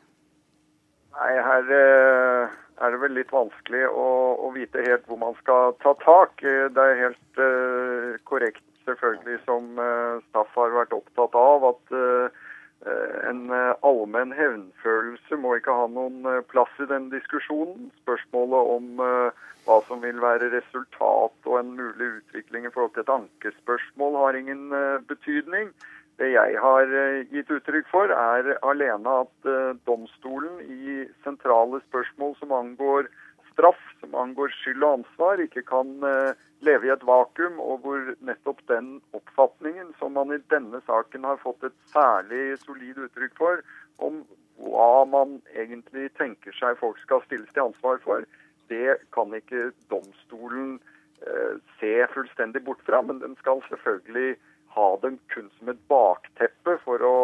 Nei, 1.15 1.33
her, 1.39 1.69
eh, 1.71 2.55
er 2.83 2.91
det 2.91 2.99
vel 2.99 3.15
litt 3.15 3.31
vanskelig 3.31 3.85
å, 3.87 4.07
å, 4.35 4.51
vite 4.55 4.83
helt 4.83 5.05
hvor 5.07 5.19
man 5.21 5.37
skal 5.39 5.75
ta 5.83 5.95
tak. 6.03 6.43
Det 6.43 6.81
er 6.81 7.03
helt 7.05 7.39
uh, 7.39 8.17
korrekt 8.27 8.63
selvfølgelig 8.87 9.39
som 9.45 9.79
uh, 9.79 10.19
Staff 10.29 10.51
har 10.59 10.75
vært 10.75 10.95
opptatt 10.95 11.37
av, 11.39 11.69
at 11.71 11.95
uh, 11.95 12.43
en 13.25 13.47
allmenn 13.87 14.35
hevnfølelse 14.35 15.39
må 15.41 15.55
ikke 15.57 15.73
ha 15.73 15.87
noen 15.89 16.27
plass 16.51 16.69
i 16.83 16.85
den 16.91 17.07
diskusjonen. 17.09 17.87
Spørsmålet 18.03 18.73
om 18.75 18.99
hva 19.65 19.77
som 19.87 20.03
vil 20.03 20.19
være 20.21 20.51
resultat 20.51 21.49
og 21.49 21.55
en 21.57 21.71
mulig 21.79 22.11
utvikling 22.19 22.67
i 22.67 22.73
forhold 22.75 22.93
til 22.93 23.01
et 23.07 23.13
ankespørsmål, 23.15 24.19
har 24.21 24.37
ingen 24.37 24.67
betydning. 25.09 25.71
Det 26.19 26.29
jeg 26.31 26.59
har 26.63 26.91
eh, 26.95 27.25
gitt 27.33 27.49
uttrykk 27.51 27.89
for, 27.91 28.11
er 28.11 28.53
alene 28.63 29.15
at 29.25 29.49
eh, 29.51 29.73
domstolen 29.87 30.61
i 30.63 31.03
sentrale 31.25 31.81
spørsmål 31.89 32.37
som 32.39 32.53
angår 32.55 33.09
straff, 33.51 33.81
som 33.99 34.15
angår 34.19 34.53
skyld 34.61 34.83
og 34.83 35.01
ansvar, 35.01 35.43
ikke 35.43 35.65
kan 35.67 35.91
eh, 36.07 36.31
leve 36.63 36.87
i 36.87 36.93
et 36.95 37.03
vakuum, 37.03 37.59
og 37.59 37.83
hvor 37.83 38.15
nettopp 38.23 38.63
den 38.71 39.01
oppfatningen 39.17 39.91
som 39.99 40.15
man 40.15 40.31
i 40.31 40.39
denne 40.53 40.79
saken 40.87 41.27
har 41.27 41.43
fått 41.43 41.67
et 41.67 41.77
særlig 41.91 42.55
solid 42.63 43.03
uttrykk 43.09 43.35
for, 43.41 43.59
om 43.99 44.23
hva 44.63 45.03
man 45.11 45.41
egentlig 45.51 46.07
tenker 46.15 46.55
seg 46.55 46.79
folk 46.79 46.99
skal 47.03 47.23
stilles 47.27 47.51
til 47.51 47.67
ansvar 47.67 47.99
for, 48.07 48.23
det 48.71 49.01
kan 49.13 49.35
ikke 49.35 49.73
domstolen 49.91 50.77
se 51.79 51.91
fullstendig 52.11 52.61
bort 52.65 52.81
fra. 52.87 53.01
Men 53.05 53.19
den 53.21 53.35
skal 53.39 53.61
selvfølgelig 53.67 54.35
ha 54.75 54.89
dem 55.01 55.17
kun 55.33 55.49
som 55.57 55.71
et 55.71 55.81
bakteppe 55.91 56.77
for 56.83 57.03
å 57.05 57.15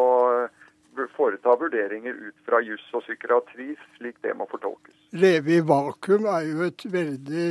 eh, 0.45 1.07
foreta 1.15 1.55
vurderinger 1.59 2.15
ut 2.29 2.47
fra 2.47 2.61
juss 2.63 2.83
og 2.95 3.03
psykiatri, 3.05 3.73
slik 3.97 4.19
det 4.25 4.35
må 4.37 4.47
fortolkes. 4.51 4.95
Leve 5.15 5.57
i 5.59 5.65
vakuum 5.65 6.27
er 6.31 6.47
jo 6.49 6.65
et 6.67 6.87
veldig 6.93 7.49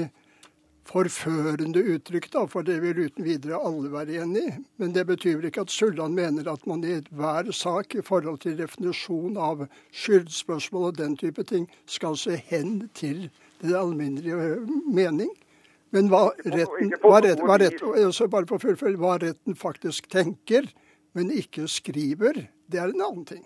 forførende 0.91 1.83
uttrykk, 1.95 2.31
da, 2.33 2.45
for 2.51 2.67
det 2.67 2.81
vil 2.83 3.05
uten 3.07 3.27
videre 3.27 3.61
alle 3.63 3.91
være 3.93 4.23
enig 4.25 4.43
i. 4.49 4.55
Men 4.83 4.95
det 4.97 5.07
betyr 5.11 5.39
vel 5.39 5.51
ikke 5.51 5.65
at 5.67 5.75
Sulland 5.75 6.17
mener 6.19 6.49
at 6.51 6.67
man 6.67 6.83
i 6.85 6.99
hver 7.15 7.53
sak 7.55 7.95
i 7.95 8.03
forhold 8.07 8.41
til 8.45 8.59
definisjon 8.59 9.39
av 9.39 9.67
skyldspørsmål 9.95 10.91
og 10.91 10.99
den 10.99 11.17
type 11.21 11.45
ting 11.47 11.69
skal 11.87 12.19
se 12.19 12.41
hen 12.51 12.89
til 12.99 13.29
det 13.63 13.77
alminnelige 13.77 14.57
mening. 14.91 15.31
Men 15.95 16.11
hva 16.11 16.29
retten, 16.45 16.93
hva 17.03 17.19
retten, 17.25 17.47
hva 17.49 17.57
rett, 17.59 18.21
bare 18.31 18.47
på 18.47 18.61
fullfølge, 18.63 19.01
hva 19.01 19.17
retten 19.23 19.57
faktisk 19.59 20.07
tenker, 20.13 20.69
men 21.19 21.33
ikke 21.35 21.67
skriver, 21.71 22.47
det 22.71 22.79
er 22.79 22.93
en 22.93 23.03
annen 23.03 23.25
ting. 23.27 23.43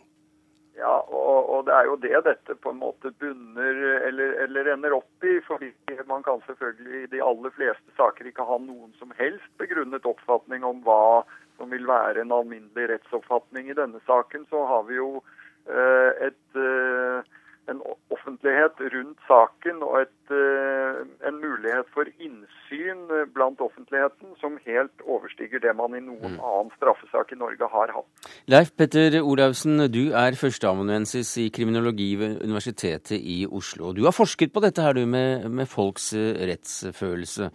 Ja, 0.76 0.98
og, 1.06 1.48
og, 1.54 1.60
det 1.68 1.74
er 1.76 1.86
jo 1.86 1.94
det 2.02 2.20
dette 2.26 2.56
på 2.58 2.72
en 2.72 2.80
måte 2.80 3.12
bunner 3.22 3.78
eller, 4.08 4.32
eller 4.42 4.72
ender 4.72 4.96
opp 4.96 5.24
i. 5.24 5.36
fordi 5.46 5.70
man 6.08 6.24
kan 6.26 6.42
selvfølgelig 6.48 7.04
i 7.04 7.10
de 7.12 7.22
aller 7.22 7.54
fleste 7.54 7.94
saker 7.96 8.26
ikke 8.26 8.46
ha 8.48 8.58
noen 8.58 8.90
som 8.98 9.14
helst 9.20 9.46
begrunnet 9.62 10.08
oppfatning 10.10 10.66
om 10.66 10.82
hva 10.84 11.22
som 11.56 11.70
vil 11.70 11.86
være 11.86 12.24
en 12.24 12.34
alminnelig 12.34 12.88
rettsoppfatning. 12.90 13.70
I 13.70 13.78
denne 13.78 14.02
saken 14.06 14.48
så 14.50 14.64
har 14.66 14.82
vi 14.90 14.98
jo 14.98 15.22
eh, 15.70 16.26
et 16.26 16.58
eh, 16.58 17.32
en 17.70 17.80
offentlighet 18.12 18.80
rundt 18.94 19.20
saken 19.28 19.82
og 19.84 20.00
et, 20.02 20.32
eh, 20.32 21.00
en 21.28 21.38
mulighet 21.40 21.88
for 21.94 22.08
innsyn 22.18 23.04
blant 23.34 23.60
offentligheten 23.64 24.34
som 24.40 24.58
helt 24.66 25.04
overstiger 25.04 25.62
det 25.62 25.74
man 25.76 25.96
i 25.96 26.02
noen 26.04 26.36
mm. 26.36 26.40
annen 26.40 26.72
straffesak 26.76 27.32
i 27.32 27.38
Norge 27.40 27.68
har 27.72 27.92
hatt. 27.96 28.28
Leif 28.50 28.74
Petter 28.76 29.16
Olaussen, 29.20 29.86
du 29.92 30.12
er 30.16 30.38
førsteamanuensis 30.38 31.32
i 31.42 31.48
kriminologi 31.54 32.10
ved 32.20 32.42
Universitetet 32.44 33.16
i 33.20 33.44
Oslo. 33.46 33.92
Du 33.96 34.04
har 34.04 34.16
forsket 34.16 34.52
på 34.54 34.64
dette 34.64 34.84
her 34.84 34.96
du 34.96 35.04
med, 35.06 35.48
med 35.50 35.70
folks 35.70 36.12
eh, 36.18 36.44
rettsfølelse, 36.52 37.50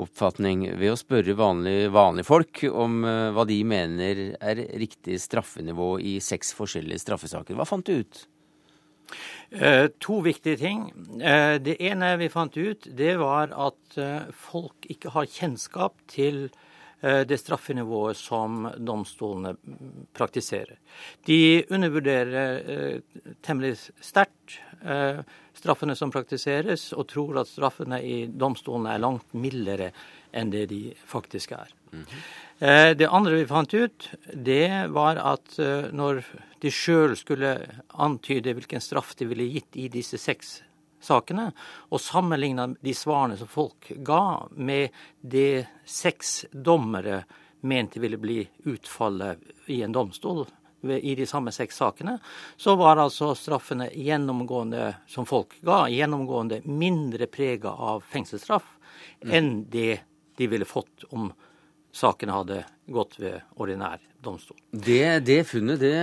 oppfatning, 0.00 0.68
ved 0.80 0.92
å 0.92 1.00
spørre 1.00 1.36
vanlige, 1.38 1.88
vanlige 1.94 2.28
folk 2.28 2.64
om 2.70 3.02
hva 3.04 3.44
de 3.46 3.56
mener 3.66 4.22
er 4.34 4.62
riktig 4.80 5.20
straffenivå 5.22 5.94
i 6.02 6.16
seks 6.24 6.52
forskjellige 6.58 7.04
straffesaker. 7.04 7.56
Hva 7.58 7.68
fant 7.68 7.86
du 7.86 8.02
ut? 8.02 8.24
Eh, 9.50 9.86
to 9.98 10.20
viktige 10.20 10.56
ting. 10.56 10.92
Eh, 11.20 11.56
det 11.62 11.76
ene 11.82 12.16
vi 12.18 12.28
fant 12.32 12.56
ut, 12.56 12.88
det 12.96 13.14
var 13.20 13.52
at 13.54 13.98
eh, 14.00 14.30
folk 14.34 14.88
ikke 14.90 15.12
har 15.14 15.30
kjennskap 15.30 15.98
til 16.10 16.48
det 17.04 17.36
straffenivået 17.36 18.16
som 18.16 18.62
domstolene 18.80 19.50
praktiserer. 20.16 20.78
De 21.28 21.60
undervurderer 21.68 23.02
temmelig 23.44 23.74
sterkt 24.00 24.54
straffene 25.52 25.92
som 26.00 26.14
praktiseres, 26.14 26.86
og 26.96 27.04
tror 27.12 27.42
at 27.42 27.50
straffene 27.50 27.98
i 28.00 28.16
domstolene 28.32 28.94
er 28.94 29.04
langt 29.04 29.36
mildere 29.36 29.90
enn 30.32 30.48
det 30.54 30.64
de 30.72 30.80
faktisk 31.04 31.52
er. 31.58 31.76
Eh, 31.92 32.96
det 32.96 33.12
andre 33.12 33.36
vi 33.36 33.52
fant 33.52 33.76
ut, 33.76 34.08
det 34.32 34.88
var 34.96 35.20
at 35.20 35.60
når 35.92 36.24
de 36.64 36.72
sjøl 36.72 37.12
skulle 37.20 37.50
antyde 38.00 38.54
hvilken 38.56 38.80
straff 38.80 39.12
de 39.18 39.28
ville 39.28 39.50
gitt 39.52 39.76
i 39.76 39.90
disse 39.92 40.16
seks 40.20 40.62
sakene, 41.04 41.50
og 41.92 42.00
sammenligna 42.00 42.70
de 42.80 42.94
svarene 42.96 43.36
som 43.36 43.50
folk 43.50 43.90
ga 44.06 44.46
med 44.56 44.94
det 45.20 45.66
seks 45.84 46.46
dommere 46.50 47.24
mente 47.68 48.00
ville 48.00 48.16
bli 48.20 48.38
utfallet 48.64 49.68
i 49.72 49.82
en 49.84 49.92
domstol 49.92 50.46
i 50.84 51.14
de 51.16 51.26
samme 51.28 51.52
seks 51.52 51.78
sakene, 51.80 52.18
så 52.56 52.74
var 52.76 53.00
altså 53.00 53.30
straffene 53.36 53.90
gjennomgående 53.92 54.90
som 55.08 55.28
folk 55.28 55.56
ga, 55.64 55.86
gjennomgående 55.88 56.62
mindre 56.68 57.28
prega 57.32 57.72
av 57.72 58.04
fengselsstraff 58.08 58.66
enn 59.24 59.64
det 59.72 60.02
de 60.36 60.48
ville 60.50 60.68
fått 60.68 61.06
om 61.12 61.30
sakene 61.94 62.34
hadde 62.34 62.62
gått 62.90 63.18
ved 63.20 63.40
ordinær 63.60 64.02
domstol. 64.24 64.58
Det, 64.70 65.20
det 65.26 65.42
funnet 65.48 65.80
det, 65.80 65.94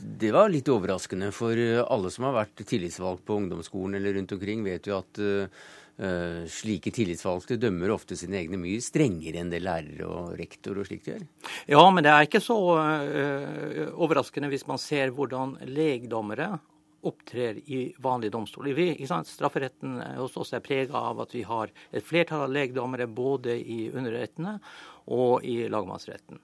det, 0.00 0.30
var 0.34 0.50
litt 0.52 0.68
overraskende, 0.72 1.30
for 1.34 1.56
alle 1.84 2.10
som 2.12 2.26
har 2.28 2.40
vært 2.42 2.64
tillitsvalgt 2.66 3.24
på 3.28 3.38
ungdomsskolen 3.42 3.98
eller 4.00 4.18
rundt 4.18 4.34
omkring, 4.36 4.64
vet 4.66 4.88
jo 4.90 4.98
at 4.98 5.20
uh, 5.22 6.42
slike 6.50 6.92
tillitsvalgte 6.96 7.60
dømmer 7.60 7.92
ofte 7.94 8.18
sine 8.18 8.40
egne 8.40 8.60
mye 8.60 8.80
strengere 8.84 9.42
enn 9.42 9.52
det 9.52 9.62
lærere 9.64 10.08
og 10.08 10.34
rektor 10.40 10.80
og 10.80 10.88
slikt 10.88 11.12
gjør. 11.12 11.22
Ja, 11.70 11.84
men 11.92 12.06
det 12.06 12.14
er 12.14 12.26
ikke 12.26 12.42
så 12.44 12.58
uh, 12.80 13.86
overraskende 14.00 14.50
hvis 14.52 14.66
man 14.70 14.80
ser 14.82 15.14
hvordan 15.14 15.58
legdommere 15.70 16.56
opptrer 17.06 17.58
i 17.70 17.94
vanlige 17.98 18.34
domstoler. 18.34 18.74
Vi, 18.76 19.06
Strafferetten 19.06 20.00
hos 20.18 20.36
oss 20.36 20.52
er 20.52 20.64
prega 20.64 21.00
av 21.10 21.22
at 21.24 21.34
vi 21.34 21.42
har 21.48 21.72
et 21.90 22.04
flertall 22.04 22.46
av 22.46 22.54
legdommere 22.54 23.06
både 23.06 23.56
i 23.56 23.82
underrettene 23.92 24.58
og 25.10 25.44
i 25.44 25.62
lagmannsretten 25.70 26.40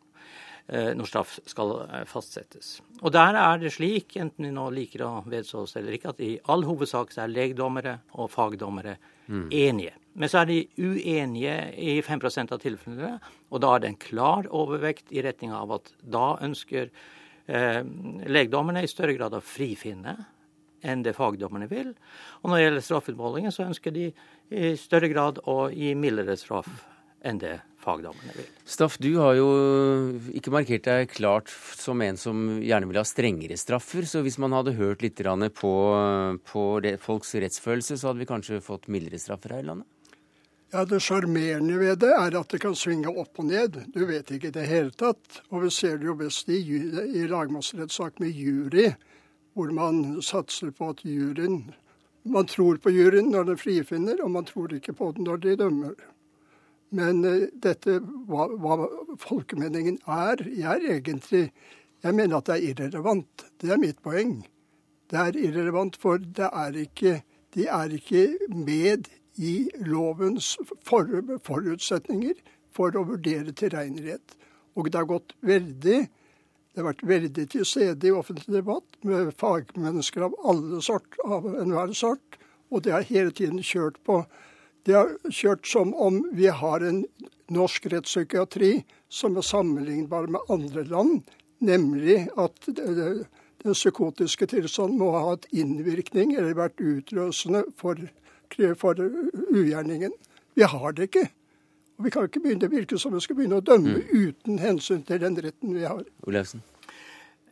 eh, 0.68 0.92
når 0.96 1.10
straff 1.10 1.36
skal 1.48 1.74
eh, 1.84 2.06
fastsettes. 2.08 2.78
Og 3.02 3.12
Der 3.12 3.38
er 3.40 3.60
det 3.62 3.74
slik, 3.76 4.16
enten 4.16 4.48
vi 4.48 4.54
nå 4.54 4.68
liker 4.74 5.04
å 5.06 5.12
vedstå 5.26 5.66
oss 5.66 5.76
eller 5.76 5.96
ikke, 5.96 6.14
at 6.14 6.24
i 6.24 6.32
all 6.52 6.66
hovedsak 6.66 7.12
så 7.14 7.24
er 7.24 7.34
legdommere 7.34 7.98
og 8.16 8.30
fagdommere 8.32 8.96
mm. 9.26 9.48
enige. 9.50 9.96
Men 10.16 10.32
så 10.32 10.40
er 10.42 10.48
de 10.48 10.62
uenige 10.80 11.56
i 11.76 11.98
5% 12.00 12.54
av 12.54 12.62
tilfellene, 12.62 13.18
og 13.52 13.60
da 13.60 13.74
er 13.74 13.82
det 13.82 13.90
en 13.90 14.00
klar 14.00 14.48
overvekt 14.48 15.12
i 15.12 15.20
retning 15.24 15.52
av 15.52 15.74
at 15.76 15.92
da 16.00 16.30
ønsker 16.40 16.88
eh, 16.88 17.82
legdommerne 18.24 18.84
i 18.84 18.90
større 18.90 19.16
grad 19.18 19.36
å 19.36 19.44
frifinne 19.44 20.16
enn 20.86 21.04
det 21.06 21.16
fagdommerne 21.18 21.68
vil. 21.70 21.94
Og 22.42 22.50
når 22.50 22.56
det 22.56 22.66
gjelder 22.66 22.86
straffutmålingen, 22.88 23.54
så 23.54 23.66
ønsker 23.66 23.94
de 23.94 24.10
i 24.54 24.74
større 24.80 25.10
grad 25.12 25.42
å 25.50 25.66
gi 25.74 25.94
mildere 25.98 26.38
straff 26.38 26.84
enn 27.26 27.40
det 27.42 27.56
fagdommerne 27.82 28.34
vil. 28.36 28.46
Staff, 28.66 28.98
du 29.02 29.10
har 29.18 29.36
jo 29.38 29.48
ikke 30.36 30.52
markert 30.54 30.86
deg 30.86 31.10
klart 31.12 31.50
som 31.50 32.02
en 32.04 32.18
som 32.20 32.46
gjerne 32.62 32.90
vil 32.90 33.00
ha 33.00 33.04
strengere 33.06 33.58
straffer. 33.60 34.06
Så 34.08 34.22
hvis 34.26 34.38
man 34.42 34.54
hadde 34.56 34.76
hørt 34.78 35.04
litt 35.04 35.22
på, 35.58 35.74
på 36.46 36.64
folks 37.02 37.34
rettsfølelse, 37.34 37.98
så 37.98 38.10
hadde 38.10 38.22
vi 38.22 38.30
kanskje 38.30 38.62
fått 38.64 38.90
mildere 38.92 39.22
straffer 39.22 39.56
her 39.56 39.64
i 39.64 39.70
landet? 39.70 39.90
Ja, 40.74 40.84
Det 40.84 40.98
sjarmerende 41.00 41.78
ved 41.78 42.00
det 42.02 42.10
er 42.10 42.34
at 42.36 42.50
det 42.50 42.58
kan 42.60 42.74
svinge 42.74 43.08
opp 43.08 43.38
og 43.38 43.46
ned. 43.48 43.78
Du 43.94 44.02
vet 44.06 44.30
ikke 44.34 44.50
i 44.50 44.56
det 44.56 44.66
hele 44.66 44.90
tatt. 44.90 45.42
Og 45.54 45.62
vi 45.62 45.70
ser 45.70 46.00
det 46.02 46.10
jo 46.10 46.16
best 46.18 46.50
i, 46.50 46.58
i 46.58 47.26
lagmannsrettssak 47.30 48.18
med 48.20 48.34
jury 48.34 48.90
hvor 49.56 49.72
man 49.72 50.20
satser 50.22 50.70
på 50.70 50.92
at 50.92 51.04
juryen 51.04 51.74
Man 52.26 52.46
tror 52.46 52.76
på 52.82 52.90
juryen 52.90 53.30
når 53.30 53.44
den 53.44 53.58
frifinner, 53.58 54.18
og 54.24 54.30
man 54.30 54.44
tror 54.44 54.72
ikke 54.74 54.92
på 54.92 55.12
den 55.14 55.24
når 55.24 55.36
de 55.36 55.52
dømmer. 55.56 55.92
Men 56.90 57.20
uh, 57.24 57.46
dette, 57.62 58.00
hva, 58.26 58.48
hva, 58.50 58.88
folkemeningen 59.22 60.00
er, 60.10 60.42
er 60.42 60.88
egentlig 60.90 61.52
Jeg 62.02 62.14
mener 62.14 62.36
at 62.36 62.48
det 62.48 62.56
er 62.56 62.66
irrelevant. 62.70 63.46
Det 63.62 63.70
er 63.70 63.78
mitt 63.78 64.02
poeng. 64.02 64.40
Det 65.10 65.18
er 65.18 65.38
irrelevant, 65.38 65.96
for 65.96 66.18
det 66.18 66.50
er 66.52 66.76
ikke, 66.82 67.22
de 67.54 67.66
er 67.70 67.94
ikke 67.94 68.26
med 68.50 69.08
i 69.38 69.70
lovens 69.86 70.56
for, 70.84 71.08
forutsetninger 71.46 72.34
for 72.74 72.94
å 72.98 73.06
vurdere 73.06 73.54
tilregnelighet. 73.54 74.36
Og 74.76 74.90
det 74.90 75.00
har 75.00 75.08
gått 75.08 75.34
veldig 75.46 76.00
det 76.76 76.82
har 76.82 76.90
vært 76.90 77.06
veldig 77.08 77.44
til 77.48 77.62
stede 77.64 78.04
i 78.04 78.10
offentlig 78.12 78.52
debatt 78.58 78.98
med 79.08 79.30
fagmennesker 79.40 80.26
av 80.26 80.34
alle 80.44 80.82
sort, 80.84 81.14
av 81.24 81.46
enhver 81.56 81.94
sort. 81.96 82.36
Og 82.68 82.82
det 82.84 82.92
har 82.92 83.06
hele 83.08 83.32
tiden 83.32 83.62
kjørt 83.64 83.96
på. 84.04 84.18
Det 84.84 84.92
har 84.92 85.14
kjørt 85.32 85.64
som 85.64 85.94
om 85.96 86.18
vi 86.36 86.50
har 86.52 86.84
en 86.84 86.98
norsk 87.48 87.88
rettspsykiatri 87.94 88.74
som 89.08 89.40
er 89.40 89.48
sammenlignbar 89.48 90.28
med 90.28 90.52
andre 90.52 90.84
land, 90.90 91.24
nemlig 91.64 92.26
at 92.36 92.68
den 92.68 93.72
psykotiske 93.72 94.50
tilstanden 94.52 95.00
må 95.00 95.14
ha 95.16 95.24
hatt 95.30 95.48
innvirkning 95.56 96.36
eller 96.36 96.60
vært 96.60 96.84
utløsende 96.84 97.64
for, 97.80 98.04
for 98.76 99.00
ugjerningen. 99.00 100.12
Vi 100.60 100.68
har 100.76 100.92
det 100.92 101.08
ikke. 101.08 101.30
Og 101.96 102.04
Vi 102.04 102.12
kan 102.12 102.28
ikke 102.28 102.42
begynne, 102.44 102.60
det 102.60 102.72
virke 102.72 102.98
som 103.00 103.14
vi 103.14 103.22
skal 103.24 103.38
begynne 103.38 103.60
å 103.60 103.64
dømme 103.64 103.98
mm. 103.98 104.08
uten 104.12 104.58
hensyn 104.60 105.04
til 105.06 105.20
den 105.22 105.38
retten 105.40 105.74
vi 105.76 105.86
har. 105.88 106.02
Olevsen. 106.28 106.64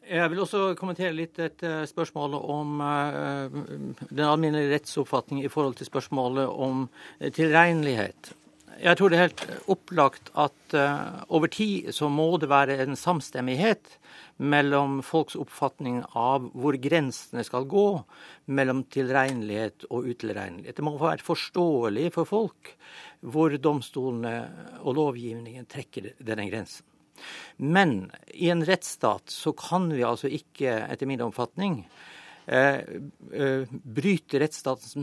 Jeg 0.05 0.29
vil 0.31 0.43
også 0.45 0.75
kommentere 0.77 1.17
litt 1.17 1.39
et 1.41 1.63
spørsmål 1.89 2.35
om 2.37 2.81
uh, 2.85 3.55
den 4.11 4.25
alminnelige 4.27 4.75
rettsoppfatning 4.75 5.41
i 5.41 5.49
forhold 5.49 5.79
til 5.79 5.89
spørsmålet 5.89 6.45
om 6.45 6.85
uh, 6.85 7.29
tilregnelighet. 7.33 8.35
Jeg 8.85 8.99
tror 8.99 9.09
det 9.09 9.17
er 9.17 9.29
helt 9.29 9.45
opplagt 9.71 10.29
at 10.35 10.75
over 11.31 11.47
tid 11.47 11.93
så 11.95 12.09
må 12.11 12.27
det 12.43 12.49
være 12.51 12.75
en 12.83 12.97
samstemmighet 12.99 13.93
mellom 14.37 14.99
folks 15.07 15.37
oppfatning 15.39 16.01
av 16.19 16.49
hvor 16.59 16.77
grensene 16.83 17.45
skal 17.47 17.69
gå 17.71 17.87
mellom 18.51 18.83
tilregnelighet 18.91 19.87
og 19.91 20.09
utilregnelighet. 20.11 20.77
Det 20.77 20.87
må 20.87 20.97
være 20.99 21.23
forståelig 21.25 22.09
for 22.17 22.29
folk 22.29 22.73
hvor 23.35 23.55
domstolene 23.63 24.35
og 24.83 24.99
lovgivningen 24.99 25.69
trekker 25.71 26.13
denne 26.19 26.49
grensen. 26.51 26.87
Men 27.57 28.11
i 28.35 28.51
en 28.51 28.65
rettsstat 28.67 29.31
så 29.31 29.55
kan 29.55 29.87
vi 29.93 30.03
altså 30.03 30.29
ikke, 30.29 30.73
etter 30.91 31.07
min 31.07 31.23
oppfatning, 31.23 31.85
eh, 32.47 32.83
eh, 33.31 33.71
bryte 33.71 34.41
rettsstatens, 34.43 34.97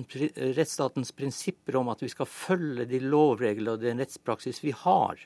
rettsstatens, 0.57 1.13
prinsipper 1.15 1.79
om 1.79 1.89
at 1.93 2.03
vi 2.03 2.11
skal 2.11 2.27
følge 2.27 2.85
de 2.85 2.99
lovregler 2.99 3.77
og 3.77 3.85
den 3.85 4.03
rettspraksis 4.03 4.59
vi 4.65 4.75
har 4.75 5.23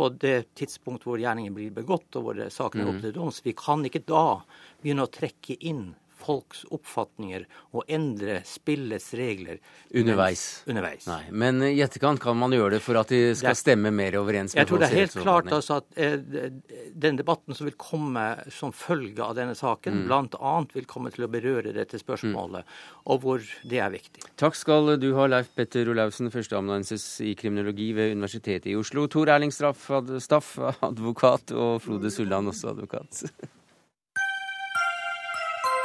på 0.00 0.08
det 0.08 0.54
tidspunkt 0.56 1.04
hvor 1.04 1.20
gjerningen 1.20 1.52
blir 1.52 1.72
begått 1.76 2.16
og 2.16 2.22
hvor 2.24 2.38
saken 2.48 2.80
er 2.80 2.88
oppe 2.88 3.02
mm. 3.02 3.04
til 3.04 3.16
doms. 3.18 3.42
Vi 3.44 3.52
kan 3.52 3.84
ikke 3.84 4.00
da 4.08 4.40
begynne 4.80 5.04
å 5.04 5.10
trekke 5.12 5.58
inn 5.68 5.90
folks 6.20 6.62
oppfatninger 6.70 7.46
og 7.74 7.84
endre 7.90 8.40
spillets 8.46 9.10
regler 9.18 9.60
underveis. 9.94 10.62
underveis. 10.66 11.06
Nei, 11.10 11.22
Men 11.30 11.62
i 11.66 11.80
etterkant 11.82 12.20
kan 12.22 12.38
man 12.38 12.54
gjøre 12.54 12.76
det 12.76 12.82
for 12.84 13.00
at 13.00 13.10
de 13.12 13.34
skal 13.38 13.56
stemme 13.58 13.92
mer 13.94 14.16
overens 14.20 14.54
med 14.54 14.62
Jeg 14.62 14.70
tror 14.70 14.82
det 14.82 14.90
er 14.90 14.98
helt 14.98 15.18
klart 15.18 15.50
altså, 15.52 15.80
at 15.80 16.00
eh, 16.00 16.50
den 16.94 17.20
debatten 17.20 17.56
som 17.56 17.68
vil 17.68 17.76
komme 17.80 18.24
som 18.52 18.74
følge 18.76 19.22
av 19.24 19.36
denne 19.38 19.56
saken, 19.58 20.02
mm. 20.02 20.06
bl.a. 20.08 20.54
vil 20.74 20.88
komme 20.90 21.12
til 21.14 21.26
å 21.26 21.30
berøre 21.32 21.74
dette 21.76 22.00
spørsmålet, 22.00 22.66
mm. 22.66 23.04
og 23.12 23.24
hvor 23.24 23.46
det 23.70 23.82
er 23.82 23.92
viktig. 23.94 24.24
Takk 24.40 24.58
skal 24.58 24.94
du 25.00 25.10
ha, 25.18 25.28
Leif 25.30 25.52
Petter 25.56 25.90
Olaussen, 25.90 26.30
førsteamanuensis 26.32 27.06
i 27.26 27.34
kriminologi 27.38 27.90
ved 27.96 28.16
Universitetet 28.16 28.70
i 28.72 28.76
Oslo. 28.78 29.06
Tor 29.10 29.32
Erling 29.32 29.54
Staff, 29.54 29.88
advokat, 29.90 31.54
og 31.56 31.80
Frode 31.84 32.12
Sulland, 32.14 32.52
også 32.52 32.74
advokat. 32.74 33.24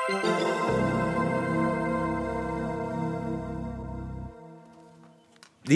De 0.06 0.14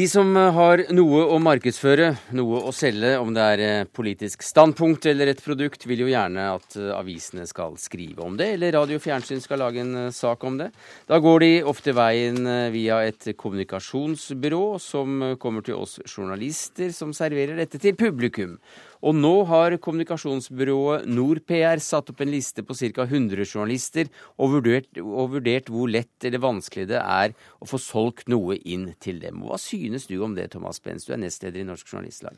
som 0.06 0.36
har 0.38 0.84
noe 0.94 1.24
å 1.34 1.40
markedsføre, 1.42 2.12
noe 2.38 2.60
å 2.70 2.74
selge, 2.76 3.16
om 3.18 3.34
det 3.34 3.46
er 3.56 3.64
eh, 3.66 3.88
politisk 3.90 4.46
standpunkt 4.46 5.08
eller 5.10 5.32
et 5.32 5.42
produkt, 5.42 5.88
vil 5.90 6.04
jo 6.04 6.12
gjerne 6.12 6.44
at 6.60 6.78
eh, 6.78 6.92
avisene 6.94 7.48
skal 7.50 7.74
skrive 7.82 8.22
om 8.22 8.38
det, 8.38 8.52
eller 8.54 8.78
radio 8.78 9.00
og 9.00 9.02
fjernsyn 9.02 9.42
skal 9.42 9.64
lage 9.64 9.82
en 9.82 9.96
eh, 10.04 10.14
sak 10.14 10.46
om 10.46 10.62
det. 10.62 10.70
Da 11.10 11.18
går 11.18 11.42
de 11.42 11.66
ofte 11.74 11.90
veien 11.98 12.38
via 12.70 13.02
et 13.08 13.34
kommunikasjonsbyrå 13.34 14.78
som 14.78 15.34
kommer 15.42 15.66
til 15.66 15.82
oss 15.82 15.98
journalister, 16.06 16.94
som 16.94 17.18
serverer 17.18 17.58
dette 17.58 17.82
til 17.82 17.98
publikum. 17.98 18.60
Og 19.00 19.16
nå 19.16 19.34
har 19.48 19.78
kommunikasjonsbyrået 19.80 21.06
NorPR 21.08 21.80
satt 21.84 22.12
opp 22.12 22.24
en 22.24 22.32
liste 22.34 22.66
på 22.68 22.76
ca. 22.76 23.06
100 23.06 23.46
journalister, 23.46 24.10
og 24.38 24.58
vurdert, 24.58 24.90
og 25.00 25.36
vurdert, 25.38 25.72
hvor 25.72 25.88
lett 25.92 26.28
eller 26.28 26.44
vanskelig 26.44 26.90
det 26.92 27.00
er 27.00 27.36
å 27.60 27.70
få 27.70 27.80
solgt 27.80 28.28
noe 28.32 28.60
inn 28.60 28.90
til 29.00 29.22
dem. 29.24 29.46
Hva 29.48 29.60
synes 29.62 30.10
du 30.12 30.18
om 30.26 30.36
det, 30.36 30.50
Thomas 30.52 30.82
Benz? 30.84 31.08
Du 31.08 31.16
er 31.16 31.24
nestleder 31.24 31.64
i 31.64 31.68
Norsk 31.70 31.88
Journalistlag. 31.88 32.36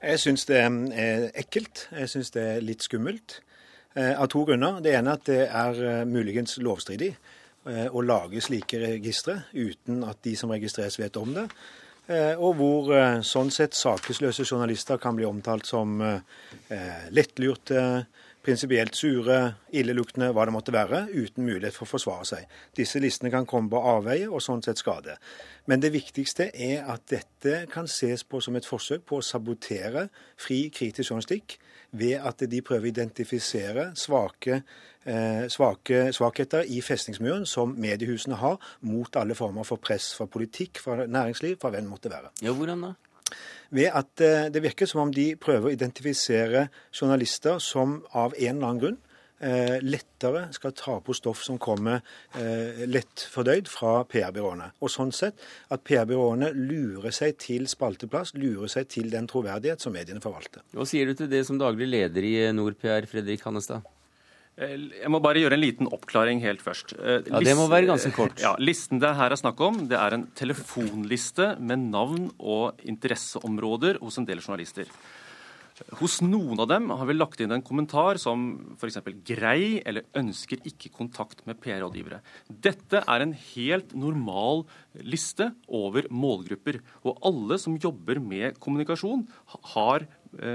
Jeg 0.00 0.22
syns 0.22 0.46
det 0.48 0.62
er 0.64 1.28
ekkelt. 1.36 1.86
Jeg 1.92 2.08
syns 2.08 2.32
det 2.32 2.46
er 2.54 2.64
litt 2.64 2.86
skummelt. 2.86 3.42
Eh, 3.94 4.20
av 4.20 4.30
to 4.30 4.44
grunner. 4.46 4.78
Det 4.80 4.94
ene 4.94 5.10
er 5.10 5.18
at 5.18 5.28
det 5.28 5.42
er 5.44 5.82
eh, 5.82 6.04
muligens 6.06 6.56
lovstridig 6.62 7.10
eh, 7.10 7.88
å 7.90 8.02
lage 8.06 8.42
slike 8.44 8.78
registre 8.78 9.40
uten 9.52 10.04
at 10.06 10.20
de 10.22 10.36
som 10.38 10.52
registreres 10.54 10.98
vet 11.00 11.18
om 11.18 11.34
det. 11.34 11.48
Eh, 12.10 12.34
og 12.42 12.56
hvor 12.58 12.88
eh, 12.96 13.20
sånn 13.22 13.52
sett 13.54 13.76
sakesløse 13.78 14.42
journalister 14.42 14.98
kan 14.98 15.14
bli 15.14 15.28
omtalt 15.28 15.68
som 15.68 16.00
eh, 16.02 17.06
lettlurte, 17.14 17.84
prinsipielt 18.40 18.96
sure, 18.96 19.36
illeluktende, 19.76 20.30
hva 20.34 20.46
det 20.48 20.54
måtte 20.54 20.74
være, 20.74 21.04
uten 21.12 21.44
mulighet 21.44 21.76
for 21.76 21.86
å 21.86 21.92
forsvare 21.92 22.26
seg. 22.26 22.54
Disse 22.74 22.98
listene 23.02 23.30
kan 23.30 23.46
komme 23.46 23.70
på 23.70 23.82
avveie 23.92 24.30
og 24.30 24.42
sånn 24.42 24.64
sett 24.64 24.80
skade. 24.80 25.18
Men 25.70 25.84
det 25.84 25.92
viktigste 25.94 26.48
er 26.50 26.88
at 26.90 27.04
dette 27.12 27.66
kan 27.70 27.86
ses 27.86 28.24
på 28.24 28.40
som 28.42 28.56
et 28.58 28.66
forsøk 28.66 29.04
på 29.06 29.20
å 29.20 29.26
sabotere 29.26 30.08
fri, 30.40 30.64
kritisk 30.72 31.12
journalistikk 31.12 31.60
ved 31.92 32.20
at 32.22 32.44
de 32.50 32.62
prøver 32.62 32.88
å 32.88 32.92
identifisere 32.94 33.90
svake 33.98 34.62
Eh, 35.04 35.46
svake, 35.48 36.10
svakheter 36.12 36.66
i 36.68 36.82
festningsmuren 36.84 37.46
som 37.48 37.70
mediehusene 37.80 38.36
har 38.36 38.58
mot 38.84 39.16
alle 39.16 39.32
former 39.32 39.64
for 39.64 39.80
press 39.80 40.10
fra 40.12 40.26
politikk, 40.28 40.76
fra 40.84 41.06
næringsliv, 41.08 41.56
fra 41.62 41.70
hvem 41.72 41.88
måtte 41.88 42.12
være. 42.12 42.28
Ja, 42.44 42.52
hvordan 42.52 42.84
da? 42.84 42.90
Ved 43.72 43.88
at 43.96 44.20
eh, 44.20 44.50
det 44.52 44.60
virker 44.60 44.90
som 44.90 45.06
om 45.06 45.14
de 45.14 45.30
prøver 45.40 45.70
å 45.70 45.72
identifisere 45.72 46.66
journalister 46.92 47.56
som 47.64 48.02
av 48.12 48.36
en 48.36 48.58
eller 48.58 48.68
annen 48.68 48.82
grunn 48.82 49.00
lettere 49.40 50.48
skal 50.52 50.74
ta 50.76 50.98
på 51.00 51.14
stoff 51.16 51.40
som 51.46 51.58
kommer 51.58 52.02
eh, 52.36 52.82
lett 52.90 53.24
fordøyd 53.32 53.70
fra 53.72 54.02
PR-byråene. 54.10 54.70
Og 54.84 54.92
sånn 54.92 55.12
sett 55.16 55.40
at 55.72 55.84
PR-byråene 55.86 56.50
lurer 56.56 57.14
seg 57.14 57.38
til 57.40 57.68
spalteplass, 57.70 58.34
lurer 58.36 58.68
seg 58.68 58.90
til 58.92 59.08
den 59.12 59.30
troverdighet 59.30 59.80
som 59.80 59.96
mediene 59.96 60.20
forvalter. 60.20 60.64
Hva 60.76 60.84
sier 60.88 61.08
du 61.08 61.16
til 61.16 61.30
det 61.32 61.46
som 61.48 61.60
daglig 61.60 61.88
leder 61.88 62.26
i 62.26 62.36
NorPR, 62.52 63.08
Fredrik 63.10 63.46
Hannestad? 63.46 63.86
Eh, 64.60 64.76
jeg 65.00 65.12
må 65.12 65.22
bare 65.24 65.40
gjøre 65.40 65.56
en 65.56 65.62
liten 65.62 65.88
oppklaring 65.88 66.42
helt 66.44 66.60
først. 66.64 66.92
Eh, 66.98 67.22
ja, 67.24 67.40
Det 67.40 67.56
må 67.56 67.68
være 67.70 67.88
ganske 67.88 68.12
kort. 68.16 68.36
Ja, 68.44 68.54
Listen 68.60 69.00
det 69.00 69.14
her 69.16 69.32
er 69.32 69.40
snakk 69.40 69.60
om, 69.64 69.86
det 69.88 69.96
er 69.98 70.16
en 70.16 70.28
telefonliste 70.36 71.54
med 71.60 71.88
navn 71.88 72.28
og 72.38 72.80
interesseområder 72.84 74.02
hos 74.04 74.20
en 74.20 74.28
del 74.28 74.42
journalister. 74.44 74.90
Hos 76.00 76.18
noen 76.20 76.60
av 76.60 76.68
dem 76.68 76.90
har 76.92 77.08
vi 77.08 77.16
lagt 77.16 77.40
inn 77.40 77.52
en 77.54 77.64
kommentar 77.64 78.18
som 78.20 78.76
f.eks. 78.76 79.00
'grei' 79.24 79.80
eller 79.84 80.04
'ønsker 80.14 80.60
ikke 80.68 80.92
kontakt 80.92 81.46
med 81.46 81.60
PR-rådgivere'. 81.60 82.20
Dette 82.48 83.00
er 83.00 83.20
en 83.24 83.32
helt 83.32 83.94
normal 83.94 84.66
liste 85.00 85.50
over 85.66 86.06
målgrupper. 86.10 86.80
Og 87.04 87.18
alle 87.24 87.58
som 87.58 87.78
jobber 87.80 88.20
med 88.20 88.60
kommunikasjon, 88.60 89.26
har 89.74 90.06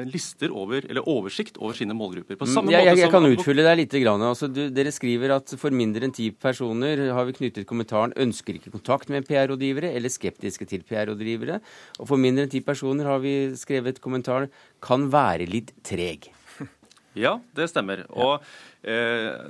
lister 0.07 0.53
over, 0.55 0.86
eller 0.88 1.03
oversikt 1.09 1.57
over 1.59 1.76
sine 1.76 1.95
målgrupper. 1.97 2.38
På 2.39 2.47
mm, 2.47 2.53
samme 2.53 2.71
jeg, 2.71 2.86
jeg, 2.88 2.99
jeg 3.01 3.11
kan 3.11 3.28
utfylle 3.28 3.65
deg 3.65 3.82
litt. 3.82 3.97
Altså, 4.13 4.47
du, 4.47 4.61
dere 4.71 4.93
skriver 4.95 5.36
at 5.36 5.51
for 5.59 5.76
mindre 5.76 6.07
enn 6.07 6.15
ti 6.15 6.30
personer 6.32 7.01
har 7.15 7.28
vi 7.28 7.36
knyttet 7.36 7.67
kommentaren 7.67 8.15
'ønsker 8.15 8.55
ikke 8.55 8.71
kontakt 8.78 9.11
med 9.11 9.28
PR-rådgivere' 9.28 9.91
eller 9.91 10.09
'skeptiske 10.09 10.67
til 10.71 10.86
PR-rådgivere'. 10.88 11.59
Og 11.99 12.07
for 12.07 12.21
mindre 12.21 12.47
enn 12.47 12.53
ti 12.55 12.63
personer 12.63 13.09
har 13.11 13.19
vi 13.19 13.51
skrevet 13.59 13.99
kommentaren 13.99 14.49
'kan 14.80 15.09
være 15.11 15.49
litt 15.49 15.76
treg'. 15.84 16.32
Ja, 17.15 17.39
det 17.55 17.69
stemmer. 17.71 18.03
Og 18.11 18.43
eh, 18.84 19.47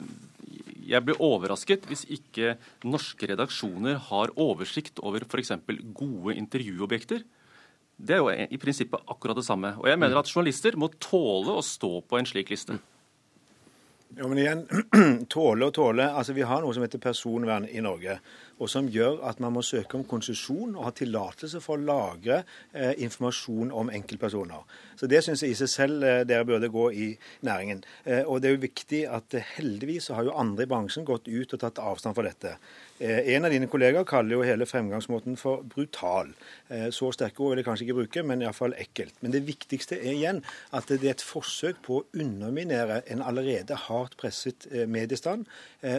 jeg 0.86 1.02
blir 1.06 1.22
overrasket 1.22 1.88
hvis 1.90 2.06
ikke 2.14 2.56
norske 2.86 3.30
redaksjoner 3.32 3.98
har 4.10 4.34
oversikt 4.38 5.02
over 5.02 5.26
f.eks. 5.26 5.54
gode 5.94 6.36
intervjuobjekter. 6.38 7.24
Det 7.96 8.18
er 8.18 8.22
jo 8.22 8.32
i 8.32 8.60
prinsippet 8.60 9.08
akkurat 9.08 9.38
det 9.40 9.46
samme. 9.48 9.76
Og 9.80 9.88
jeg 9.90 10.00
mener 10.00 10.20
at 10.20 10.30
journalister 10.30 10.76
må 10.80 10.92
tåle 11.00 11.56
å 11.56 11.64
stå 11.64 12.02
på 12.04 12.20
en 12.20 12.28
slik 12.28 12.52
liste. 12.52 12.78
Jo, 14.16 14.28
men 14.32 14.40
igjen, 14.40 14.64
tåle 15.34 15.70
og 15.70 15.76
tåle. 15.76 16.08
Altså, 16.12 16.36
Vi 16.36 16.46
har 16.48 16.64
noe 16.64 16.76
som 16.76 16.84
heter 16.86 17.02
personvern 17.04 17.68
i 17.68 17.84
Norge 17.84 18.20
og 18.60 18.70
som 18.72 18.88
gjør 18.92 19.20
at 19.28 19.42
man 19.44 19.54
må 19.56 19.64
søke 19.66 19.98
om 19.98 20.06
konsesjon 20.08 20.76
og 20.78 20.88
ha 20.88 20.94
tillatelse 20.96 21.60
for 21.64 21.76
å 21.76 21.86
lagre 21.86 22.42
eh, 22.74 22.94
informasjon 23.04 23.74
om 23.76 23.92
enkeltpersoner. 23.94 24.64
Så 24.96 25.10
Det 25.12 25.22
syns 25.26 25.44
jeg 25.44 25.56
i 25.56 25.60
seg 25.60 25.72
selv 25.72 26.08
eh, 26.08 26.24
dere 26.28 26.48
burde 26.48 26.72
gå 26.72 26.86
i 26.96 27.10
næringen. 27.48 27.84
Eh, 28.06 28.24
og 28.24 28.42
det 28.42 28.50
er 28.50 28.56
jo 28.56 28.64
viktig 28.64 29.02
at 29.12 29.36
eh, 29.36 29.54
heldigvis 29.58 30.12
har 30.16 30.28
jo 30.28 30.36
andre 30.40 30.64
i 30.66 30.72
bransjen 30.72 31.08
gått 31.08 31.28
ut 31.28 31.56
og 31.58 31.62
tatt 31.62 31.82
avstand 31.84 32.16
fra 32.16 32.28
dette. 32.28 32.56
Eh, 33.00 33.34
en 33.36 33.48
av 33.48 33.52
dine 33.52 33.68
kollegaer 33.72 34.08
kaller 34.08 34.38
jo 34.38 34.48
hele 34.48 34.70
fremgangsmåten 34.70 35.36
for 35.40 35.66
brutal. 35.68 36.32
Eh, 36.70 36.88
så 36.96 37.12
sterke 37.12 37.44
ord 37.44 37.56
vil 37.56 37.64
jeg 37.64 37.70
kanskje 37.70 37.90
ikke 37.90 38.00
bruke, 38.00 38.24
men 38.24 38.46
iallfall 38.46 38.78
ekkelt. 38.80 39.20
Men 39.20 39.36
det 39.36 39.44
viktigste 39.50 40.00
er 40.00 40.16
igjen 40.16 40.44
at 40.72 40.88
det 40.88 41.04
er 41.04 41.18
et 41.18 41.28
forsøk 41.28 41.84
på 41.86 42.00
å 42.00 42.06
underminere 42.16 43.02
en 43.12 43.26
allerede 43.26 43.76
hardt 43.88 44.16
presset 44.20 44.68
mediestand 44.88 45.44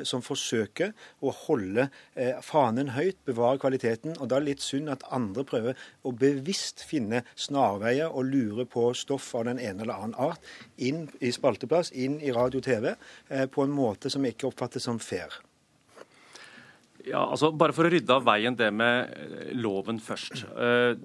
som 0.09 0.23
forsøker 0.25 0.93
å 1.23 1.33
holde 1.45 1.87
eh, 2.15 2.35
fanen 2.47 2.93
høyt, 2.95 3.19
bevare 3.27 3.61
kvaliteten. 3.63 4.17
og 4.21 4.29
Da 4.29 4.39
er 4.39 4.45
det 4.45 4.53
litt 4.53 4.65
synd 4.65 4.93
at 4.93 5.07
andre 5.15 5.45
prøver 5.49 5.89
å 6.07 6.15
bevisst 6.15 6.85
finne 6.87 7.25
snarveier 7.35 8.13
og 8.13 8.31
lure 8.31 8.67
på 8.71 8.89
stoff 8.99 9.33
av 9.35 9.49
den 9.51 9.61
ene 9.63 9.85
eller 9.85 9.99
annen 9.99 10.21
art 10.29 10.55
inn 10.77 11.07
i 11.21 11.33
spalteplass, 11.35 11.93
inn 11.93 12.21
i 12.21 12.35
radio 12.35 12.63
og 12.63 12.69
TV, 12.69 12.95
eh, 13.29 13.47
på 13.47 13.67
en 13.67 13.75
måte 13.75 14.13
som 14.13 14.25
ikke 14.25 14.51
oppfattes 14.51 14.87
som 14.87 14.99
fair. 15.03 15.41
Ja, 17.07 17.23
altså 17.23 17.53
Bare 17.55 17.75
for 17.75 17.87
å 17.87 17.91
rydde 17.93 18.15
av 18.17 18.25
veien 18.27 18.57
det 18.59 18.73
med 18.75 19.13
eh, 19.15 19.51
loven 19.55 20.01
først. 20.03 20.43
Eh, 20.51 20.97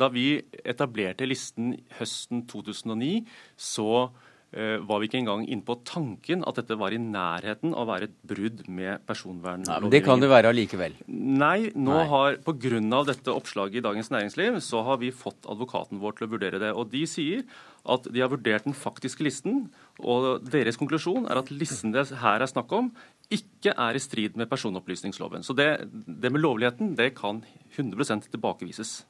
da 0.00 0.08
vi 0.12 0.38
etablerte 0.64 1.28
listen 1.28 1.74
høsten 1.98 2.46
2009, 2.48 3.26
så 3.56 4.08
var 4.54 5.00
vi 5.00 5.08
ikke 5.08 5.18
engang 5.18 5.44
inne 5.48 5.66
på 5.66 5.74
tanken 5.86 6.44
at 6.46 6.60
dette 6.60 6.76
var 6.78 6.94
i 6.94 7.00
nærheten 7.00 7.72
av 7.74 7.84
å 7.84 7.90
være 7.90 8.08
et 8.08 8.16
brudd 8.30 8.60
med 8.68 9.02
personvernlovgivningen. 9.08 9.92
Det 9.92 10.02
kan 10.06 10.22
det 10.22 10.30
være 10.30 10.52
allikevel. 10.52 10.94
Nei, 11.10 11.70
nå 11.74 11.96
Nei. 11.96 12.06
har 12.12 12.38
pga. 12.46 13.02
dette 13.08 13.34
oppslaget 13.34 13.80
i 13.80 13.84
Dagens 13.84 14.12
Næringsliv, 14.14 14.60
så 14.62 14.84
har 14.86 15.00
vi 15.02 15.10
fått 15.10 15.48
advokaten 15.50 15.98
vår 16.02 16.18
til 16.18 16.28
å 16.28 16.32
vurdere 16.36 16.60
det. 16.62 16.70
Og 16.72 16.92
de 16.92 17.02
sier 17.10 17.42
at 17.84 18.06
de 18.08 18.22
har 18.22 18.30
vurdert 18.32 18.64
den 18.64 18.76
faktiske 18.76 19.24
listen, 19.26 19.66
og 19.98 20.46
deres 20.48 20.78
konklusjon 20.80 21.26
er 21.28 21.40
at 21.40 21.50
listen 21.52 21.92
det 21.92 22.06
her 22.22 22.40
er 22.40 22.50
snakk 22.50 22.72
om, 22.72 22.92
ikke 23.32 23.74
er 23.76 23.96
i 23.96 24.02
strid 24.02 24.36
med 24.36 24.48
personopplysningsloven. 24.50 25.44
Så 25.44 25.56
det, 25.56 25.88
det 25.90 26.32
med 26.32 26.44
lovligheten 26.44 26.94
det 26.98 27.14
kan 27.18 27.42
100 27.76 28.30
tilbakevises. 28.30 29.02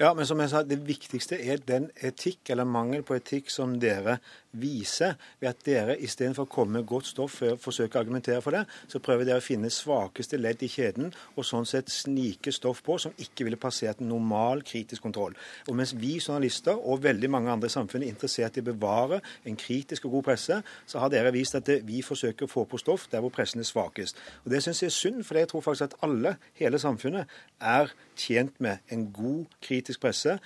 Ja, 0.00 0.14
men 0.16 0.24
som 0.24 0.40
jeg 0.40 0.48
sa, 0.48 0.62
det 0.64 0.78
viktigste 0.88 1.36
er 1.36 1.58
den 1.60 1.90
etikk, 2.00 2.48
eller 2.54 2.64
mangel 2.64 3.02
på 3.04 3.18
etikk, 3.18 3.50
som 3.52 3.74
dere 3.82 4.14
viser 4.56 5.18
ved 5.38 5.48
at 5.50 5.60
dere 5.66 5.96
istedenfor 6.00 6.46
å 6.46 6.50
komme 6.50 6.78
med 6.78 6.86
godt 6.88 7.10
stoff 7.10 7.36
og 7.44 7.58
forsøke 7.60 7.98
å 7.98 8.00
argumentere 8.00 8.40
for 8.40 8.56
det, 8.56 8.62
så 8.88 8.98
prøver 9.04 9.28
dere 9.28 9.42
å 9.42 9.44
finne 9.44 9.68
svakeste 9.70 10.40
ledd 10.40 10.64
i 10.64 10.70
kjeden 10.72 11.12
og 11.36 11.44
sånn 11.46 11.68
sett 11.68 11.92
snike 11.92 12.48
stoff 12.54 12.80
på 12.86 12.96
som 13.02 13.12
ikke 13.20 13.44
ville 13.46 13.60
passert 13.60 14.00
normal 14.00 14.64
kritisk 14.66 15.04
kontroll. 15.04 15.36
Og 15.68 15.76
mens 15.76 15.92
vi 15.92 16.14
journalister 16.16 16.80
og 16.80 17.04
veldig 17.04 17.30
mange 17.36 17.52
andre 17.52 17.68
i 17.68 17.76
samfunnet 17.76 18.08
er 18.08 18.14
interessert 18.14 18.56
i 18.56 18.64
å 18.64 18.70
bevare 18.70 19.20
en 19.44 19.60
kritisk 19.60 20.08
og 20.08 20.16
god 20.16 20.30
presse, 20.30 20.60
så 20.88 21.04
har 21.04 21.12
dere 21.12 21.34
vist 21.36 21.60
at 21.60 21.68
det, 21.68 21.82
vi 21.84 22.00
forsøker 22.00 22.48
å 22.48 22.54
få 22.56 22.64
på 22.72 22.80
stoff 22.80 23.04
der 23.12 23.20
hvor 23.20 23.36
pressen 23.36 23.60
er 23.60 23.68
svakest. 23.68 24.18
Og 24.46 24.50
Det 24.56 24.64
syns 24.64 24.80
jeg 24.82 24.94
er 24.94 24.96
synd, 24.96 25.22
for 25.28 25.38
jeg 25.38 25.52
tror 25.52 25.68
faktisk 25.68 25.90
at 25.90 26.00
alle, 26.08 26.38
hele 26.58 26.80
samfunnet, 26.80 27.28
er 27.60 27.92
tjent 28.16 28.56
med 28.64 28.80
en 28.88 29.06
god 29.12 29.44
kritisk 29.60 29.89
presse 29.98 30.28
Eh, 30.28 30.38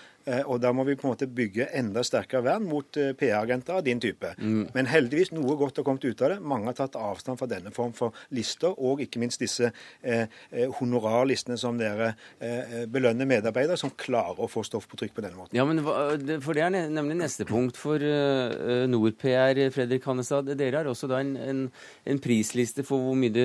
og 0.46 0.60
da 0.62 0.72
må 0.72 0.84
vi 0.88 0.96
på 0.96 1.06
en 1.06 1.12
måte 1.14 1.28
bygge 1.28 1.68
enda 1.76 2.04
sterkere 2.06 2.44
vern 2.44 2.66
mot 2.68 2.96
eh, 3.00 3.12
PR-agenter 3.18 3.78
av 3.78 3.84
din 3.86 4.00
type. 4.00 4.30
Mm. 4.38 4.70
Men 4.74 4.88
heldigvis 4.90 5.32
noe 5.34 5.56
godt 5.60 5.80
har 5.80 5.86
kommet 5.86 6.04
ut 6.06 6.22
av 6.24 6.34
det. 6.34 6.38
Mange 6.40 6.70
har 6.70 6.78
tatt 6.78 6.98
avstand 6.98 7.40
fra 7.40 7.48
denne 7.50 7.72
form 7.74 7.92
for 7.96 8.16
lister, 8.34 8.74
og 8.74 9.02
ikke 9.04 9.22
minst 9.22 9.42
disse 9.42 9.70
eh, 10.02 10.26
eh 10.50 10.72
honorarlistene 10.78 11.58
som 11.60 11.78
dere 11.78 12.14
eh, 12.40 12.84
belønner 12.90 13.28
medarbeidere 13.28 13.78
som 13.80 13.92
klarer 13.98 14.40
å 14.42 14.50
få 14.50 14.64
stoff 14.66 14.88
på 14.90 14.98
trykk 15.00 15.14
på 15.18 15.24
denne 15.24 15.38
måten. 15.38 15.56
Ja, 15.56 15.66
men 15.68 15.82
for 15.84 16.54
Det 16.54 16.62
er 16.64 16.72
nemlig 16.90 17.18
neste 17.18 17.44
punkt 17.48 17.76
for 17.78 18.00
uh, 18.00 18.86
NorPR, 18.88 19.58
Fredrik 19.74 20.06
Hannestad. 20.06 20.48
Dere 20.56 20.80
har 20.80 20.90
også 20.90 21.08
da 21.10 21.20
en, 21.22 21.34
en, 21.36 21.62
en, 22.06 22.20
prisliste 22.24 22.84
for 22.86 23.02
hvor 23.02 23.18
mye 23.18 23.44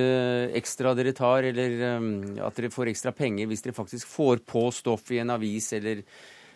ekstra 0.56 0.94
dere 0.96 1.12
tar, 1.16 1.48
eller 1.50 1.98
um, 1.98 2.10
at 2.46 2.56
dere 2.56 2.72
får 2.72 2.92
ekstra 2.92 3.12
penger 3.16 3.50
hvis 3.50 3.66
dere 3.66 3.76
faktisk 3.76 4.08
får 4.08 4.44
på 4.46 4.68
stoff 4.74 5.10
i 5.10 5.20
en 5.22 5.34
avis 5.34 5.72
eller 5.76 6.04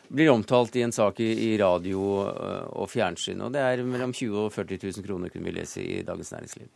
blir 0.08 0.32
omtalt 0.32 0.76
i 0.76 0.84
en 0.84 0.92
sak 0.94 1.20
i, 1.20 1.54
radio 1.60 2.24
øh, 2.28 2.64
og 2.82 2.90
fjernsyn. 2.92 3.40
Og 3.46 3.52
det 3.54 3.62
er 3.62 3.84
mellom 3.86 4.12
20 4.12 4.32
000 4.32 4.46
og 4.46 4.52
40 4.54 4.78
000 4.82 5.06
kroner, 5.06 5.32
kunne 5.32 5.48
vi 5.48 5.56
lese 5.56 5.84
i 5.84 6.02
Dagens 6.06 6.32
Næringsliv. 6.34 6.68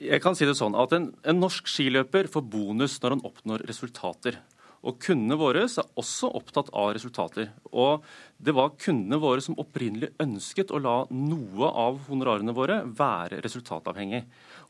Jeg 0.00 0.22
kan 0.24 0.36
si 0.36 0.46
det 0.48 0.56
sånn 0.56 0.76
at 0.78 0.94
en, 0.96 1.10
en 1.28 1.40
norsk 1.42 1.68
skiløper 1.68 2.30
får 2.32 2.46
bonus 2.52 2.96
når 3.02 3.16
han 3.16 3.26
oppnår 3.28 3.66
resultater. 3.68 4.38
Og 4.80 4.96
Kundene 5.02 5.36
våre 5.36 5.66
er 5.66 5.88
også 6.00 6.30
opptatt 6.38 6.70
av 6.76 6.94
resultater. 6.96 7.50
Og 7.72 8.04
Det 8.40 8.54
var 8.56 8.72
kundene 8.80 9.18
våre 9.20 9.42
som 9.44 9.58
opprinnelig 9.60 10.14
ønsket 10.22 10.70
å 10.72 10.80
la 10.80 10.94
noe 11.12 11.68
av 11.68 11.98
honorarene 12.06 12.54
våre 12.56 12.78
være 12.86 13.42
resultatavhengig. 13.44 14.22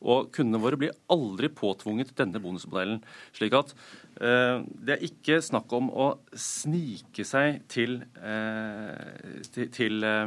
Og 0.02 0.32
Kundene 0.34 0.62
våre 0.62 0.80
blir 0.80 0.96
aldri 1.14 1.48
påtvunget 1.54 2.16
denne 2.18 2.42
bonusmodellen. 2.42 3.04
slik 3.32 3.54
at 3.54 3.74
eh, 4.20 4.58
Det 4.66 4.96
er 4.96 5.06
ikke 5.06 5.38
snakk 5.42 5.72
om 5.72 5.90
å 5.90 6.18
snike 6.34 7.24
seg 7.24 7.62
til, 7.68 8.02
eh, 8.18 9.40
til, 9.52 9.70
til 9.70 10.04
eh, 10.04 10.26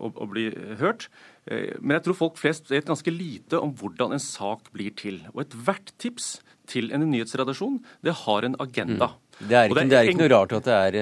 å, 0.00 0.08
å, 0.08 0.26
bli 0.32 0.48
hørt. 0.80 1.10
Eh, 1.44 1.76
men 1.80 1.98
jeg 1.98 2.06
tror 2.08 2.20
folk 2.22 2.40
flest 2.40 2.72
vet 2.72 2.88
ganske 2.88 3.12
lite 3.12 3.60
om 3.60 3.76
hvordan 3.76 4.16
en 4.16 4.22
sak 4.22 4.72
blir 4.72 4.96
til. 4.96 5.20
Og 5.34 5.44
ethvert 5.44 5.92
tips 6.00 6.38
til 6.70 6.90
en 6.94 7.04
nyhetsredaksjon, 7.10 7.80
det 8.04 8.16
har 8.24 8.48
en 8.48 8.56
agenda. 8.60 9.12
Mm. 9.12 9.20
Det 9.34 9.56
er, 9.56 9.64
ikke, 9.66 9.74
det, 9.74 9.82
er, 9.82 9.88
det 9.90 9.98
er, 9.98 10.08
ikke, 10.08 10.20
noe 10.20 10.30
rart 10.30 10.52
at 10.54 10.66
det 10.68 10.74
er 10.78 10.96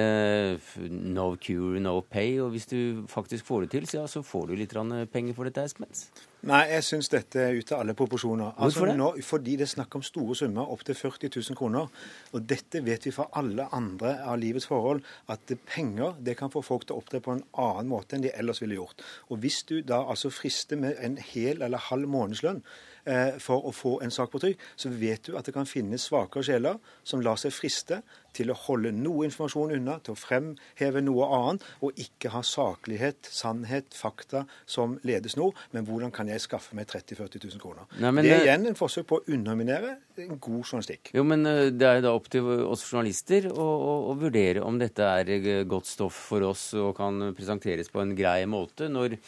uh, 0.57 0.85
no 0.89 1.25
cure, 1.37 1.81
no 1.85 1.99
pay. 2.01 2.39
Og 2.41 2.55
hvis 2.55 2.65
du 2.71 3.05
faktisk 3.11 3.45
får 3.45 3.67
det 3.67 3.71
til, 3.75 3.89
så, 3.89 3.99
ja, 4.01 4.05
så 4.09 4.23
får 4.25 4.47
du 4.49 4.55
litt 4.57 4.73
penger 5.13 5.37
for 5.37 5.49
dette, 5.49 5.65
Eskmens. 5.69 6.07
Nei, 6.49 6.63
jeg 6.73 6.87
syns 6.87 7.11
dette 7.13 7.39
er 7.39 7.59
ute 7.59 7.77
av 7.77 7.85
alle 7.85 7.95
proporsjoner. 7.95 8.55
Altså, 8.57 8.81
Hvorfor 8.81 8.89
det? 8.89 8.95
Nå, 8.99 9.11
fordi 9.23 9.57
det 9.61 9.67
er 9.67 9.73
snakk 9.75 9.99
om 9.99 10.03
store 10.07 10.35
summer, 10.41 10.73
opptil 10.75 10.97
40 10.97 11.29
000 11.37 11.59
kroner. 11.59 11.93
Og 12.33 12.47
dette 12.49 12.81
vet 12.83 13.05
vi 13.07 13.13
fra 13.15 13.29
alle 13.39 13.69
andre 13.77 14.15
av 14.25 14.41
livets 14.41 14.67
forhold, 14.71 15.05
at 15.31 15.53
penger 15.69 16.17
det 16.25 16.39
kan 16.41 16.51
få 16.51 16.65
folk 16.65 16.89
til 16.89 16.97
å 16.97 17.05
opptre 17.05 17.21
på 17.23 17.37
en 17.37 17.45
annen 17.53 17.93
måte 17.93 18.17
enn 18.17 18.25
de 18.25 18.33
ellers 18.33 18.63
ville 18.65 18.81
gjort. 18.81 19.05
Og 19.29 19.45
hvis 19.45 19.61
du 19.69 19.83
da 19.87 20.01
altså 20.03 20.33
frister 20.33 20.81
med 20.81 20.97
en 21.05 21.21
hel 21.21 21.61
eller 21.63 21.91
halv 21.93 22.09
månedslønn, 22.11 22.65
Eh, 22.65 22.92
for 23.43 23.67
å 23.67 23.73
få 23.75 23.97
en 24.05 24.13
sak 24.15 24.31
på 24.31 24.39
trykk, 24.39 24.61
så 24.79 24.91
vet 24.95 25.27
du 25.27 25.35
at 25.39 25.49
det 25.49 25.55
kan 25.57 25.67
finnes 25.67 26.05
svakere 26.07 26.47
sjeler 26.47 26.77
som 27.03 27.23
lar 27.25 27.41
seg 27.41 27.55
friste 27.55 27.99
til 28.37 28.53
å 28.53 28.57
holde 28.67 28.93
noe 28.97 29.27
informasjon 29.29 29.75
unna, 29.77 29.99
til 30.05 30.17
å 30.17 30.19
fremheve 30.19 31.03
noe 31.05 31.29
annet, 31.37 31.67
og 31.85 31.99
ikke 32.01 32.33
ha 32.35 32.43
saklighet, 32.47 33.29
sannhet, 33.29 33.93
fakta 33.97 34.45
som 34.67 34.99
ledesnor. 35.07 35.57
Men 35.75 35.87
hvordan 35.89 36.13
kan 36.15 36.31
jeg 36.31 36.43
skaffe 36.45 36.77
meg 36.79 36.89
30 36.91 37.21
000-40 37.21 37.47
000 37.57 37.63
kroner? 37.63 37.89
Nei, 38.03 38.13
det 38.23 38.33
er 38.33 38.41
eh, 38.41 38.47
igjen 38.49 38.71
en 38.73 38.79
forsøk 38.79 39.09
på 39.11 39.21
å 39.21 39.27
underminere 39.37 39.97
en 40.23 40.37
god 40.37 40.63
journalistikk. 40.63 41.13
Jo, 41.17 41.25
men 41.29 41.47
eh, 41.49 41.71
det 41.75 41.89
er 41.89 42.05
da 42.05 42.15
opp 42.17 42.29
til 42.33 42.49
oss 42.67 42.85
journalister 42.89 43.51
å, 43.53 43.67
å, 43.67 43.95
å 44.13 44.17
vurdere 44.21 44.65
om 44.65 44.81
dette 44.81 45.07
er 45.23 45.65
godt 45.69 45.91
stoff 45.91 46.19
for 46.33 46.45
oss 46.49 46.71
og 46.79 46.95
kan 46.99 47.33
presenteres 47.37 47.91
på 47.93 48.03
en 48.03 48.17
grei 48.17 48.43
måte. 48.51 48.89
Når, 48.93 49.19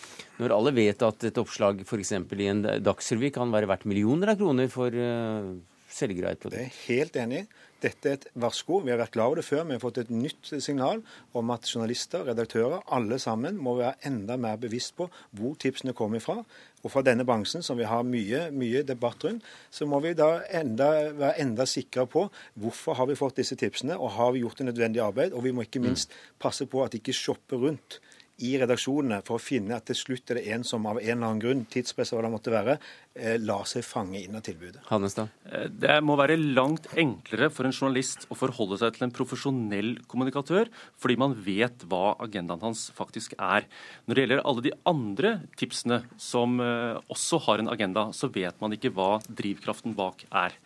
når 0.40 0.56
alle 0.56 0.74
vet 0.76 1.04
at 1.06 1.28
et 1.28 1.40
oppslag 1.40 1.84
f.eks. 1.84 2.16
i 2.16 2.50
en 2.50 2.64
Dagsrevy 2.84 3.30
kan 3.34 3.52
være 3.54 3.70
verdt 3.70 3.88
millioner 3.90 4.32
av 4.32 4.40
kroner 4.40 4.70
for 4.72 4.94
uh, 4.94 5.54
selgere. 5.94 6.34
Det 6.42 6.66
er 6.66 6.74
helt 6.88 7.16
enig. 7.20 7.44
Dette 7.84 8.08
er 8.08 8.16
et 8.16 8.26
varsko. 8.40 8.78
Vi 8.80 8.92
har 8.92 9.00
vært 9.00 9.12
klar 9.12 9.28
over 9.28 9.42
det 9.42 9.44
før. 9.44 9.66
Vi 9.68 9.76
har 9.76 9.82
fått 9.82 9.98
et 10.00 10.12
nytt 10.12 10.54
signal 10.64 11.02
om 11.36 11.50
at 11.52 11.68
journalister, 11.68 12.24
redaktører, 12.24 12.80
alle 12.96 13.18
sammen 13.20 13.58
må 13.60 13.76
være 13.76 14.08
enda 14.08 14.38
mer 14.40 14.56
bevisst 14.62 14.94
på 14.96 15.10
hvor 15.36 15.58
tipsene 15.60 15.92
kommer 15.96 16.22
fra. 16.24 16.38
Og 16.84 16.92
fra 16.92 17.04
denne 17.04 17.26
bransjen, 17.28 17.64
som 17.64 17.76
vi 17.80 17.88
har 17.88 18.04
mye, 18.08 18.46
mye 18.56 18.84
debatt 18.88 19.24
rundt, 19.24 19.44
så 19.72 19.88
må 19.88 20.00
vi 20.04 20.14
da 20.16 20.30
enda, 20.56 20.90
være 21.12 21.38
enda 21.44 21.68
sikre 21.68 22.06
på 22.08 22.26
hvorfor 22.60 22.96
har 23.00 23.08
vi 23.10 23.18
fått 23.20 23.42
disse 23.42 23.56
tipsene, 23.60 23.98
og 23.98 24.16
har 24.16 24.32
vi 24.32 24.44
gjort 24.44 24.60
det 24.60 24.70
nødvendige 24.70 25.04
arbeid. 25.04 25.36
Og 25.36 25.44
vi 25.44 25.52
må 25.52 25.64
ikke 25.64 25.84
minst 25.84 26.12
passe 26.40 26.68
på 26.68 26.84
at 26.84 26.92
de 26.92 27.02
ikke 27.02 27.16
shopper 27.16 27.60
rundt 27.68 28.00
i 28.42 28.54
redaksjonene 28.58 29.20
for 29.26 29.38
å 29.38 29.42
finne 29.42 29.76
at 29.76 29.86
til 29.86 29.98
slutt 29.98 30.32
er 30.32 30.40
det 30.40 30.48
en 30.54 30.64
som 30.66 30.86
av 30.90 30.98
en 30.98 31.04
eller 31.04 31.28
annen 31.28 31.42
grunn, 31.42 31.64
tidspress 31.70 32.10
eller 32.10 32.24
hva 32.24 32.28
det 32.28 32.34
måtte 32.34 32.54
være, 32.54 32.76
eh, 33.14 33.36
lar 33.38 33.62
seg 33.70 33.84
fange 33.86 34.18
inn 34.18 34.34
av 34.34 34.42
tilbudet. 34.42 34.82
Hannestad? 34.88 35.30
da? 35.44 35.68
det 35.70 35.98
må 36.02 36.16
være 36.18 36.36
langt 36.40 36.88
enklere 36.98 37.50
for 37.54 37.68
en 37.68 37.74
journalist 37.74 38.26
å 38.28 38.38
forholde 38.38 38.80
seg 38.80 38.96
til 38.96 39.06
en 39.06 39.14
profesjonell 39.14 39.92
kommunikatør, 40.10 40.70
fordi 40.98 41.18
man 41.20 41.36
vet 41.46 41.86
hva 41.86 42.16
agendaen 42.24 42.64
hans 42.64 42.88
faktisk 42.96 43.36
er. 43.38 43.68
Når 44.06 44.14
det 44.14 44.24
gjelder 44.24 44.42
alle 44.44 44.66
de 44.66 44.74
andre 44.90 45.36
tipsene 45.60 46.02
som 46.18 46.58
eh, 46.58 46.98
også 47.14 47.38
har 47.46 47.62
en 47.62 47.70
agenda, 47.70 48.08
så 48.10 48.32
vet 48.34 48.58
man 48.60 48.74
ikke 48.74 48.92
hva 48.96 49.20
drivkraften 49.30 49.94
bak 49.94 50.26
er. 50.32 50.58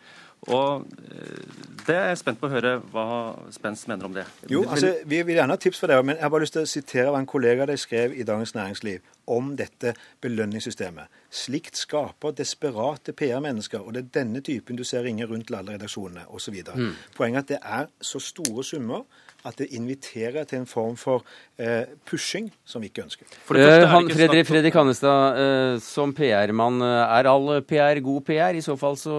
Og 0.46 0.86
eh, 1.10 1.68
det 1.88 1.96
er 1.96 2.10
jeg 2.10 2.18
spent 2.20 2.40
på 2.40 2.48
å 2.48 2.52
høre 2.52 2.74
hva 2.92 3.04
Spens 3.52 3.86
mener 3.88 4.08
om 4.08 4.14
det. 4.14 4.26
Jo, 4.52 4.62
altså, 4.68 4.92
Vi 5.08 5.22
vil 5.24 5.38
gjerne 5.38 5.56
ha 5.56 5.60
tips 5.60 5.80
for 5.80 5.90
det, 5.90 5.98
men 6.04 6.16
jeg 6.16 6.24
har 6.26 6.32
bare 6.34 6.44
lyst 6.44 6.56
til 6.56 6.66
å 6.66 6.68
sitere 6.68 7.12
hva 7.12 7.20
en 7.22 7.28
kollega 7.28 7.66
de 7.68 7.76
skrev 7.80 8.12
i 8.12 8.26
Dagens 8.28 8.54
Næringsliv 8.56 9.14
om 9.28 9.54
dette 9.56 9.94
belønningssystemet. 10.24 11.08
Slikt 11.30 11.76
skaper 11.80 12.32
desperate 12.36 13.12
PR-mennesker, 13.16 13.80
og 13.84 13.96
det 13.96 14.04
er 14.04 14.12
denne 14.20 14.44
typen 14.44 14.76
du 14.76 14.84
ser 14.88 15.04
ringe 15.04 15.26
rundt 15.28 15.48
til 15.48 15.58
alle 15.58 15.76
redaksjonene 15.76 16.28
osv. 16.28 16.60
Mm. 16.68 16.92
Poenget 17.16 17.38
er 17.38 17.42
at 17.42 17.48
det 17.52 17.60
er 17.62 17.90
så 18.04 18.20
store 18.22 18.64
summer 18.64 19.04
at 19.46 19.58
det 19.60 19.68
inviterer 19.76 20.44
til 20.48 20.62
en 20.62 20.66
form 20.66 20.96
for 20.98 21.24
eh, 21.60 21.86
pushing 22.08 22.50
som 22.66 22.82
vi 22.82 22.90
ikke 22.90 23.04
ønsker. 23.06 23.28
Eh, 23.54 23.84
han, 23.88 24.10
Fredrik, 24.10 24.46
Fredrik 24.48 24.76
Hannestad, 24.76 25.38
eh, 25.38 25.80
som 25.84 26.12
PR-mann, 26.16 26.82
eh, 26.82 27.18
er 27.18 27.30
all 27.30 27.62
PR 27.62 28.00
god 28.04 28.26
PR? 28.26 28.58
I 28.58 28.64
så 28.64 28.76
fall 28.76 28.98
så 28.98 29.18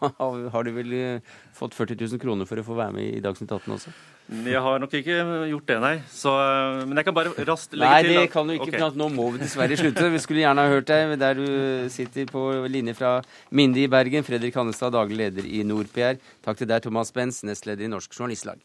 har 0.00 0.64
du 0.64 0.72
vel 0.74 0.94
eh, 0.96 1.36
fått 1.56 1.76
40 1.76 1.98
000 2.00 2.22
kroner 2.22 2.48
for 2.48 2.60
å 2.60 2.64
få 2.64 2.78
være 2.78 2.96
med 2.96 3.18
i 3.18 3.20
Dagsnytt 3.24 3.52
18 3.52 3.76
også? 3.76 3.92
Jeg 4.30 4.62
har 4.62 4.78
nok 4.78 4.92
ikke 4.94 5.16
gjort 5.50 5.66
det, 5.66 5.76
nei. 5.82 5.92
Så, 6.14 6.32
men 6.86 7.00
jeg 7.00 7.08
kan 7.08 7.16
bare 7.16 7.32
raskt 7.48 7.74
legge 7.74 7.90
nei, 7.90 8.02
til 8.04 8.14
Nei, 8.14 8.20
det 8.20 8.32
kan 8.32 8.46
du 8.46 8.54
ikke, 8.54 8.70
okay. 8.70 8.98
nå 9.00 9.08
må 9.10 9.26
vi 9.34 9.42
dessverre 9.42 9.78
slutte. 9.80 10.06
Vi 10.14 10.22
skulle 10.22 10.44
gjerne 10.44 10.66
ha 10.66 10.70
hørt 10.70 10.86
deg 10.90 11.16
der 11.18 11.38
du 11.40 11.46
sitter 11.90 12.30
på 12.30 12.46
linje 12.70 12.94
fra 12.98 13.16
Minde 13.50 13.82
i 13.82 13.90
Bergen. 13.90 14.26
Fredrik 14.26 14.56
Hannestad, 14.56 14.94
daglig 14.94 15.18
leder 15.24 15.50
i 15.50 15.64
NorPR. 15.66 16.20
Takk 16.46 16.62
til 16.62 16.70
deg, 16.70 16.84
Thomas 16.86 17.10
Benz, 17.16 17.42
nestleder 17.46 17.88
i 17.88 17.90
Norsk 17.90 18.14
Journalistlag. 18.14 18.62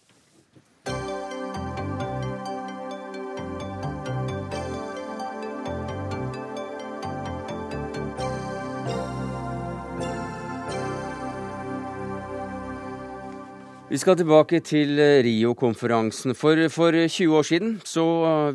Vi 13.85 13.99
skal 14.01 14.15
tilbake 14.17 14.57
til 14.65 14.97
eh, 14.97 15.19
Rio-konferansen. 15.21 16.33
For, 16.33 16.57
for, 16.73 16.95
20 17.05 17.35
år 17.37 17.45
siden 17.45 17.75
så 17.85 18.05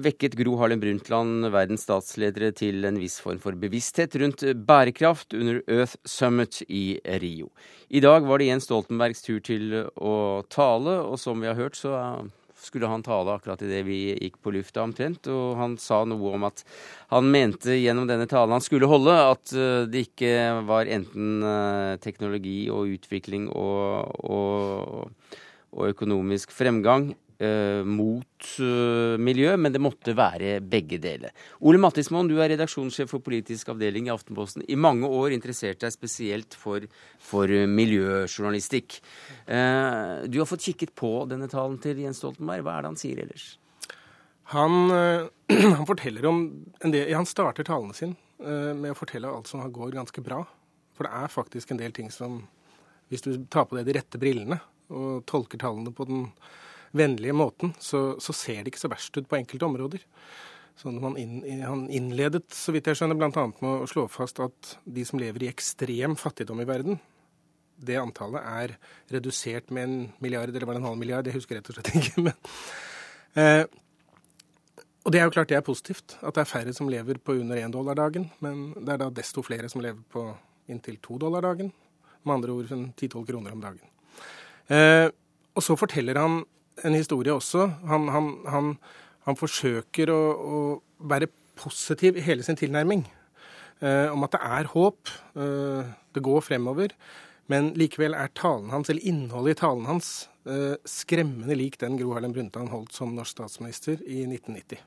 vekket 0.03 0.35
Gro 0.41 0.57
Harlem 0.59 0.81
Brundtland 0.83 1.47
verdens 1.55 1.85
statsledere 1.87 2.51
til 2.59 2.83
en 2.89 2.99
viss 2.99 3.21
form 3.23 3.39
for 3.39 3.55
bevissthet 3.55 4.17
rundt 4.19 4.43
bærekraft 4.67 5.37
under 5.39 5.61
Earth 5.71 5.95
Summit 6.03 6.65
i 6.67 6.99
Rio. 7.23 7.53
I 7.95 8.03
dag 8.03 8.27
var 8.27 8.43
det 8.43 8.51
Jens 8.51 8.67
Stoltenbergs 8.67 9.23
tur 9.23 9.39
til 9.39 9.71
å 9.95 10.17
tale, 10.51 10.99
og 11.07 11.15
som 11.23 11.39
vi 11.39 11.47
har 11.47 11.59
hørt, 11.63 11.79
så 11.79 11.95
skulle 12.61 12.91
han 12.91 13.05
tale 13.05 13.35
akkurat 13.35 13.63
idet 13.65 13.83
vi 13.87 13.99
gikk 14.15 14.39
på 14.43 14.53
lufta 14.55 14.85
omtrent. 14.85 15.29
Og 15.33 15.57
han 15.61 15.77
sa 15.81 16.03
noe 16.09 16.35
om 16.37 16.47
at 16.49 16.63
han 17.13 17.31
mente 17.33 17.79
gjennom 17.79 18.09
denne 18.11 18.29
talen 18.31 18.57
han 18.57 18.65
skulle 18.65 18.91
holde, 18.91 19.15
at 19.15 19.55
eh, 19.57 19.87
det 19.91 20.05
ikke 20.11 20.35
var 20.69 20.91
enten 20.91 21.41
eh, 21.47 21.97
teknologi 22.05 22.59
og 22.73 22.95
utvikling 22.99 23.49
og, 23.49 24.15
og, 24.25 25.35
og 25.75 25.93
økonomisk 25.95 26.55
fremgang 26.55 27.13
mot 27.41 28.49
eh, 28.61 29.17
miljø, 29.21 29.55
men 29.57 29.73
det 29.73 29.81
måtte 29.81 30.13
være 30.17 30.59
begge 30.61 30.99
deler. 31.01 31.33
Ole 31.65 31.81
Mattismoen, 31.81 32.29
du 32.29 32.37
er 32.41 32.53
redaksjonssjef 32.53 33.09
for 33.15 33.25
politisk 33.25 33.71
avdeling 33.73 34.11
i 34.11 34.13
Aftenposten. 34.15 34.67
I 34.69 34.77
mange 34.77 35.09
år 35.09 35.33
interessert 35.37 35.81
deg 35.81 35.95
spesielt 35.95 36.57
for, 36.59 36.85
for 37.17 37.49
miljøjournalistikk. 37.49 39.01
Eh, 39.47 40.29
du 40.29 40.41
har 40.43 40.51
fått 40.51 40.69
kikket 40.69 40.95
på 40.99 41.15
denne 41.31 41.49
talen 41.51 41.81
til 41.83 42.03
Jens 42.05 42.21
Stoltenberg. 42.21 42.67
Hva 42.67 42.77
er 42.77 42.85
det 42.85 42.93
han 42.93 43.01
sier 43.01 43.25
ellers? 43.25 43.51
Han, 44.53 44.91
eh, 44.91 45.27
han 45.79 45.87
forteller 45.87 46.27
om 46.27 46.65
en 46.81 46.91
del, 46.91 47.15
Han 47.15 47.27
starter 47.27 47.65
talene 47.65 47.95
sine 47.95 48.17
eh, 48.43 48.73
med 48.75 48.93
å 48.93 48.99
fortelle 48.99 49.31
alt 49.31 49.51
som 49.51 49.63
går 49.63 49.95
ganske 49.95 50.25
bra. 50.27 50.43
For 50.97 51.07
det 51.07 51.17
er 51.17 51.33
faktisk 51.33 51.71
en 51.71 51.81
del 51.81 51.95
ting 51.97 52.11
som 52.13 52.43
Hvis 53.11 53.25
du 53.25 53.33
tar 53.51 53.65
på 53.67 53.79
deg 53.79 53.89
de 53.89 53.95
rette 53.97 54.19
brillene 54.23 54.61
og 54.91 55.25
tolker 55.27 55.59
tallene 55.59 55.93
på 55.95 56.05
den 56.07 56.29
vennlige 56.97 57.35
måten, 57.37 57.75
så, 57.79 58.17
så, 58.23 58.35
ser 58.37 58.63
det 58.63 58.73
ikke 58.73 58.83
så 58.83 58.91
verst 58.91 59.17
ut 59.17 59.29
på 59.31 59.39
enkelte 59.39 59.67
områder. 59.67 60.07
Så 60.81 60.91
inn, 60.91 61.41
han 61.61 61.85
innledet, 61.93 62.47
så 62.57 62.73
vidt 62.73 62.89
jeg 62.89 62.99
skjønner, 62.99 63.19
bl.a. 63.19 63.47
med 63.61 63.85
å 63.85 63.89
slå 63.91 64.07
fast 64.11 64.41
at 64.43 64.75
de 64.85 65.05
som 65.07 65.21
lever 65.21 65.45
i 65.45 65.51
ekstrem 65.51 66.17
fattigdom 66.19 66.63
i 66.63 66.69
verden, 66.69 67.01
det 67.81 67.97
antallet 68.01 68.45
er 68.45 68.75
redusert 69.13 69.71
med 69.73 69.87
en 69.87 70.01
milliard, 70.21 70.53
eller 70.53 70.67
var 70.69 70.77
det 70.77 70.83
en 70.83 70.89
halv 70.91 71.01
milliard? 71.01 71.29
Jeg 71.29 71.39
husker 71.39 71.59
rett 71.59 71.71
og 71.71 71.79
slett 71.79 71.93
ikke. 71.97 72.23
Men, 72.27 72.35
eh, 73.41 73.65
og 75.01 75.15
det 75.15 75.21
er 75.21 75.29
jo 75.29 75.33
klart 75.33 75.49
det 75.49 75.57
er 75.57 75.65
positivt, 75.65 76.19
at 76.21 76.37
det 76.37 76.43
er 76.43 76.51
færre 76.51 76.75
som 76.77 76.91
lever 76.93 77.21
på 77.25 77.39
under 77.41 77.57
én 77.57 77.73
dollar 77.73 77.97
dagen. 77.97 78.29
Men 78.45 78.75
det 78.77 78.95
er 78.95 79.01
da 79.01 79.09
desto 79.17 79.45
flere 79.45 79.71
som 79.73 79.81
lever 79.81 80.03
på 80.13 80.27
inntil 80.71 80.99
to 81.01 81.17
dollar 81.21 81.45
dagen. 81.47 81.73
Med 82.21 82.35
andre 82.35 82.53
ord 82.53 82.69
10-12 82.69 83.25
kroner 83.31 83.57
om 83.57 83.63
dagen. 83.65 83.81
Eh, 84.69 85.09
og 85.57 85.65
så 85.65 85.77
forteller 85.81 86.21
han 86.21 86.43
en 86.85 86.97
historie 86.97 87.33
også. 87.35 87.69
Han, 87.91 88.09
han, 88.13 88.31
han, 88.51 88.75
han 89.27 89.39
forsøker 89.39 90.13
å, 90.13 90.21
å, 90.21 90.61
være 91.11 91.31
positiv 91.61 92.19
i 92.19 92.25
hele 92.25 92.45
sin 92.45 92.59
tilnærming. 92.61 93.07
Eh, 93.81 94.09
om 94.13 94.25
at 94.27 94.37
det 94.37 94.41
er 94.45 94.71
håp. 94.75 95.13
Eh, 95.37 95.93
det 96.15 96.25
går 96.25 96.45
fremover. 96.45 96.95
Men 97.51 97.73
likevel 97.79 98.15
er 98.15 98.31
talen 98.39 98.71
hans, 98.71 98.91
eller 98.93 99.07
innholdet 99.11 99.57
i 99.57 99.61
talen 99.65 99.87
hans 99.89 100.11
eh, 100.47 100.77
skremmende 100.87 101.57
lik 101.59 101.81
den 101.81 101.97
Gro 101.99 102.13
Harlem 102.15 102.35
Brundtland 102.37 102.71
holdt 102.71 102.95
som 102.95 103.17
norsk 103.17 103.35
statsminister 103.35 104.03
i 104.07 104.23
1990. 104.29 104.85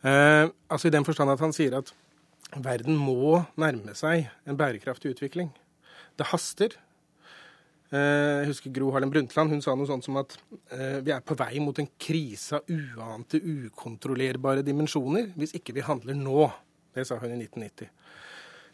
Eh, 0.00 0.46
altså 0.72 0.88
I 0.88 0.94
den 0.94 1.04
forstand 1.04 1.34
at 1.34 1.42
han 1.44 1.52
sier 1.52 1.76
at 1.82 1.92
verden 2.64 2.96
må 2.98 3.42
nærme 3.60 3.92
seg 3.98 4.30
en 4.48 4.58
bærekraftig 4.58 5.12
utvikling. 5.14 5.52
Det 6.18 6.30
haster. 6.32 6.78
Eh, 7.90 8.44
jeg 8.44 8.50
husker 8.52 8.74
Gro 8.74 8.92
Harlem 8.94 9.10
Brundtland 9.10 9.50
hun 9.50 9.62
sa 9.64 9.74
noe 9.74 9.88
sånt 9.88 10.06
som 10.06 10.18
at 10.20 10.36
eh, 10.70 11.00
vi 11.02 11.10
er 11.10 11.24
på 11.26 11.34
vei 11.38 11.58
mot 11.62 11.78
en 11.82 11.88
krise 11.98 12.60
av 12.60 12.70
uante, 12.70 13.40
ukontrollerbare 13.40 14.62
dimensjoner 14.66 15.32
hvis 15.38 15.56
ikke 15.58 15.74
vi 15.74 15.86
handler 15.86 16.18
nå. 16.18 16.44
Det 16.94 17.06
sa 17.06 17.18
hun 17.18 17.34
i 17.34 17.40
1990. 17.40 17.90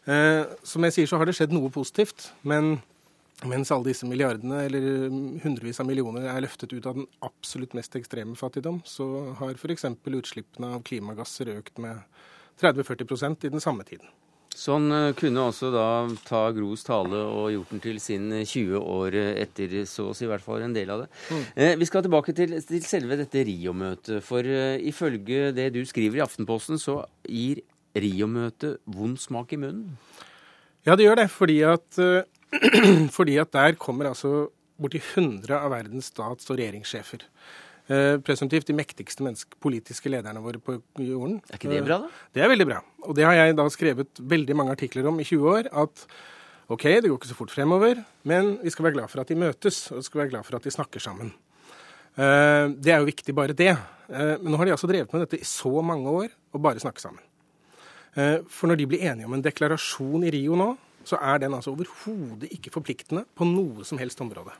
Eh, 0.07 0.43
som 0.65 0.85
jeg 0.85 0.95
sier, 0.95 1.09
så 1.09 1.17
har 1.19 1.29
det 1.29 1.35
skjedd 1.37 1.55
noe 1.55 1.73
positivt. 1.73 2.29
Men 2.47 2.77
mens 3.45 3.73
alle 3.73 3.91
disse 3.91 4.07
milliardene, 4.09 4.63
eller 4.65 5.09
hundrevis 5.43 5.81
av 5.81 5.89
millioner, 5.89 6.29
er 6.31 6.45
løftet 6.45 6.73
ut 6.73 6.85
av 6.89 6.97
den 6.97 7.09
absolutt 7.25 7.75
mest 7.77 7.97
ekstreme 7.99 8.37
fattigdom, 8.37 8.79
så 8.85 9.33
har 9.41 9.57
f.eks. 9.57 9.85
utslippene 10.09 10.71
av 10.77 10.85
klimagasser 10.87 11.53
økt 11.57 11.77
med 11.81 12.01
30-40 12.61 13.45
i 13.45 13.53
den 13.53 13.61
samme 13.61 13.85
tiden. 13.85 14.09
Så 14.57 14.73
han 14.73 14.89
eh, 14.89 15.13
kunne 15.17 15.43
også 15.51 15.69
da 15.73 15.85
ta 16.25 16.47
Gros 16.55 16.81
tale 16.87 17.19
og 17.29 17.51
gjort 17.53 17.73
den 17.75 17.81
til 17.83 17.99
sin 18.01 18.31
20 18.33 18.73
eh, 18.73 18.87
år 18.97 19.17
etter, 19.43 19.75
så 19.89 20.09
å 20.09 20.15
si 20.17 20.25
i 20.25 20.31
hvert 20.31 20.43
fall 20.43 20.65
en 20.65 20.73
del 20.73 20.89
av 20.93 21.03
det. 21.03 21.09
Mm. 21.29 21.43
Eh, 21.53 21.73
vi 21.77 21.87
skal 21.89 22.05
tilbake 22.05 22.33
til, 22.37 22.55
til 22.65 22.85
selve 22.85 23.19
dette 23.19 23.43
Rio-møtet. 23.45 24.25
For 24.25 24.41
ifølge 24.81 25.51
det 25.53 25.69
du 25.75 25.83
skriver 25.85 26.21
i 26.21 26.25
Aftenposten, 26.25 26.81
så 26.81 27.03
gir 27.29 27.61
Rio-møtet 27.97 28.81
vond 28.97 29.19
smak 29.21 29.53
i 29.53 29.61
munnen? 29.61 29.93
Ja, 30.87 30.95
det 30.97 31.05
gjør 31.05 31.21
det. 31.21 31.29
Fordi 31.33 31.59
at, 31.67 32.01
fordi 33.17 33.37
at 33.43 33.53
der 33.53 33.77
kommer 33.77 34.09
altså 34.09 34.47
borti 34.81 35.01
100 35.03 35.53
av 35.53 35.69
verdens 35.73 36.09
stats- 36.09 36.49
og 36.49 36.57
regjeringssjefer. 36.57 37.27
Eh, 37.87 38.17
presumptivt 38.19 38.67
de 38.67 38.75
mektigste 38.75 39.31
politiske 39.63 40.11
lederne 40.11 40.41
våre 40.43 40.59
på 40.59 40.75
jorden. 40.99 41.37
Er 41.47 41.55
ikke 41.55 41.71
det 41.71 41.85
bra, 41.85 42.01
da? 42.03 42.09
Eh, 42.11 42.31
det 42.35 42.43
er 42.43 42.49
veldig 42.51 42.65
bra. 42.67 42.81
Og 43.07 43.15
det 43.15 43.23
har 43.23 43.37
jeg 43.37 43.55
da 43.55 43.67
skrevet 43.71 44.19
veldig 44.19 44.57
mange 44.59 44.73
artikler 44.75 45.07
om 45.07 45.21
i 45.23 45.27
20 45.27 45.47
år. 45.53 45.69
At 45.71 46.03
OK, 46.67 46.83
det 46.83 47.07
går 47.07 47.15
ikke 47.15 47.31
så 47.31 47.37
fort 47.37 47.53
fremover, 47.53 48.01
men 48.27 48.57
vi 48.59 48.73
skal 48.73 48.89
være 48.89 48.97
glad 48.97 49.07
for 49.13 49.23
at 49.23 49.31
de 49.31 49.39
møtes, 49.39 49.85
og 49.93 50.01
vi 50.01 50.07
skal 50.09 50.23
være 50.25 50.33
glad 50.35 50.43
for 50.43 50.59
at 50.59 50.67
de 50.67 50.75
snakker 50.75 50.99
sammen. 50.99 51.31
Eh, 52.19 52.67
det 52.75 52.91
er 52.91 52.99
jo 52.99 53.07
viktig, 53.07 53.35
bare 53.35 53.55
det. 53.55 53.77
Men 54.07 54.51
nå 54.51 54.59
har 54.59 54.67
de 54.67 54.71
altså 54.71 54.87
drevet 54.87 55.11
med 55.11 55.25
dette 55.25 55.39
i 55.39 55.47
så 55.47 55.71
mange 55.83 56.11
år, 56.11 56.29
og 56.55 56.61
bare 56.63 56.79
snakke 56.79 57.03
sammen. 57.03 57.23
For 58.47 58.71
når 58.71 58.79
de 58.79 58.85
blir 58.87 59.03
enige 59.03 59.27
om 59.27 59.35
en 59.35 59.43
deklarasjon 59.43 60.23
i 60.23 60.31
Rio 60.31 60.55
nå, 60.55 60.69
så 61.03 61.19
er 61.19 61.43
den 61.43 61.53
altså 61.53 61.73
overhodet 61.75 62.47
ikke 62.55 62.71
forpliktende 62.71 63.25
på 63.35 63.45
noe 63.45 63.83
som 63.85 63.99
helst 63.99 64.23
område. 64.23 64.55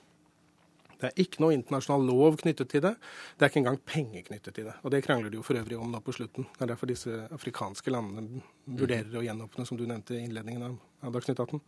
Det 0.98 1.10
er 1.10 1.22
ikke 1.22 1.44
noe 1.44 1.54
internasjonal 1.54 2.08
lov 2.10 2.40
knyttet 2.42 2.72
til 2.72 2.82
det. 2.88 2.94
Det 3.38 3.46
er 3.46 3.52
ikke 3.52 3.62
engang 3.62 3.80
penger 3.86 4.26
knyttet 4.26 4.58
til 4.58 4.68
det. 4.70 4.76
Og 4.82 4.94
det 4.94 5.04
krangler 5.06 5.30
de 5.30 5.38
jo 5.38 5.46
for 5.46 5.60
øvrig 5.60 5.78
om 5.78 5.92
nå 5.94 6.02
på 6.02 6.16
slutten. 6.16 6.48
Det 6.56 6.66
er 6.66 6.72
derfor 6.74 6.90
disse 6.90 7.20
afrikanske 7.36 7.94
landene 7.94 8.42
vurderer 8.66 9.20
å 9.20 9.26
gjenåpne, 9.26 9.66
som 9.70 9.78
du 9.78 9.86
nevnte 9.86 10.18
i 10.18 10.24
innledningen 10.26 10.66
av, 10.66 10.78
av 11.06 11.14
Dagsnytt 11.14 11.42
18. 11.46 11.62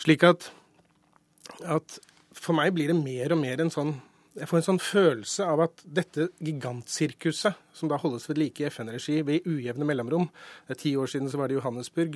Slik 0.00 0.26
at, 0.26 0.50
at 1.62 2.00
for 2.34 2.56
meg 2.58 2.74
blir 2.74 2.90
det 2.90 2.98
mer 2.98 3.36
og 3.36 3.42
mer 3.42 3.62
en 3.62 3.74
sånn 3.74 3.98
jeg 4.38 4.46
får 4.46 4.60
en 4.60 4.64
sånn 4.64 4.78
følelse 4.78 5.46
av 5.50 5.60
at 5.64 5.80
dette 5.82 6.28
gigantsirkuset, 6.38 7.56
som 7.74 7.90
da 7.90 7.98
holdes 7.98 8.28
ved 8.30 8.38
like 8.38 8.62
i 8.62 8.68
FN-regi 8.70 9.16
ved 9.26 9.48
ujevne 9.50 9.86
mellomrom 9.88 10.28
Ti 10.70 10.92
år 10.96 11.10
siden 11.10 11.26
så 11.32 11.40
var 11.40 11.50
det 11.50 11.56
Johannesburg, 11.58 12.14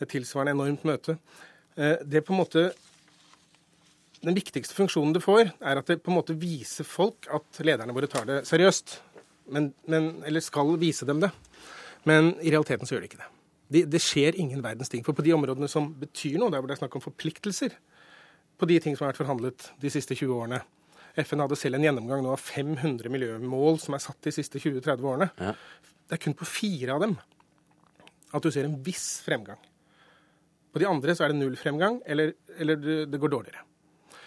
et 0.00 0.10
tilsvarende 0.10 0.54
enormt 0.56 0.86
møte. 0.88 1.18
Eh, 1.76 2.00
det 2.00 2.24
på 2.24 2.32
en 2.32 2.40
måte 2.40 2.64
den 4.24 4.36
viktigste 4.36 4.76
funksjonen 4.76 5.14
det 5.16 5.22
får, 5.24 5.52
er 5.60 5.80
at 5.80 5.90
det 5.90 6.00
på 6.04 6.12
en 6.12 6.18
måte 6.18 6.36
viser 6.38 6.86
folk 6.88 7.28
at 7.32 7.62
lederne 7.64 7.94
våre 7.96 8.10
tar 8.10 8.26
det 8.28 8.42
seriøst. 8.48 8.98
Men, 9.54 9.72
men, 9.90 10.10
eller 10.24 10.44
skal 10.44 10.74
vise 10.80 11.06
dem 11.08 11.20
det. 11.22 11.30
Men 12.08 12.32
i 12.40 12.52
realiteten 12.52 12.88
så 12.88 12.96
gjør 12.96 13.04
de 13.04 13.10
ikke 13.12 13.20
det. 13.20 13.30
det. 13.76 13.82
Det 13.92 14.00
skjer 14.02 14.38
ingen 14.40 14.62
verdens 14.64 14.92
ting. 14.92 15.04
For 15.04 15.16
på 15.16 15.24
de 15.24 15.34
områdene 15.36 15.68
som 15.70 15.90
betyr 16.00 16.38
noe, 16.40 16.52
der 16.52 16.62
hvor 16.62 16.70
det 16.70 16.78
er 16.78 16.82
snakk 16.84 16.96
om 16.96 17.04
forpliktelser, 17.04 17.76
på 18.60 18.68
de 18.70 18.78
ting 18.80 18.96
som 18.96 19.04
har 19.04 19.12
vært 19.12 19.24
forhandlet 19.24 19.68
de 19.82 19.90
siste 19.90 20.16
20 20.16 20.32
årene 20.36 20.62
FN 21.22 21.42
hadde 21.44 21.58
selv 21.58 21.78
en 21.78 21.84
gjennomgang 21.86 22.24
nå 22.24 22.32
av 22.34 22.42
500 22.42 23.10
miljømål 23.12 23.78
som 23.82 23.94
er 23.94 24.02
satt 24.02 24.18
de 24.26 24.32
siste 24.34 24.58
20-30 24.58 25.06
årene. 25.06 25.28
Ja. 25.38 25.52
Det 26.04 26.16
er 26.16 26.22
kun 26.24 26.34
på 26.38 26.48
fire 26.48 26.96
av 26.96 27.04
dem 27.04 27.14
at 28.34 28.42
du 28.42 28.50
ser 28.50 28.66
en 28.66 28.80
viss 28.82 29.22
fremgang. 29.22 29.60
På 30.74 30.82
de 30.82 30.88
andre 30.90 31.14
så 31.14 31.24
er 31.24 31.30
det 31.30 31.38
null 31.38 31.54
fremgang, 31.58 32.00
eller, 32.02 32.32
eller 32.58 33.06
det 33.06 33.20
går 33.22 33.30
dårligere. 33.30 33.62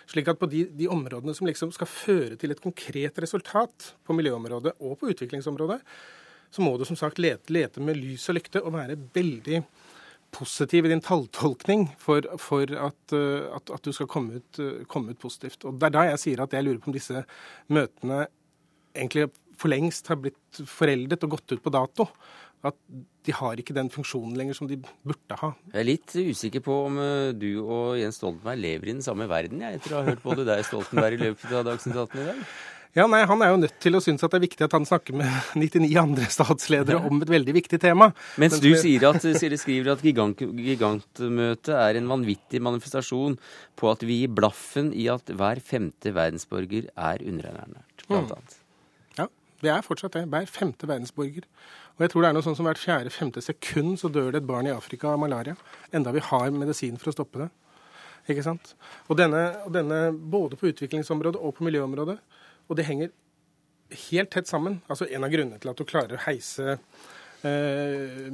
Slik 0.08 0.30
at 0.32 0.40
på 0.40 0.48
de, 0.52 0.64
de, 0.72 0.88
områdene 0.92 1.36
som 1.36 1.48
liksom 1.50 1.74
skal 1.76 1.90
føre 1.90 2.38
til 2.40 2.54
et 2.54 2.64
konkret 2.64 3.20
resultat 3.20 3.92
på 4.08 4.16
miljøområdet 4.16 4.78
og 4.80 4.96
på 5.02 5.12
utviklingsområdet, 5.12 5.82
så 6.52 6.64
må 6.64 6.78
du 6.80 6.86
som 6.88 6.96
sagt 7.00 7.20
lete, 7.20 7.52
lete 7.52 7.84
med 7.84 8.00
lys 8.00 8.30
og 8.32 8.38
lykte 8.38 8.64
og 8.64 8.76
være 8.78 8.96
veldig 9.16 9.62
positiv 10.32 10.88
i 10.88 10.92
din 10.92 11.04
talltolkning 11.04 11.90
for, 12.00 12.24
for 12.40 12.72
at, 12.72 13.16
uh, 13.16 13.52
at, 13.56 13.72
at, 13.74 13.84
du 13.84 13.96
skal 13.96 14.10
komme 14.12 14.40
ut, 14.40 14.60
uh, 14.60 14.84
komme 14.88 15.12
ut, 15.12 15.20
positivt. 15.20 15.66
Og 15.68 15.76
Det 15.80 15.90
er 15.90 15.96
da 15.96 16.06
jeg 16.12 16.24
sier 16.24 16.44
at 16.44 16.56
jeg 16.56 16.68
lurer 16.68 16.80
på 16.84 16.92
om 16.92 16.96
disse 16.96 17.24
møtene 17.72 18.26
egentlig 18.96 19.28
for 19.58 19.72
lengst 19.72 20.10
har 20.12 20.20
blitt 20.22 20.62
foreldet 20.70 21.24
og 21.26 21.36
gått 21.36 21.56
ut 21.56 21.64
på 21.64 21.74
dato. 21.74 22.08
At 22.66 22.78
de 23.28 23.36
har 23.36 23.60
ikke 23.60 23.76
den 23.76 23.92
funksjonen 23.94 24.38
lenger 24.40 24.58
som 24.58 24.70
de 24.70 24.80
burde 24.80 25.38
ha. 25.42 25.52
Jeg 25.74 25.82
er 25.82 25.90
litt 25.90 26.16
usikker 26.16 26.64
på 26.66 26.80
om 26.88 26.98
uh, 27.02 27.36
du 27.36 27.52
og 27.62 28.00
Jens 28.00 28.18
Stoltenberg 28.22 28.64
lever 28.64 28.90
i 28.90 28.96
den 28.96 29.06
samme 29.06 29.28
verden, 29.30 29.62
jeg, 29.62 29.78
etter 29.78 29.94
å 29.94 30.02
ha 30.02 30.10
hørt 30.10 30.26
både 30.26 30.48
deg, 30.48 30.64
Stoltenberg, 30.66 31.20
i 31.20 31.30
løpet 31.30 31.54
av 31.54 31.68
Dagsnytt 31.68 32.02
18 32.08 32.24
i 32.24 32.28
dag. 32.32 32.42
Ja, 32.98 33.06
nei, 33.06 33.20
Han 33.30 33.44
er 33.46 33.52
jo 33.52 33.60
nødt 33.62 33.76
til 33.84 33.98
å 33.98 34.02
synes 34.02 34.24
at 34.26 34.34
det 34.34 34.40
er 34.40 34.46
viktig 34.48 34.66
at 34.66 34.74
han 34.74 34.88
snakker 34.88 35.18
med 35.20 35.30
99 35.62 35.90
andre 36.02 36.30
statsledere 36.34 37.02
om 37.06 37.22
et 37.22 37.34
veldig 37.34 37.54
viktig 37.60 37.80
tema. 37.84 38.10
Mens 38.42 38.58
du 38.64 38.72
sier 38.80 39.06
at, 39.12 39.26
skriver 39.38 39.94
at 39.94 40.06
gigant, 40.06 40.42
gigantmøtet 40.42 41.74
er 41.78 42.00
en 42.00 42.10
vanvittig 42.10 42.64
manifestasjon 42.66 43.38
på 43.78 43.92
at 43.92 44.06
vi 44.08 44.24
gir 44.24 44.34
blaffen 44.34 44.94
i 44.98 45.10
at 45.14 45.30
hver 45.30 45.62
femte 45.62 46.16
verdensborger 46.16 46.90
er 46.96 47.22
underernært, 47.22 48.08
blant 48.08 48.32
mm. 48.32 48.40
annet. 48.40 48.58
Ja, 48.58 48.67
det 49.64 49.72
er 49.74 49.86
fortsatt 49.86 50.14
det. 50.18 50.26
Hver 50.32 50.50
femte 50.52 50.90
verdensborger. 50.90 51.46
Og 51.98 52.04
jeg 52.06 52.14
tror 52.14 52.24
det 52.24 52.30
er 52.30 52.36
noe 52.38 52.46
sånn 52.46 52.58
som 52.58 52.68
hvert 52.68 52.82
fjerde-femte 52.82 53.42
sekund 53.42 53.98
så 54.02 54.12
dør 54.14 54.32
det 54.34 54.44
et 54.44 54.50
barn 54.50 54.70
i 54.70 54.74
Afrika 54.74 55.12
av 55.14 55.22
malaria. 55.22 55.58
Enda 55.96 56.14
vi 56.14 56.22
har 56.24 56.52
medisin 56.54 57.00
for 57.02 57.10
å 57.10 57.16
stoppe 57.16 57.46
det. 57.46 57.50
Ikke 58.28 58.44
sant? 58.44 58.74
Og 59.08 59.18
denne, 59.18 59.44
og 59.66 59.72
denne 59.74 60.12
både 60.12 60.60
på 60.60 60.70
utviklingsområdet 60.70 61.40
og 61.42 61.56
på 61.58 61.66
miljøområdet 61.66 62.18
og 62.68 62.76
det 62.78 62.88
henger 62.88 63.14
helt 64.10 64.34
tett 64.34 64.50
sammen. 64.50 64.82
Altså 64.92 65.08
En 65.10 65.26
av 65.26 65.32
grunnene 65.32 65.60
til 65.62 65.72
at 65.72 65.80
du 65.80 65.88
klarer 65.88 66.18
å 66.18 66.24
heise 66.26 66.76
eh, 67.48 68.28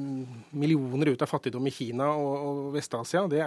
millioner 0.58 1.14
ut 1.14 1.26
av 1.26 1.30
fattigdom 1.30 1.70
i 1.70 1.74
Kina 1.74 2.10
og, 2.18 2.34
og 2.48 2.72
Vest-Asia, 2.78 3.26
det, 3.30 3.44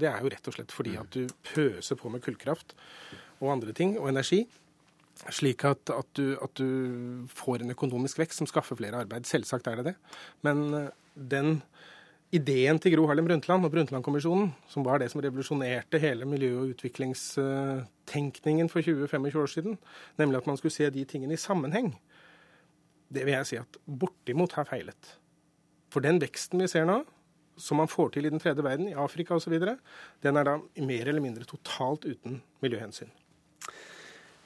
det, 0.00 0.08
er 0.08 0.24
jo 0.24 0.32
rett 0.32 0.48
og 0.48 0.56
slett 0.56 0.74
fordi 0.74 0.96
at 1.00 1.12
du 1.12 1.28
pøser 1.52 2.00
på 2.00 2.12
med 2.12 2.24
kullkraft 2.24 2.74
og 3.40 3.52
andre 3.54 3.72
ting, 3.76 3.94
og 4.00 4.10
energi. 4.10 4.42
Slik 5.28 5.64
at, 5.68 5.90
at, 5.92 6.08
du, 6.16 6.38
at 6.40 6.54
du 6.56 7.26
får 7.36 7.60
en 7.60 7.74
økonomisk 7.74 8.18
vekst 8.22 8.40
som 8.40 8.48
skaffer 8.48 8.78
flere 8.78 9.02
arbeid. 9.04 9.28
Selvsagt 9.28 9.68
er 9.68 9.76
det 9.80 9.90
det. 9.90 9.96
Men 10.46 10.62
eh, 10.74 10.88
den 11.14 11.58
ideen 12.32 12.78
til 12.80 12.94
Gro 12.94 13.06
Harlem 13.10 13.26
Brundtland 13.26 13.66
og 13.66 13.72
Brundtland-kommisjonen, 13.74 14.52
som 14.70 14.84
var 14.86 14.98
det 15.02 15.10
som 15.12 15.20
revolusjonerte 15.20 15.98
hele 16.00 16.24
miljø- 16.30 16.60
og 16.60 16.68
utviklingstenkningen 16.74 18.68
for 18.70 18.80
20-25 18.86 19.38
år 19.42 19.50
siden, 19.50 19.78
nemlig 20.18 20.36
at 20.38 20.46
man 20.46 20.56
skulle 20.56 20.72
se 20.72 20.90
de 20.90 21.04
tingene 21.04 21.34
i 21.34 21.40
sammenheng, 21.40 22.00
det 23.10 23.26
vil 23.26 23.34
jeg 23.34 23.46
si 23.46 23.56
at 23.58 23.80
bortimot 23.84 24.52
har 24.54 24.68
feilet. 24.70 25.16
For 25.90 26.00
den 26.00 26.20
veksten 26.22 26.62
vi 26.62 26.68
ser 26.70 26.86
nå, 26.86 27.02
som 27.60 27.76
man 27.82 27.90
får 27.90 28.14
til 28.14 28.24
i 28.24 28.30
den 28.32 28.40
tredje 28.40 28.62
verden, 28.64 28.88
i 28.88 28.96
Afrika 28.96 29.34
osv., 29.34 29.58
den 30.22 30.36
er 30.36 30.44
da 30.46 30.58
mer 30.78 31.08
eller 31.10 31.20
mindre 31.20 31.44
totalt 31.44 32.06
uten 32.06 32.42
miljøhensyn. 32.62 33.10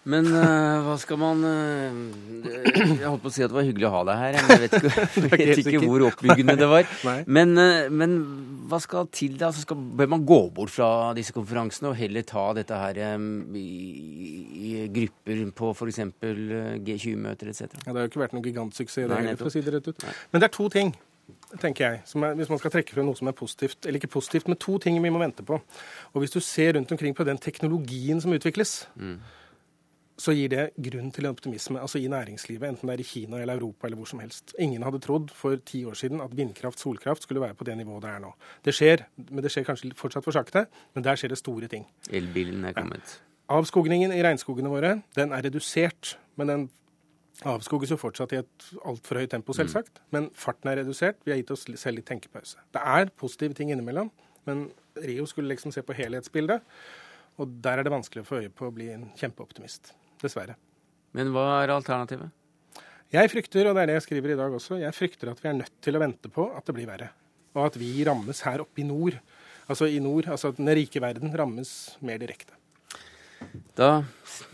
Men 0.05 0.27
uh, 0.29 0.85
hva 0.85 0.95
skal 1.01 1.17
man 1.17 1.41
uh, 1.49 2.01
Jeg 2.45 3.07
holdt 3.07 3.23
på 3.25 3.31
å 3.31 3.33
si 3.33 3.45
at 3.45 3.49
det 3.49 3.57
var 3.57 3.65
hyggelig 3.65 3.87
å 3.89 3.93
ha 3.95 4.03
deg 4.11 4.19
her. 4.21 4.37
Jeg 4.37 4.59
vet 4.65 4.77
ikke, 4.79 5.05
jeg 5.25 5.47
vet 5.49 5.63
ikke 5.63 5.81
hvor 5.87 6.05
oppbyggende 6.11 6.57
det 6.61 6.69
var. 6.69 6.91
Men, 7.37 7.55
uh, 7.57 7.87
men, 7.93 8.19
hva 8.69 8.81
skal 8.83 9.09
til 9.15 9.39
da? 9.41 9.49
Altså 9.49 9.65
skal, 9.65 9.81
bør 9.97 10.11
man 10.15 10.27
gå 10.29 10.39
bort 10.57 10.73
fra 10.73 10.89
disse 11.17 11.33
konferansene 11.37 11.91
og 11.91 11.97
heller 11.99 12.25
ta 12.29 12.45
dette 12.57 12.79
her 12.81 13.01
um, 13.17 13.57
i, 13.57 13.65
i, 14.61 14.75
grupper 14.93 15.43
på 15.57 15.73
f.eks. 15.73 16.01
G20-møter 16.85 17.53
etc.? 17.53 17.65
Ja, 17.65 17.91
det 17.91 17.97
har 17.97 18.07
jo 18.07 18.13
ikke 18.13 18.25
vært 18.25 18.37
noen 18.37 18.47
gigantsuksess, 18.47 19.09
det 19.09 19.21
heller, 19.21 19.39
for 19.41 19.49
å 19.49 19.55
si 19.55 19.63
det 19.65 19.77
rett 19.77 19.89
ut. 19.89 20.05
Nei. 20.05 20.15
Men 20.33 20.45
det 20.45 20.49
er 20.51 20.57
to 20.57 20.69
ting 20.73 20.95
tenker 21.61 21.85
jeg, 21.85 22.01
er, 22.03 22.35
hvis 22.37 22.51
man 22.51 22.59
skal 22.61 22.73
trekke 22.75 22.97
frem 22.97 23.07
noe 23.09 23.17
som 23.17 23.29
er 23.31 23.37
positivt. 23.37 23.87
Eller 23.87 24.01
ikke 24.01 24.11
positivt, 24.17 24.51
men 24.51 24.59
to 24.61 24.75
ting 24.83 24.99
vi 25.01 25.13
må 25.13 25.23
vente 25.23 25.45
på. 25.47 25.57
Og 26.13 26.25
hvis 26.25 26.35
du 26.35 26.41
ser 26.45 26.75
rundt 26.77 26.93
omkring 26.93 27.15
på 27.17 27.25
den 27.25 27.41
teknologien 27.41 28.21
som 28.21 28.35
utvikles, 28.37 28.83
mm 28.99 29.17
så 30.21 30.33
gir 30.35 30.51
det 30.53 30.65
grunn 30.79 31.11
til 31.15 31.27
optimisme 31.27 31.81
altså 31.83 31.99
i 31.99 32.07
næringslivet, 32.11 32.69
enten 32.69 32.91
det 32.91 32.95
er 32.95 33.03
i 33.03 33.07
Kina 33.09 33.41
eller 33.43 33.59
Europa 33.59 33.89
eller 33.89 33.99
hvor 33.99 34.09
som 34.11 34.21
helst. 34.23 34.55
Ingen 34.63 34.85
hadde 34.87 35.01
trodd 35.03 35.33
for 35.35 35.59
ti 35.67 35.83
år 35.89 35.99
siden 35.99 36.23
at 36.23 36.37
vindkraft, 36.37 36.79
solkraft 36.79 37.27
skulle 37.27 37.43
være 37.43 37.57
på 37.59 37.67
det 37.67 37.77
nivået 37.81 38.05
det 38.05 38.13
er 38.13 38.23
nå. 38.23 38.31
Det 38.65 38.75
skjer, 38.77 39.05
men 39.31 39.43
det 39.43 39.51
skjer 39.51 39.67
kanskje 39.67 39.91
fortsatt 39.99 40.27
for 40.27 40.37
sakte, 40.37 40.67
men 40.95 41.07
der 41.07 41.19
skjer 41.19 41.35
det 41.35 41.41
store 41.41 41.71
ting. 41.71 41.89
Elbilen 42.11 42.65
er 42.69 42.77
kommet. 42.77 43.17
Ja. 43.19 43.31
Avskogningen 43.59 44.15
i 44.15 44.23
regnskogene 44.25 44.71
våre, 44.73 44.95
den 45.19 45.35
er 45.35 45.45
redusert, 45.45 46.15
men 46.39 46.53
den 46.53 46.69
avskoges 47.51 47.91
jo 47.91 47.99
fortsatt 47.99 48.33
i 48.37 48.39
et 48.45 48.69
altfor 48.87 49.19
høyt 49.19 49.35
tempo, 49.35 49.53
selvsagt. 49.57 49.99
Mm. 49.99 50.07
Men 50.15 50.31
farten 50.39 50.71
er 50.71 50.79
redusert. 50.85 51.19
Vi 51.27 51.35
har 51.35 51.43
gitt 51.43 51.51
oss 51.53 51.67
selv 51.67 51.99
litt 51.99 52.07
tenkepause. 52.09 52.63
Det 52.73 52.81
er 52.81 53.11
positive 53.19 53.59
ting 53.59 53.75
innimellom, 53.75 54.13
men 54.47 54.69
Rio 55.03 55.27
skulle 55.27 55.51
liksom 55.51 55.75
se 55.75 55.83
på 55.83 55.97
helhetsbildet. 55.99 56.63
Og 57.43 57.59
der 57.67 57.83
er 57.83 57.83
det 57.83 57.91
vanskelig 57.91 58.23
å 58.23 58.31
få 58.31 58.41
øye 58.45 58.55
på 58.55 58.71
å 58.71 58.73
bli 58.73 58.93
en 58.95 59.09
kjempeoptimist 59.19 59.91
dessverre. 60.23 60.57
Men 61.15 61.31
hva 61.35 61.63
er 61.63 61.73
alternativet? 61.75 62.33
Jeg 63.15 63.31
frykter, 63.31 63.69
og 63.69 63.77
det 63.77 63.85
er 63.85 63.93
det 63.93 63.99
jeg 64.01 64.07
skriver 64.09 64.35
i 64.35 64.39
dag 64.39 64.55
også, 64.57 64.81
jeg 64.83 64.97
frykter 64.97 65.31
at 65.31 65.41
vi 65.43 65.51
er 65.51 65.59
nødt 65.61 65.77
til 65.85 65.95
å 65.95 66.03
vente 66.03 66.31
på 66.33 66.49
at 66.57 66.67
det 66.67 66.75
blir 66.75 66.89
verre. 66.89 67.13
Og 67.55 67.69
at 67.69 67.79
vi 67.79 67.93
rammes 68.07 68.41
her 68.43 68.65
oppe 68.65 68.83
i 68.83 68.87
nord. 68.89 69.21
Altså 69.71 69.87
i 69.87 70.01
nord, 70.03 70.27
altså 70.27 70.51
at 70.51 70.59
den 70.59 70.73
rike 70.75 71.01
verden 71.03 71.31
rammes 71.39 71.71
mer 72.05 72.19
direkte. 72.19 72.57
Da 73.79 74.03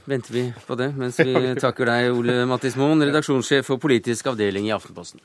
venter 0.09 0.35
vi 0.35 0.43
på 0.67 0.77
det, 0.77 0.91
mens 0.99 1.19
vi 1.23 1.33
takker 1.65 1.89
deg, 1.89 2.11
Ole 2.13 2.43
Mattismoen, 2.51 3.07
redaksjonssjef 3.09 3.71
for 3.71 3.81
politisk 3.81 4.29
avdeling 4.33 4.69
i 4.69 4.75
Aftenposten. 4.77 5.23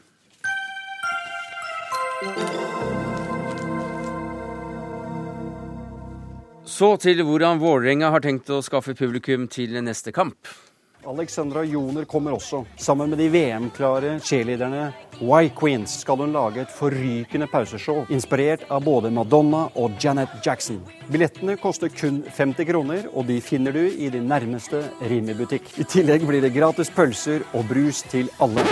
Så 6.76 6.89
til 6.99 7.21
hvordan 7.23 7.55
Vålerenga 7.61 8.09
har 8.11 8.19
tenkt 8.19 8.49
å 8.51 8.57
skaffe 8.59 8.91
publikum 8.99 9.45
til 9.47 9.78
neste 9.80 10.11
kamp. 10.11 10.49
Alexandra 11.07 11.61
Joner 11.63 12.03
kommer 12.03 12.34
også. 12.36 12.65
Sammen 12.82 13.13
med 13.13 13.21
de 13.21 13.30
VM-klare 13.32 14.17
cheerleaderne 14.19 14.89
Y 15.21 15.53
Queens 15.55 15.93
skal 16.01 16.19
hun 16.19 16.34
lage 16.36 16.65
et 16.65 16.73
forrykende 16.76 17.47
pauseshow, 17.47 18.01
inspirert 18.11 18.65
av 18.67 18.84
både 18.84 19.13
Madonna 19.13 19.69
og 19.80 19.95
Janet 20.03 20.34
Jackson. 20.43 20.82
Billettene 21.07 21.55
koster 21.61 21.93
kun 21.93 22.26
50 22.28 22.67
kroner, 22.67 23.07
og 23.13 23.30
de 23.30 23.38
finner 23.39 23.71
du 23.71 23.86
i 23.86 24.09
din 24.11 24.28
nærmeste 24.28 24.82
Rimi-butikk. 25.05 25.78
I 25.80 25.88
tillegg 25.88 26.28
blir 26.28 26.43
det 26.43 26.51
gratis 26.57 26.91
pølser 26.91 27.45
og 27.53 27.69
brus 27.71 28.03
til 28.11 28.28
alle. 28.43 28.67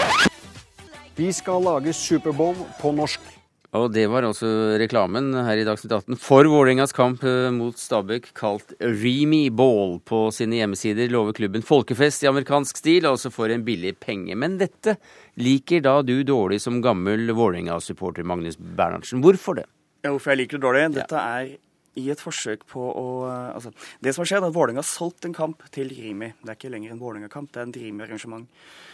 Vi 1.16 1.32
skal 1.32 1.64
lage 1.64 1.96
Superbowl 1.96 2.58
på 2.82 2.92
norsk. 3.00 3.32
Og 3.74 3.88
det 3.90 4.04
var 4.12 4.22
altså 4.28 4.48
reklamen 4.78 5.32
her 5.34 5.58
i 5.58 5.66
Dagsnytt 5.66 5.96
18 5.96 6.20
for 6.22 6.46
Vålerengas 6.46 6.94
kamp 6.94 7.24
eh, 7.26 7.50
mot 7.54 7.78
Stabæk, 7.80 8.30
kalt 8.38 8.76
Remy 8.78 9.48
Ball. 9.50 9.96
På 10.06 10.28
sine 10.36 10.60
hjemmesider 10.60 11.10
lover 11.10 11.34
klubben 11.34 11.66
folkefest 11.66 12.22
i 12.22 12.30
amerikansk 12.30 12.78
stil, 12.84 13.08
altså 13.10 13.34
for 13.34 13.50
en 13.50 13.66
billig 13.66 13.96
penge. 14.04 14.38
Men 14.38 14.60
dette 14.62 15.00
liker 15.42 15.82
da 15.88 15.96
du 16.06 16.20
dårlig 16.22 16.62
som 16.62 16.84
gammel 16.86 17.34
Vålerenga-supporter, 17.34 18.28
Magnus 18.30 18.60
Bernhardsen. 18.62 19.26
Hvorfor 19.26 19.58
det? 19.58 19.66
Hvorfor 20.06 20.36
jeg 20.36 20.44
liker 20.44 20.62
det 20.62 20.68
dårlig? 20.68 20.88
Dette 21.00 21.26
er 21.26 21.56
i 22.00 22.08
et 22.10 22.22
forsøk 22.22 22.66
på 22.70 22.82
å 22.82 23.08
altså, 23.30 23.74
Det 24.02 24.14
som 24.14 24.24
har 24.24 24.32
skjedd, 24.32 24.46
er 24.46 24.50
at 24.50 24.56
Vålerenga 24.56 24.82
har 24.82 24.90
solgt 24.90 25.28
en 25.28 25.36
kamp 25.36 25.62
til 25.74 25.92
Rimi. 25.94 26.32
Det 26.42 26.50
er 26.50 26.58
ikke 26.58 26.74
lenger 26.74 26.96
en 26.96 27.02
Vålerenga-kamp, 27.02 27.52
det 27.54 27.62
er 27.62 27.68
en 27.68 27.76
Rimi-arrangement. 27.78 28.50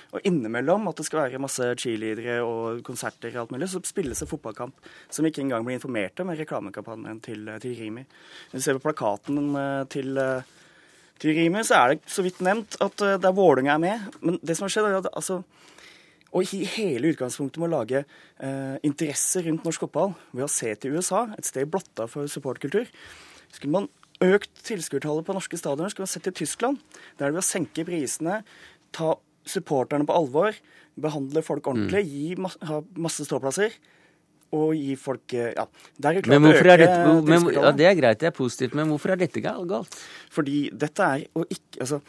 Og 0.09 0.25
innimellom 0.25 0.87
at 0.89 0.97
det 0.97 1.05
skal 1.05 1.21
være 1.21 1.41
masse 1.41 1.65
cheerleadere 1.79 2.39
og 2.41 2.81
konserter 2.85 3.29
og 3.35 3.43
alt 3.43 3.51
mulig, 3.53 3.69
så 3.69 3.81
spilles 3.85 4.19
det 4.23 4.29
fotballkamp 4.29 4.89
som 5.13 5.27
ikke 5.27 5.43
engang 5.43 5.67
blir 5.67 5.77
informert 5.77 6.19
om 6.23 6.31
i 6.33 6.37
reklamekampanjen 6.39 7.21
til, 7.25 7.51
til 7.61 7.75
Rimi. 7.77 8.05
Hvis 8.49 8.63
du 8.63 8.65
ser 8.65 8.79
på 8.79 8.87
plakaten 8.87 9.53
eh, 9.53 9.83
til, 9.93 10.17
eh, 10.17 10.49
til 11.21 11.37
Rimi, 11.37 11.61
så 11.63 11.77
er 11.77 11.93
det 11.93 12.09
så 12.09 12.25
vidt 12.25 12.41
nevnt 12.45 12.79
at 12.81 13.05
eh, 13.05 13.19
det 13.21 13.29
er 13.29 13.37
Vålerenga 13.37 13.77
er 13.77 13.83
med. 13.85 14.19
Men 14.19 14.41
det 14.41 14.57
som 14.57 14.65
har 14.65 14.73
skjedd, 14.73 14.89
er 14.89 14.99
at 15.03 15.11
altså 15.13 15.43
og 16.29 16.53
i 16.53 16.63
hele 16.75 17.13
utgangspunktet 17.13 17.61
med 17.61 17.71
å 17.71 17.77
lage 17.79 18.03
eh, 18.03 18.75
interesse 18.85 19.41
rundt 19.45 19.65
norsk 19.65 19.85
fotball 19.87 20.13
ved 20.31 20.45
å 20.45 20.51
se 20.51 20.73
til 20.77 20.97
USA, 20.97 21.25
et 21.37 21.47
sted 21.47 21.69
blotta 21.71 22.05
for 22.11 22.29
supportkultur, 22.29 22.89
skulle 23.49 23.73
man 23.73 23.89
økt 24.23 24.61
tilskuertallet 24.67 25.25
på 25.25 25.35
norske 25.35 25.57
stadioner, 25.57 25.91
skulle 25.93 26.05
man 26.05 26.13
sett 26.13 26.27
til 26.27 26.37
Tyskland, 26.41 26.81
der 27.19 27.33
ved 27.33 27.41
å 27.41 27.45
senke 27.45 27.85
prisene, 27.87 28.41
ta 28.95 29.15
supporterne 29.49 30.05
på 30.05 30.15
alvor, 30.15 30.57
behandle 30.99 31.43
folk 31.45 31.69
ordentlig, 31.71 32.03
mm. 32.05 32.11
gi 32.11 32.35
ma 32.41 32.51
ha 32.69 32.81
masse 32.99 33.25
ståplasser. 33.27 33.77
Og 34.57 34.71
gi 34.73 34.95
folk 34.97 35.33
eh, 35.37 35.51
Ja, 35.53 35.67
det 36.01 36.09
er 36.09 36.23
klart 36.25 36.31
men 36.31 36.47
hvorfor 36.47 36.71
er 36.73 36.81
dette, 36.81 37.11
men, 37.27 37.43
ja, 37.53 37.69
Det 37.77 37.85
er 37.85 37.91
greit, 37.99 38.17
det 38.17 38.31
er 38.31 38.33
positivt, 38.33 38.73
men 38.73 38.89
hvorfor 38.89 39.13
er 39.13 39.19
dette 39.21 39.43
galt? 39.45 39.97
Fordi 40.33 40.63
dette 40.73 41.05
er 41.05 41.27
å 41.37 41.43
ikke 41.45 41.83
Altså, 41.85 41.99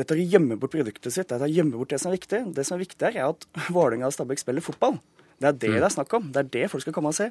dette 0.00 0.16
er 0.16 0.22
å 0.22 0.28
gjemme 0.34 0.56
bort 0.60 0.72
produktet 0.72 1.12
sitt. 1.12 1.28
Dette 1.28 1.42
er 1.44 1.48
å 1.50 1.52
gjemme 1.52 1.76
bort 1.76 1.92
det 1.92 2.00
som 2.00 2.10
er 2.10 2.16
viktig. 2.16 2.42
Det 2.56 2.64
som 2.66 2.76
er 2.78 2.84
viktig 2.86 3.06
her, 3.06 3.18
er 3.18 3.34
at 3.34 3.68
Vålerenga 3.68 4.08
og 4.08 4.16
Stabæk 4.16 4.40
spiller 4.40 4.64
fotball. 4.64 4.96
Det 5.40 5.50
er 5.50 5.58
det 5.58 5.72
mm. 5.72 5.76
det 5.76 5.88
er 5.88 5.96
snakk 5.96 6.14
om. 6.16 6.30
Det 6.32 6.40
er 6.40 6.54
det 6.56 6.70
folk 6.72 6.84
skal 6.84 6.96
komme 6.96 7.12
og 7.12 7.18
se. 7.18 7.30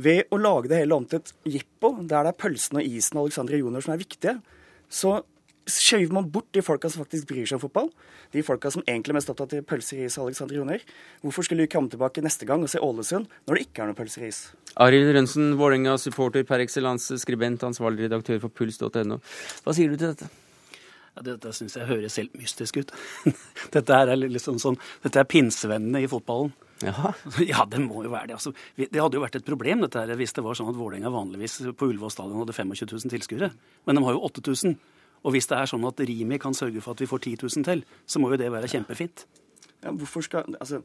Ved 0.00 0.30
å 0.32 0.38
lage 0.40 0.70
det 0.70 0.80
hele 0.80 0.96
om 0.96 1.04
til 1.08 1.20
et 1.20 1.34
jippo, 1.58 1.92
der 2.00 2.24
det 2.24 2.32
er 2.32 2.40
pølsen 2.40 2.80
og 2.80 2.86
isen 2.86 3.18
og 3.18 3.28
Alexander 3.28 3.58
Junior 3.58 3.84
som 3.84 3.94
er 3.94 4.00
viktige, 4.00 4.38
så 4.90 5.20
skjøver 5.70 6.14
man 6.14 6.28
bort 6.32 6.48
de 6.56 6.62
folka 6.64 6.88
som 6.90 7.04
faktisk 7.04 7.28
bryr 7.30 7.46
seg 7.46 7.58
om 7.58 7.64
fotball. 7.64 7.90
De 8.34 8.42
folka 8.46 8.72
som 8.72 8.82
egentlig 8.86 9.14
er 9.14 9.18
mest 9.20 9.30
opptatt 9.32 9.54
av 9.58 9.64
pølser 9.68 10.02
is 10.06 10.16
og 10.18 10.30
Alexander 10.30 10.56
Joner. 10.56 10.84
Hvorfor 11.24 11.46
skulle 11.46 11.66
vi 11.66 11.72
komme 11.72 11.92
tilbake 11.92 12.24
neste 12.24 12.48
gang 12.48 12.64
og 12.64 12.72
se 12.72 12.82
Ålesund 12.82 13.30
når 13.46 13.58
det 13.58 13.64
ikke 13.68 13.84
er 13.84 13.90
noe 13.90 13.98
pølser 13.98 14.24
og 14.24 14.32
is? 14.32 14.42
Arild 14.80 15.12
Rønsen, 15.14 15.52
Vålerenga-supporter 15.60 16.46
per 16.48 16.64
excellence, 16.64 17.18
skribent, 17.22 17.66
ansvarlig 17.66 18.08
redaktør 18.08 18.40
for 18.46 18.54
puls.no. 18.54 19.20
Hva 19.64 19.76
sier 19.76 19.92
du 19.92 19.98
til 19.98 20.14
dette? 20.14 20.30
Ja, 21.16 21.24
dette 21.26 21.52
syns 21.56 21.76
jeg 21.76 21.88
høres 21.88 22.18
helt 22.20 22.36
mystisk 22.38 22.80
ut. 22.80 22.92
dette 23.74 24.00
er 24.02 24.12
liksom 24.20 24.60
sånn, 24.62 24.78
dette 25.04 25.22
er 25.22 25.28
pinsevennene 25.30 26.04
i 26.04 26.10
fotballen. 26.10 26.52
Jaha. 26.84 27.12
Ja, 27.50 27.66
det 27.68 27.82
må 27.84 28.04
jo 28.04 28.12
være 28.12 28.30
det. 28.30 28.38
Altså, 28.38 28.54
det 28.78 28.96
hadde 28.96 29.18
jo 29.18 29.24
vært 29.24 29.36
et 29.40 29.46
problem 29.48 29.84
dette 29.84 30.00
her, 30.00 30.14
hvis 30.16 30.32
det 30.36 30.44
var 30.46 30.56
sånn 30.56 30.70
at 30.72 30.78
Vålerenga 30.78 31.12
vanligvis 31.12 31.58
på 31.76 31.90
Ullevål 31.90 32.14
stadion 32.14 32.40
hadde 32.40 32.56
25 32.56 32.86
000 32.86 33.12
tilskuere. 33.12 33.50
Men 33.88 33.98
de 33.98 34.06
har 34.06 34.16
jo 34.16 34.24
8000. 34.30 34.78
Og 35.20 35.34
hvis 35.34 35.50
det 35.50 35.58
er 35.58 35.68
sånn 35.68 35.84
at 35.84 36.00
Rimi 36.08 36.38
kan 36.40 36.56
sørge 36.56 36.80
for 36.80 36.96
at 36.96 37.02
vi 37.02 37.10
får 37.10 37.26
10 37.26 37.44
000 37.44 37.68
til, 37.68 37.84
så 38.08 38.22
må 38.22 38.32
jo 38.32 38.40
det 38.40 38.48
være 38.52 38.70
kjempefint. 38.72 39.26
Ja, 39.80 39.92
hvorfor 39.92 40.24
skal 40.24 40.56
Altså, 40.60 40.80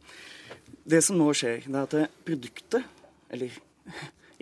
det 0.87 1.01
som 1.03 1.19
nå 1.19 1.29
skjer, 1.35 1.63
det 1.67 1.79
er 1.79 1.87
at 1.87 2.19
produktet, 2.27 2.83
eller 3.31 3.55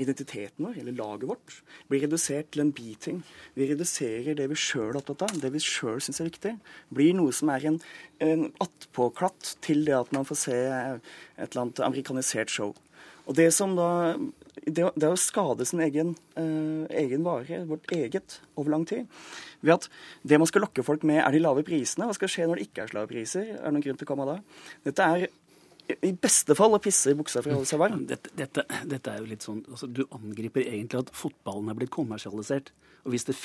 identiteten 0.02 0.66
vår, 0.66 0.78
eller 0.82 0.96
laget 0.98 1.30
vårt, 1.30 1.58
blir 1.89 2.04
redusert 2.06 2.52
til 2.54 2.64
en 2.66 2.74
biting. 2.76 3.22
Vi 3.58 3.68
reduserer 3.70 4.38
det 4.38 4.48
vi 4.52 4.58
sjøl 4.60 4.91
er 4.91 5.02
opptatt 5.02 5.26
av, 5.28 5.36
det 5.41 5.52
vi 5.54 5.62
sjøl 5.64 6.02
syns 6.04 6.22
er 6.22 6.30
viktig. 6.30 6.56
Blir 6.94 7.18
noe 7.18 7.34
som 7.36 7.52
er 7.54 7.68
en, 7.70 7.82
en 8.24 8.48
attpåklatt 8.64 9.56
til 9.66 9.86
det 9.88 9.98
at 9.98 10.16
man 10.16 10.28
får 10.28 10.41
se 10.46 10.58
et 10.58 11.46
eller 11.50 11.66
annet 11.66 11.84
amerikanisert 11.86 12.54
show. 12.54 12.74
Og 13.24 13.38
det 13.38 13.52
som 13.56 13.78
da 13.80 13.91
Det, 14.64 14.84
det 14.96 15.08
å 15.10 15.18
skade 15.20 15.66
sin 15.66 15.82
egen, 15.84 16.14
eh, 16.39 16.84
egen 17.02 17.24
vare, 17.26 17.66
vårt 17.68 17.89
eget, 17.91 18.39
over 18.56 18.70
lang 18.72 18.86
tid. 18.88 19.10
Ved 19.60 19.74
at 19.74 19.89
det 20.24 20.38
man 20.39 20.48
skal 20.48 20.62
lokke 20.64 20.86
folk 20.86 21.04
med, 21.04 21.20
er 21.20 21.32
de 21.32 21.41
lave 21.41 21.66
prisene. 21.68 22.06
Hva 22.06 22.14
skal 22.16 22.30
skje 22.30 22.46
når 22.48 22.62
det 22.62 22.68
ikke 22.70 22.84
er 22.86 22.94
lave 22.94 23.10
priser? 23.10 23.50
Er 23.50 23.66
det 23.66 23.74
noen 23.74 23.84
grunn 23.84 23.98
til 23.98 24.08
å 24.08 24.12
komme 24.14 24.28
da? 24.30 24.38
Dette 24.86 25.04
er 25.04 25.26
i 25.91 26.13
beste 26.15 26.55
fall 26.55 26.77
å 26.77 26.81
pisse 26.84 27.11
i 27.11 27.17
buksa 27.17 27.41
for 27.41 27.51
å 27.51 27.59
holde 27.59 27.69
seg 27.69 27.81
varm. 27.81 28.05
Dette, 28.07 28.31
dette, 28.38 28.63
dette, 28.88 29.11
er 29.11 29.19
jo 29.19 29.29
litt 29.29 29.45
sånn, 29.45 29.63
altså, 29.69 29.89
Du 29.91 30.05
angriper 30.15 30.63
egentlig 30.63 31.03
at 31.03 31.11
fotballen 31.17 31.71
er 31.71 31.79
blitt 31.79 31.93
kommersialisert. 31.93 32.71
Og 33.03 33.11
Hvis 33.11 33.25
det 33.27 33.36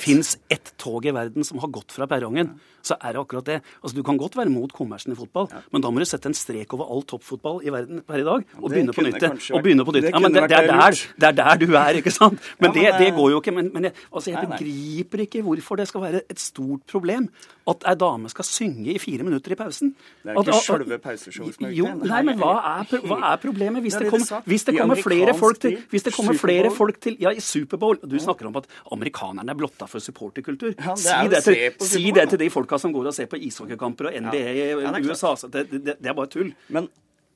fins 0.00 0.30
ja, 0.32 0.38
ett 0.56 0.70
tog 0.80 1.04
i 1.04 1.12
verden 1.12 1.44
som 1.44 1.58
har 1.60 1.68
gått 1.68 1.92
fra 1.92 2.06
perrongen, 2.08 2.54
ja. 2.54 2.78
så 2.80 2.96
er 2.96 3.12
det 3.12 3.20
akkurat 3.20 3.44
det. 3.44 3.58
Altså, 3.82 3.96
Du 3.98 4.02
kan 4.02 4.16
godt 4.16 4.38
være 4.38 4.48
mot 4.48 4.72
kommersen 4.72 5.12
i 5.12 5.16
fotball, 5.18 5.50
ja. 5.52 5.60
men 5.72 5.84
da 5.84 5.90
må 5.92 6.00
du 6.00 6.06
sette 6.08 6.30
en 6.30 6.36
strek 6.36 6.72
over 6.72 6.88
all 6.88 7.04
toppfotball 7.04 7.60
i 7.60 7.72
verden 7.74 8.00
per 8.08 8.22
i 8.22 8.24
dag 8.24 8.46
og 8.56 8.72
begynne 8.72 8.94
på 8.96 9.04
nytt. 9.04 9.26
Og 9.52 9.60
begynne 9.66 9.84
på 9.84 9.92
nytt. 9.92 10.08
Ja, 10.08 10.22
men 10.22 10.32
det, 10.32 10.46
det, 10.48 10.62
er 10.62 10.70
der, 10.70 10.96
det, 10.96 11.28
er 11.28 11.36
der, 11.42 11.60
du 11.60 11.76
er, 11.76 12.00
ikke 12.00 12.14
sant? 12.14 12.40
Men, 12.56 12.70
men 12.70 12.76
det, 12.78 12.86
det, 13.02 13.10
går 13.18 13.34
jo 13.34 13.42
ikke. 13.44 13.52
Men, 13.58 13.68
men 13.74 13.90
jeg, 13.90 13.98
altså, 14.08 14.32
jeg 14.32 14.48
begriper 14.54 15.26
ikke 15.26 15.44
hvorfor 15.44 15.82
det 15.82 15.88
skal 15.92 16.06
være 16.06 16.24
et 16.24 16.40
stort 16.40 16.88
problem 16.88 17.28
at 17.68 17.84
ei 17.92 17.96
dame 18.00 18.32
skal 18.32 18.48
synge 18.48 18.96
i 18.96 18.98
fire 19.02 19.28
minutter 19.28 19.52
i 19.52 19.60
pausen. 19.60 19.92
Det 20.24 20.32
er 20.32 20.40
ikke 20.40 20.60
selve 20.64 20.98
pauseshowet 21.04 21.33
som 21.34 21.70
Jo. 21.74 21.90
Nei, 22.00 22.22
men 22.26 22.40
hva 22.40 22.54
er, 22.70 23.04
hva 23.04 23.18
er 23.32 23.40
problemet? 23.42 23.84
Hvis 23.84 23.98
det, 24.00 24.10
kommer, 24.12 24.48
hvis 24.48 24.66
det 24.68 24.76
kommer 24.78 25.00
flere 25.02 25.36
folk 25.38 25.60
til, 25.62 25.78
hvis 25.90 26.06
det 26.06 26.14
kommer 26.16 26.38
flere 26.40 26.72
folk 26.74 27.00
til 27.04 27.16
Ja, 27.20 27.32
i 27.34 27.42
Superbowl. 27.44 28.00
Du 28.02 28.18
snakker 28.22 28.48
om 28.50 28.58
at 28.60 28.68
amerikanerne 28.94 29.54
er 29.54 29.58
blotta 29.58 29.88
for 29.90 30.02
supporterkultur. 30.02 30.74
Si, 31.00 31.14
det 31.32 31.44
til, 31.46 31.86
si 31.86 32.04
det 32.14 32.28
til 32.32 32.42
de 32.44 32.50
folka 32.52 32.78
som 32.80 32.94
går 32.94 33.10
og 33.12 33.16
ser 33.16 33.30
på 33.30 33.40
ishockeykamper 33.48 34.10
og 34.10 34.20
NBA 34.28 34.44
i 34.58 34.68
USA. 35.08 35.34
Det, 35.48 35.66
det, 35.70 35.98
det 35.98 36.12
er 36.12 36.16
bare 36.16 36.30
tull. 36.32 36.54
Men 36.74 36.88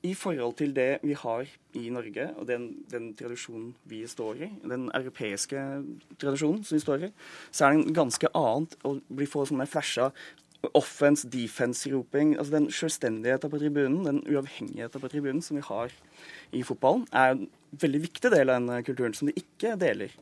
i 0.03 0.13
forhold 0.15 0.53
til 0.59 0.75
det 0.75 0.99
vi 1.03 1.13
har 1.13 1.47
i 1.73 1.89
Norge, 1.89 2.29
og 2.37 2.47
den, 2.47 2.69
den, 2.91 3.11
tradisjonen 3.15 3.73
vi 3.83 4.05
står 4.07 4.43
i, 4.45 4.49
den 4.63 4.87
europeiske 4.95 5.63
tradisjonen 6.19 6.63
som 6.63 6.75
vi 6.75 6.83
står 6.83 7.07
i, 7.09 7.11
så 7.51 7.65
er 7.65 7.77
det 7.77 7.95
ganske 7.97 8.31
annet 8.35 8.77
å 8.87 8.95
bli 9.09 9.27
få 9.29 9.45
sånne 9.49 9.67
flasha 9.69 10.09
offense, 10.73 11.27
defense-roping. 11.29 12.37
altså 12.37 12.53
Den 12.55 12.71
selvstendigheten 12.71 13.49
på 13.49 13.59
tribunen, 13.59 14.05
den 14.05 14.23
uavhengigheten 14.27 15.01
på 15.01 15.07
tribunen 15.07 15.41
som 15.41 15.57
vi 15.57 15.63
har 15.67 15.93
i 16.55 16.63
fotballen, 16.65 17.05
er 17.13 17.35
en 17.35 17.47
veldig 17.69 17.99
viktig 18.01 18.31
del 18.33 18.49
av 18.49 18.61
den 18.61 18.83
kulturen 18.83 19.13
som 19.13 19.29
de 19.29 19.35
ikke 19.37 19.75
deler. 19.79 20.13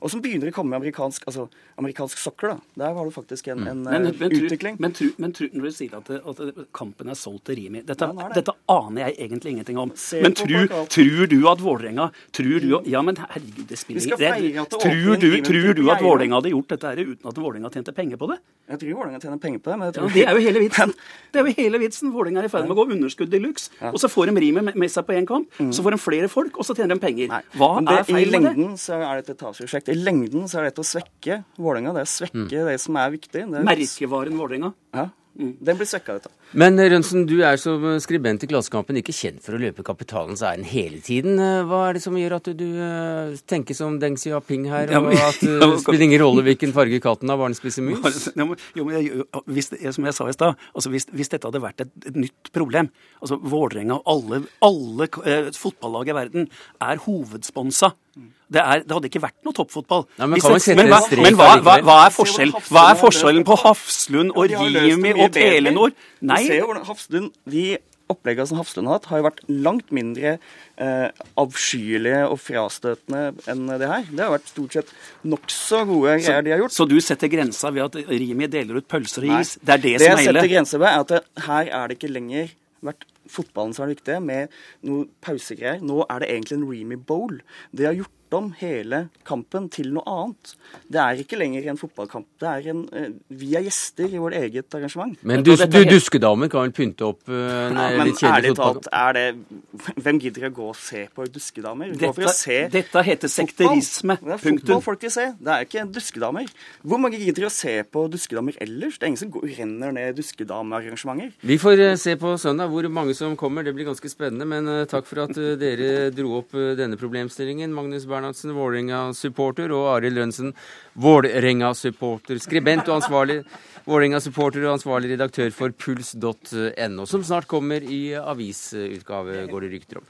Og 0.00 0.10
som 0.12 0.22
begynner 0.24 0.50
å 0.50 0.54
komme 0.54 0.72
med 0.72 0.80
amerikansk, 0.80 1.26
altså, 1.28 1.46
amerikansk 1.80 2.20
soccer. 2.20 2.54
da. 2.54 2.84
Der 2.84 2.96
har 2.96 3.04
du 3.04 3.12
faktisk 3.14 3.48
en, 3.52 3.66
en 3.68 3.82
men, 3.84 4.08
men, 4.18 4.32
utvikling. 4.32 4.78
Men, 4.80 4.94
tru, 4.96 5.10
men 5.20 5.34
tru, 5.36 5.48
når 5.52 5.68
du 5.68 5.76
sier 5.76 5.96
at, 5.98 6.10
at 6.10 6.62
kampen 6.76 7.12
er 7.12 7.18
solgt 7.18 7.46
til 7.48 7.58
Rimi 7.58 7.82
Dette, 7.84 8.08
ja, 8.08 8.28
det. 8.28 8.40
dette, 8.40 8.56
aner 8.72 9.08
jeg 9.08 9.18
egentlig 9.26 9.54
ingenting 9.56 9.80
om. 9.80 9.92
Se 9.98 10.22
men 10.24 10.36
tror 10.38 11.28
du 11.30 11.38
at 11.50 11.64
Vålerenga 11.64 12.08
tror 12.34 12.64
du, 12.64 12.70
Ja, 12.90 13.02
men 13.04 13.18
herregud, 13.20 13.66
det 13.68 13.78
spiller 13.80 14.00
ingen 14.40 14.68
Tror 14.72 15.20
du, 15.20 15.30
tror 15.44 15.72
du 15.76 15.84
at 15.92 16.02
Vålerenga 16.02 16.40
hadde 16.40 16.54
gjort 16.54 16.76
dette 16.76 16.92
her 16.92 17.04
uten 17.04 17.30
at 17.30 17.40
Vålerenga 17.40 17.72
tjente 17.74 17.94
penger 17.96 18.20
på 18.20 18.30
det? 18.32 18.40
Jeg 18.70 18.80
tror 18.80 18.96
Vålerenga 19.02 19.20
tjener 19.20 19.40
penger 19.42 19.60
på 19.60 19.70
det. 19.70 19.78
men 19.78 19.90
jeg 19.90 19.96
tror... 19.98 20.08
Ja, 20.08 20.14
det 20.14 20.24
er 20.24 20.38
jo 20.38 20.46
hele 20.48 20.64
vitsen. 20.64 20.94
Det 21.34 21.40
er 21.40 21.48
jo 21.48 21.54
hele 21.58 21.78
vitsen. 21.82 22.12
Vålerenga 22.14 22.40
er 22.44 22.46
i 22.46 22.50
ferd 22.52 22.68
med 22.68 22.76
å 22.76 22.78
gå 22.78 22.94
underskudd 22.94 23.32
de 23.32 23.40
luxe. 23.42 23.72
Ja. 23.80 23.90
Og 23.90 23.98
så 24.00 24.08
får 24.08 24.30
de 24.30 24.40
Rimi 24.44 24.62
med, 24.62 24.76
med 24.78 24.92
seg 24.92 25.04
på 25.08 25.16
én 25.18 25.26
kamp. 25.28 25.50
Mm. 25.58 25.72
Så 25.74 25.84
får 25.84 25.96
de 25.96 26.00
flere 26.02 26.30
folk, 26.32 26.56
og 26.60 26.66
så 26.66 26.76
tjener 26.76 26.94
de 26.94 27.02
penger. 27.02 27.32
Nei. 27.32 27.42
Hva 27.58 27.70
det, 27.80 27.98
er 27.98 28.06
feil 28.08 28.14
med 28.16 28.24
det? 28.24 28.28
I 28.28 28.36
lengden 28.38 28.78
så 28.80 29.00
er 29.00 29.20
det 29.20 29.34
et 29.34 29.42
tapsprosjekt. 29.42 29.90
I 29.92 29.98
lengden 29.98 30.48
så 30.50 30.60
er 30.60 30.70
dette 30.70 30.84
å 30.84 30.88
svekke 30.88 31.42
Vålerenga. 31.58 31.94
Det 31.96 32.04
er 32.04 32.08
å 32.08 32.14
svekke 32.14 32.46
mm. 32.46 32.70
det 32.70 32.78
som 32.84 32.98
er 33.02 33.12
viktig. 33.14 33.44
Det 33.44 33.60
er... 33.60 33.68
Merkevaren 33.68 34.40
Vålerenga. 34.40 34.72
Ja. 34.94 35.08
Mm. 35.34 35.56
Den 35.66 35.78
blir 35.78 35.88
svekka, 35.88 36.14
dette. 36.18 36.30
Men 36.54 36.78
Rønsen, 36.78 37.24
du 37.26 37.40
er 37.42 37.58
som 37.58 37.82
skribent 38.02 38.44
i 38.46 38.48
Klassekampen 38.50 39.00
ikke 39.00 39.14
kjent 39.16 39.42
for 39.42 39.56
å 39.56 39.58
løpe 39.58 39.82
kapitalens 39.86 40.44
ærend 40.46 40.68
hele 40.70 41.00
tiden. 41.02 41.40
Hva 41.66 41.80
er 41.88 41.98
det 41.98 42.04
som 42.04 42.14
gjør 42.18 42.36
at 42.36 42.50
du, 42.52 42.62
du 42.62 43.40
tenker 43.50 43.74
som 43.74 43.96
Deng 44.02 44.14
Xiaoping 44.20 44.68
her, 44.70 44.92
og 45.00 45.10
at 45.10 45.42
uh, 45.48 45.64
det 45.64 45.80
spiller 45.82 46.06
ingen 46.06 46.22
rolle 46.22 46.44
hvilken 46.46 46.74
farge 46.76 47.02
katten 47.02 47.32
har, 47.32 47.40
bare 47.40 47.50
den 47.50 47.58
spiser 47.58 47.86
mus? 47.86 48.30
Jo, 48.38 48.86
men 48.86 48.94
jeg, 49.00 49.24
hvis, 49.50 49.72
som 49.96 50.06
jeg 50.06 50.16
sa 50.16 50.28
i 50.30 50.36
stad, 50.36 50.62
altså 50.74 50.94
hvis, 50.94 51.08
hvis, 51.10 51.32
dette 51.34 51.50
hadde 51.50 51.64
vært 51.64 51.82
et, 51.82 51.92
et 52.06 52.22
nytt 52.26 52.52
problem 52.54 52.92
altså 53.24 53.38
Vålerenga 53.40 53.98
og 53.98 54.10
alle, 54.14 54.40
alle 54.64 55.08
eh, 55.26 55.50
fotballag 55.56 56.10
i 56.10 56.16
verden 56.16 56.48
er 56.84 57.02
hovedsponsa 57.02 57.94
det, 58.14 58.60
er, 58.60 58.82
det, 58.84 58.92
hadde 58.92 59.10
ikke 59.10 59.22
vært 59.24 59.40
noe 59.46 59.56
toppfotball. 59.56 60.04
Ja, 60.18 60.28
men, 60.28 60.38
men, 60.38 60.92
hva, 60.92 61.00
men 61.10 61.38
hva, 61.38 61.48
hva, 61.58 61.78
hva, 61.86 61.96
er 62.04 62.14
forskjell, 62.14 62.54
hva, 62.68 62.84
er 62.92 63.00
forskjellen 63.00 63.46
på 63.46 63.56
Hafslund 63.64 64.34
og 64.34 64.52
Rimi 64.52 65.14
og 65.16 65.34
Telenor? 65.34 65.96
Nei. 66.24 66.44
Se 66.46 66.60
hvordan 66.62 66.86
Hafslund, 66.86 67.34
De 67.50 67.66
oppleggene 68.12 68.46
som 68.48 68.58
Hafslund 68.60 68.90
har 68.90 68.98
hatt, 68.98 69.08
har 69.10 69.20
jo 69.20 69.26
vært 69.26 69.40
langt 69.48 69.92
mindre 69.96 70.34
eh, 70.36 71.24
avskyelige 71.40 72.20
og 72.28 72.36
frastøtende 72.42 73.22
enn 73.50 73.64
det 73.70 73.88
her. 73.88 74.04
Det 74.10 74.26
har 74.26 74.34
vært 74.34 74.50
stort 74.52 74.76
sett 74.76 74.92
nokså 75.24 75.84
gode 75.88 76.18
greier 76.20 76.44
de 76.44 76.54
har 76.54 76.62
gjort. 76.64 76.76
Så 76.76 76.86
du 76.90 76.98
setter 77.04 77.32
grensa 77.32 77.72
ved 77.74 77.86
at 77.88 78.12
Rimi 78.12 78.50
deler 78.52 78.82
ut 78.82 78.90
pølser 78.90 79.24
og 79.24 79.40
is? 79.40 79.56
Det 79.60 79.78
er 79.78 79.82
det, 79.86 79.96
det 79.96 80.10
som 80.10 80.20
er 80.20 80.20
ille? 80.20 80.20
Det 80.20 80.20
jeg 80.20 80.28
setter 80.28 80.52
grensa 80.52 80.82
ved, 80.82 80.90
er 80.90 81.06
at 81.06 81.14
det, 81.14 81.22
her 81.48 81.72
er 81.80 81.90
det 81.90 81.98
ikke 81.98 82.12
lenger 82.12 82.54
vært 82.84 83.08
fotballen 83.34 83.74
som 83.76 83.86
er 83.86 83.94
viktig, 83.94 84.20
med 84.24 84.52
noe 84.86 85.08
pausegreier. 85.24 85.82
Nå 85.84 86.02
er 86.08 86.22
det 86.22 86.30
egentlig 86.32 86.58
en 86.58 86.68
Remy 86.70 87.00
Bowl. 87.08 87.40
Det 87.74 87.88
har 87.88 87.98
gjort 87.98 88.14
om 88.36 88.50
hele 88.58 89.04
kampen 89.26 89.66
til 89.72 89.90
noe 89.94 90.04
annet. 90.10 90.54
Det 90.90 91.00
er 91.00 91.20
ikke 91.22 91.38
lenger 91.40 91.66
en 91.70 91.78
fotballkamp. 91.80 92.26
Det 92.40 92.50
er 92.50 92.68
en, 92.72 92.82
uh, 92.92 93.08
vi 93.40 93.54
er 93.56 93.64
gjester 93.66 94.10
i 94.10 94.20
vårt 94.20 94.36
eget 94.38 94.76
arrangement. 94.76 95.16
Men 95.26 95.44
du, 95.46 95.52
du 95.56 95.80
duskedamer 95.88 96.50
kan 96.52 96.66
vel 96.66 96.74
pynte 96.76 97.06
opp 97.08 97.22
uh, 97.30 97.34
en 97.70 97.80
ja, 97.80 98.04
litt 98.04 98.20
kjedelig 98.20 98.52
fotballkamp? 98.54 98.88
Er 99.00 99.16
det, 99.16 99.24
hvem 100.04 100.20
gidder 100.22 100.48
å 100.48 100.52
gå 100.58 100.68
og 100.72 100.78
se 100.78 101.04
på 101.14 101.26
duskedamer? 101.34 101.94
Dette, 102.00 102.34
se 102.36 102.58
dette 102.72 103.04
heter 103.08 103.32
sekterisme. 103.32 104.18
Det 104.20 104.36
er 104.36 104.42
fotball 104.44 104.84
folk 104.84 105.06
vil 105.06 105.14
se. 105.14 105.28
Det 105.38 105.54
er 105.54 105.68
ikke 105.68 105.86
duskedamer. 105.94 106.50
Hvor 106.84 107.02
mange 107.02 107.20
gidder 107.22 107.48
å 107.48 107.52
se 107.54 107.76
på 107.88 108.06
duskedamer 108.12 108.58
ellers? 108.64 108.98
Det 108.98 109.08
er 109.08 109.14
ingen 109.14 109.22
som 109.24 109.32
går, 109.34 109.48
renner 109.60 109.94
ned 109.96 110.20
duskedamearrangementer. 110.20 111.34
Vi 111.44 111.58
får 111.60 111.84
uh, 111.84 111.94
se 112.00 112.16
på 112.20 112.36
søndag 112.40 112.72
hvor 112.72 112.88
mange 112.92 113.16
som 113.16 113.36
kommer. 113.40 113.66
Det 113.66 113.74
blir 113.76 113.88
ganske 113.88 114.12
spennende. 114.12 114.48
Men 114.48 114.68
takk 114.90 115.06
for 115.08 115.24
at 115.24 115.36
dere 115.60 116.10
dro 116.14 116.38
opp 116.40 116.54
denne 116.78 116.98
problemstillingen. 117.00 117.72
Magnus 117.74 118.06
Bernhard 118.08 118.23
Bernhardsen, 118.24 118.54
Vålerenga-supporter, 118.56 119.72
og 119.74 119.98
Arild 119.98 120.16
Lønnsen, 120.16 120.54
Vålerenga-supporter, 120.96 122.40
skribent 122.40 122.88
og 122.88 123.02
ansvarlig 123.02 123.42
Vålerenga-supporter 123.84 124.64
og 124.64 124.78
ansvarlig 124.78 125.12
redaktør 125.12 125.52
for 125.52 125.74
puls.no, 125.76 127.04
som 127.06 127.24
snart 127.24 127.48
kommer 127.50 127.84
i 127.84 128.14
avisutgave, 128.16 129.44
går 129.50 129.66
det 129.66 129.72
rykter 129.74 130.00
om. 130.00 130.08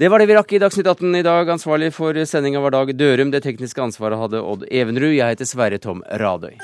Det 0.00 0.08
var 0.08 0.22
det 0.22 0.30
vi 0.30 0.36
rakk 0.38 0.52
i 0.56 0.60
Dagsnytt 0.62 0.88
18 0.88 1.18
i 1.18 1.26
dag. 1.26 1.50
Ansvarlig 1.52 1.90
for 1.92 2.16
sendinga 2.24 2.62
var 2.64 2.72
Dag 2.72 2.94
Dørum. 2.96 3.34
Det 3.34 3.42
tekniske 3.44 3.84
ansvaret 3.84 4.16
hadde 4.16 4.40
Odd 4.40 4.64
Evenrud. 4.70 5.12
Jeg 5.12 5.34
heter 5.34 5.50
Sverre 5.50 5.82
Tom 5.82 6.00
Radøy. 6.08 6.56